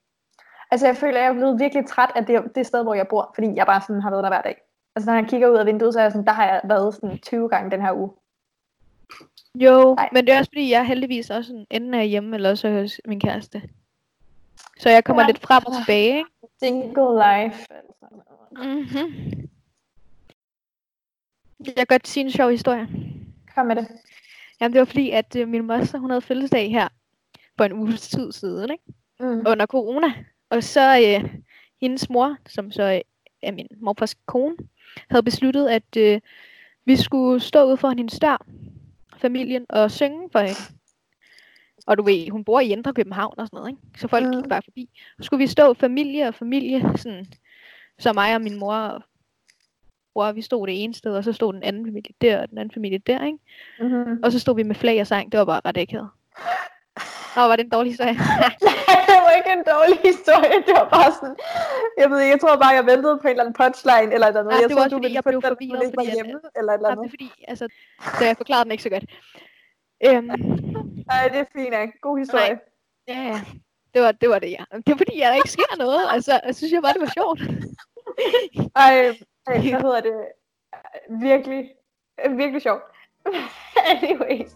Altså 0.71 0.87
jeg 0.87 0.97
føler, 0.97 1.17
at 1.19 1.23
jeg 1.23 1.29
er 1.31 1.35
blevet 1.35 1.61
virkelig 1.61 1.87
træt 1.87 2.11
af 2.15 2.27
det, 2.27 2.55
det 2.55 2.67
sted, 2.67 2.83
hvor 2.83 2.95
jeg 2.95 3.09
bor, 3.09 3.31
fordi 3.35 3.55
jeg 3.55 3.67
bare 3.67 3.81
sådan 3.81 4.03
har 4.03 4.11
været 4.11 4.23
der 4.25 4.31
hver 4.31 4.43
dag. 4.43 4.57
Altså 4.97 5.11
når 5.11 5.19
jeg 5.19 5.29
kigger 5.29 5.49
ud 5.49 5.57
af 5.57 5.67
vinduet, 5.67 5.93
så 5.93 5.99
er 6.01 6.03
jeg 6.05 6.13
sådan, 6.13 6.27
der 6.27 6.33
har 6.33 6.47
jeg 6.47 6.61
været 6.65 6.95
sådan 6.95 7.19
20 7.19 7.49
gange 7.49 7.71
den 7.71 7.83
her 7.83 7.93
uge. 7.93 8.11
Jo, 9.61 9.95
Nej. 9.95 10.09
men 10.13 10.27
det 10.27 10.35
er 10.35 10.39
også 10.39 10.51
fordi, 10.51 10.71
jeg 10.71 10.87
heldigvis 10.87 11.31
også 11.31 11.49
sådan, 11.49 11.67
enten 11.71 11.95
er 11.95 12.03
hjemme, 12.03 12.37
eller 12.37 12.55
så 12.55 12.71
hos 12.71 13.01
min 13.07 13.21
kæreste. 13.21 13.63
Så 14.79 14.91
jeg 14.91 15.05
kommer 15.05 15.23
Ja. 15.23 15.27
lidt 15.27 15.39
frem 15.39 15.63
og 15.67 15.73
tilbage, 15.77 16.17
ikke? 16.19 16.31
Single 16.59 17.15
life. 17.15 17.67
Mm-hmm. 18.53 19.49
Jeg 21.67 21.75
kan 21.77 21.87
godt 21.89 22.09
sige 22.09 22.25
en 22.25 22.31
sjov 22.33 22.51
historie. 22.51 22.89
Kom 23.55 23.67
med 23.67 23.77
det. 23.77 23.89
Jamen, 24.61 24.73
det 24.73 24.79
var 24.79 24.85
fordi, 24.85 25.11
at 25.11 25.37
øh, 25.37 25.49
min 25.49 25.67
moster, 25.67 25.99
hun 25.99 26.11
havde 26.11 26.21
fødselsdag 26.23 26.71
her 26.71 26.89
for 27.57 27.65
en 27.65 27.73
uges 27.73 28.09
tid 28.09 28.33
siden, 28.33 28.71
ikke? 28.73 28.85
Mm. 29.21 29.27
under 29.47 29.67
corona. 29.67 30.07
Og 30.51 30.63
så 30.65 30.99
øh, 31.01 31.31
hendes 31.81 32.11
mor, 32.11 32.37
som 32.49 32.71
så 32.71 32.83
øh, 32.83 33.01
er 33.43 33.53
min 33.53 33.67
morfars 33.81 34.15
kone, 34.27 34.57
havde 35.11 35.23
besluttet, 35.23 35.69
at 35.69 35.97
øh, 35.97 36.21
vi 36.85 36.97
skulle 36.97 37.41
stå 37.41 37.65
ude 37.67 37.77
for 37.77 37.89
hendes 37.89 38.19
dør, 38.19 38.47
familien, 39.19 39.67
og 39.69 39.91
synge 39.91 40.29
for 40.33 40.39
hende. 40.41 40.61
Og 41.87 41.99
du 41.99 42.03
ved, 42.03 42.31
hun 42.31 42.45
bor 42.45 42.61
i 42.61 42.69
Indre 42.69 42.95
København 42.95 43.35
og 43.39 43.47
sådan 43.47 43.57
noget, 43.57 43.71
ikke? 43.71 43.83
Så 44.01 44.09
folk 44.09 44.27
Mm. 44.27 44.33
gik 44.43 44.49
bare 44.49 44.63
forbi. 44.65 44.89
Så 45.19 45.25
skulle 45.25 45.39
vi 45.43 45.47
stå 45.47 45.75
familie 45.75 46.29
og 46.29 46.35
familie, 46.35 46.93
sådan, 46.97 47.27
så 47.99 48.13
mig 48.13 48.35
og 48.35 48.41
min 48.41 48.59
mor 48.59 48.75
og 48.75 49.03
bror, 50.15 50.33
vi 50.33 50.43
stod 50.43 50.67
det 50.67 50.85
ene 50.85 50.95
sted, 50.95 51.13
og 51.17 51.25
så 51.25 51.33
stod 51.33 51.53
den 51.53 51.63
anden 51.63 51.87
familie 51.87 52.15
der, 52.21 52.43
og 52.43 52.51
den 52.51 52.59
anden 52.59 52.75
familie 52.75 52.99
der, 52.99 53.25
ikke? 53.27 53.39
Mm-hmm. 53.81 54.21
Og 54.23 54.33
så 54.33 54.39
stod 54.39 54.57
vi 54.57 54.63
med 54.63 54.75
flag 54.75 55.01
og 55.01 55.07
sang, 55.07 55.33
det 55.33 55.39
var 55.39 55.45
bare 55.45 55.61
ret 55.65 55.77
akavet. 55.79 56.09
Nå, 57.37 57.43
var 57.43 57.57
det 57.57 57.65
en 57.65 57.71
dårlig 57.71 57.93
historie? 57.93 58.15
ikke 59.39 59.53
en 59.59 59.65
dårlig 59.75 59.99
historie, 60.11 60.57
det 60.67 60.75
var 60.81 60.89
bare 60.97 61.11
sådan, 61.19 61.37
jeg 62.03 62.07
ved 62.11 62.19
ikke, 62.23 62.33
jeg 62.35 62.41
tror 62.43 62.57
bare, 62.65 62.75
jeg 62.81 62.87
ventede 62.93 63.15
på 63.23 63.27
en 63.29 63.31
eller 63.35 63.45
anden 63.45 63.57
punchline, 63.63 64.11
eller 64.17 64.27
noget. 64.33 64.51
Ja, 64.51 64.69
jeg 64.69 64.77
også, 64.79 64.89
du 64.95 64.99
ville 65.05 65.15
jeg 65.19 65.25
blev 65.25 65.39
at 65.45 65.49
forvirret, 65.53 65.91
fordi 65.95 66.09
at- 66.09 66.15
hjemme, 66.19 66.37
eller 66.59 66.73
et 66.73 66.77
eller 66.79 66.89
Nej, 66.89 66.95
det 66.95 67.01
andet. 67.01 67.07
er 67.09 67.13
fordi, 67.17 67.31
altså, 67.53 67.65
så 68.19 68.23
jeg 68.29 68.37
forklarede 68.43 68.65
den 68.65 68.73
ikke 68.75 68.87
så 68.89 68.93
godt. 68.97 69.07
Øhm, 70.07 70.31
Nej, 71.11 71.23
det 71.33 71.39
er 71.45 71.49
fint, 71.57 71.75
ikke? 71.83 71.95
God 72.07 72.17
historie. 72.19 72.55
ja, 73.13 73.19
ja. 73.33 73.39
Det 73.95 74.01
var, 74.03 74.13
det 74.13 74.29
var 74.35 74.39
det, 74.39 74.51
ja. 74.59 74.65
Det 74.87 74.91
er 74.93 74.97
fordi, 75.03 75.21
at 75.21 75.29
der 75.31 75.35
ikke 75.43 75.51
sker 75.59 75.73
noget. 75.79 76.01
Altså, 76.15 76.41
jeg 76.47 76.55
synes 76.55 76.73
jeg 76.73 76.83
bare, 76.83 76.93
det 76.97 77.01
var 77.07 77.13
sjovt. 77.21 77.41
Ej, 78.85 78.93
hvad 79.47 79.61
hedder 79.63 80.01
det? 80.01 80.17
Virkelig, 81.29 81.71
virkelig 82.31 82.63
sjovt. 82.63 82.83
Anyways. 83.91 84.51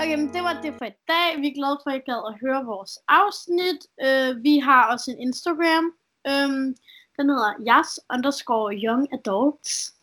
Okay, 0.00 0.16
men 0.16 0.32
det 0.32 0.42
var 0.42 0.60
det 0.62 0.74
for 0.78 0.84
i 0.84 0.96
dag. 1.08 1.40
Vi 1.40 1.48
er 1.48 1.54
glade 1.54 1.78
for, 1.82 1.90
at 1.90 1.96
I 1.96 2.10
gad 2.10 2.22
at 2.28 2.38
høre 2.40 2.64
vores 2.64 2.98
afsnit. 3.08 3.80
Uh, 4.06 4.42
vi 4.44 4.58
har 4.58 4.92
også 4.92 5.10
en 5.10 5.18
Instagram. 5.18 5.84
Um, 6.30 6.76
den 7.16 7.30
hedder 7.30 7.52
jas 7.66 8.00
underscore 8.14 8.74
young 8.74 9.08
adults. 9.12 9.94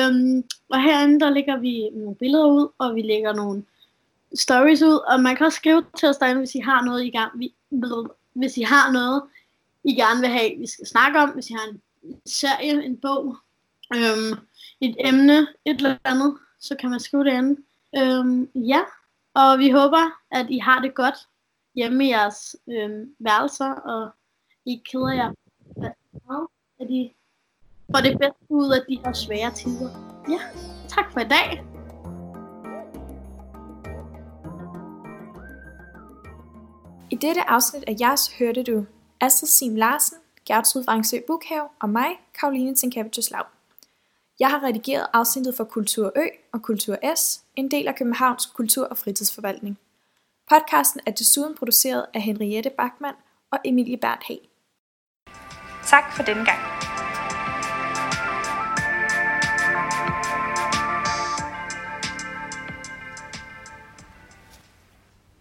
Um, 0.00 0.44
og 0.68 0.82
herinde, 0.82 1.20
der 1.20 1.30
lægger 1.30 1.56
vi 1.56 1.90
nogle 1.92 2.16
billeder 2.16 2.46
ud, 2.46 2.68
og 2.78 2.94
vi 2.94 3.02
lægger 3.02 3.32
nogle 3.32 3.64
stories 4.34 4.82
ud. 4.82 4.98
Og 5.10 5.20
man 5.20 5.36
kan 5.36 5.46
også 5.46 5.56
skrive 5.56 5.84
til 5.98 6.08
os 6.08 6.16
derinde, 6.16 6.38
hvis 6.38 6.54
I 6.54 6.60
har 6.60 6.84
noget 6.84 7.04
i 7.04 7.10
gang. 7.10 7.38
Vi, 7.38 7.54
hvis 8.32 8.56
I 8.56 8.62
har 8.62 8.92
noget, 8.92 9.22
I 9.84 9.94
gerne 9.94 10.20
vil 10.20 10.28
have, 10.28 10.58
vi 10.58 10.66
skal 10.66 10.86
snakke 10.86 11.18
om. 11.18 11.30
Hvis 11.30 11.50
I 11.50 11.52
har 11.52 11.68
en 11.70 11.80
serie, 12.26 12.84
en 12.84 12.96
bog, 12.96 13.36
um, 13.94 14.38
et 14.80 14.96
emne, 14.98 15.38
et 15.64 15.76
eller 15.76 15.96
andet, 16.04 16.36
så 16.60 16.76
kan 16.80 16.90
man 16.90 17.00
skrive 17.00 17.24
det 17.24 17.30
andet. 17.30 17.58
Um, 17.98 18.48
ja, 18.54 18.80
og 19.40 19.58
vi 19.58 19.70
håber, 19.70 20.04
at 20.30 20.46
I 20.50 20.58
har 20.58 20.80
det 20.80 20.94
godt 20.94 21.18
hjemme 21.74 22.04
i 22.04 22.08
jeres 22.08 22.56
øh, 22.68 22.90
værelser, 23.18 23.70
og 23.70 24.10
I 24.66 24.82
keder 24.90 25.12
jer 25.12 25.32
at 26.80 26.90
I 26.90 27.16
får 27.90 28.00
det 28.00 28.18
bedste 28.18 28.44
ud 28.48 28.72
af 28.72 28.80
de 28.88 28.98
her 29.04 29.12
svære 29.12 29.50
tider. 29.50 29.90
Ja, 30.28 30.40
tak 30.88 31.12
for 31.12 31.20
i 31.20 31.28
dag. 31.28 31.64
I 37.10 37.16
dette 37.16 37.42
afsnit 37.48 37.84
af 37.86 37.94
jeres 38.00 38.38
hørte 38.38 38.62
du 38.62 38.86
Astrid 39.20 39.48
Sim 39.48 39.76
Larsen, 39.76 40.18
Gertrud 40.46 40.84
Vangsø 40.86 41.16
Bukhave 41.26 41.68
og 41.80 41.88
mig, 41.88 42.08
Karoline 42.40 42.74
Tinkavitus 42.74 43.30
Laub. 43.30 43.57
Jeg 44.38 44.50
har 44.50 44.62
redigeret 44.62 45.06
afsnittet 45.12 45.54
for 45.54 45.64
Kultur 45.64 46.12
Ø 46.16 46.26
og 46.52 46.62
Kultur 46.62 47.14
S, 47.16 47.40
en 47.56 47.70
del 47.70 47.88
af 47.88 47.96
Københavns 47.96 48.46
Kultur- 48.46 48.86
og 48.86 48.98
Fritidsforvaltning. 48.98 49.78
Podcasten 50.50 51.00
er 51.06 51.10
desuden 51.10 51.54
produceret 51.54 52.06
af 52.14 52.22
Henriette 52.22 52.70
Bachmann 52.70 53.16
og 53.50 53.58
Emilie 53.64 53.96
Berndt 53.96 54.24
Hag. 54.26 54.48
Tak 55.84 56.12
for 56.16 56.22
denne 56.22 56.44
gang. 56.44 56.87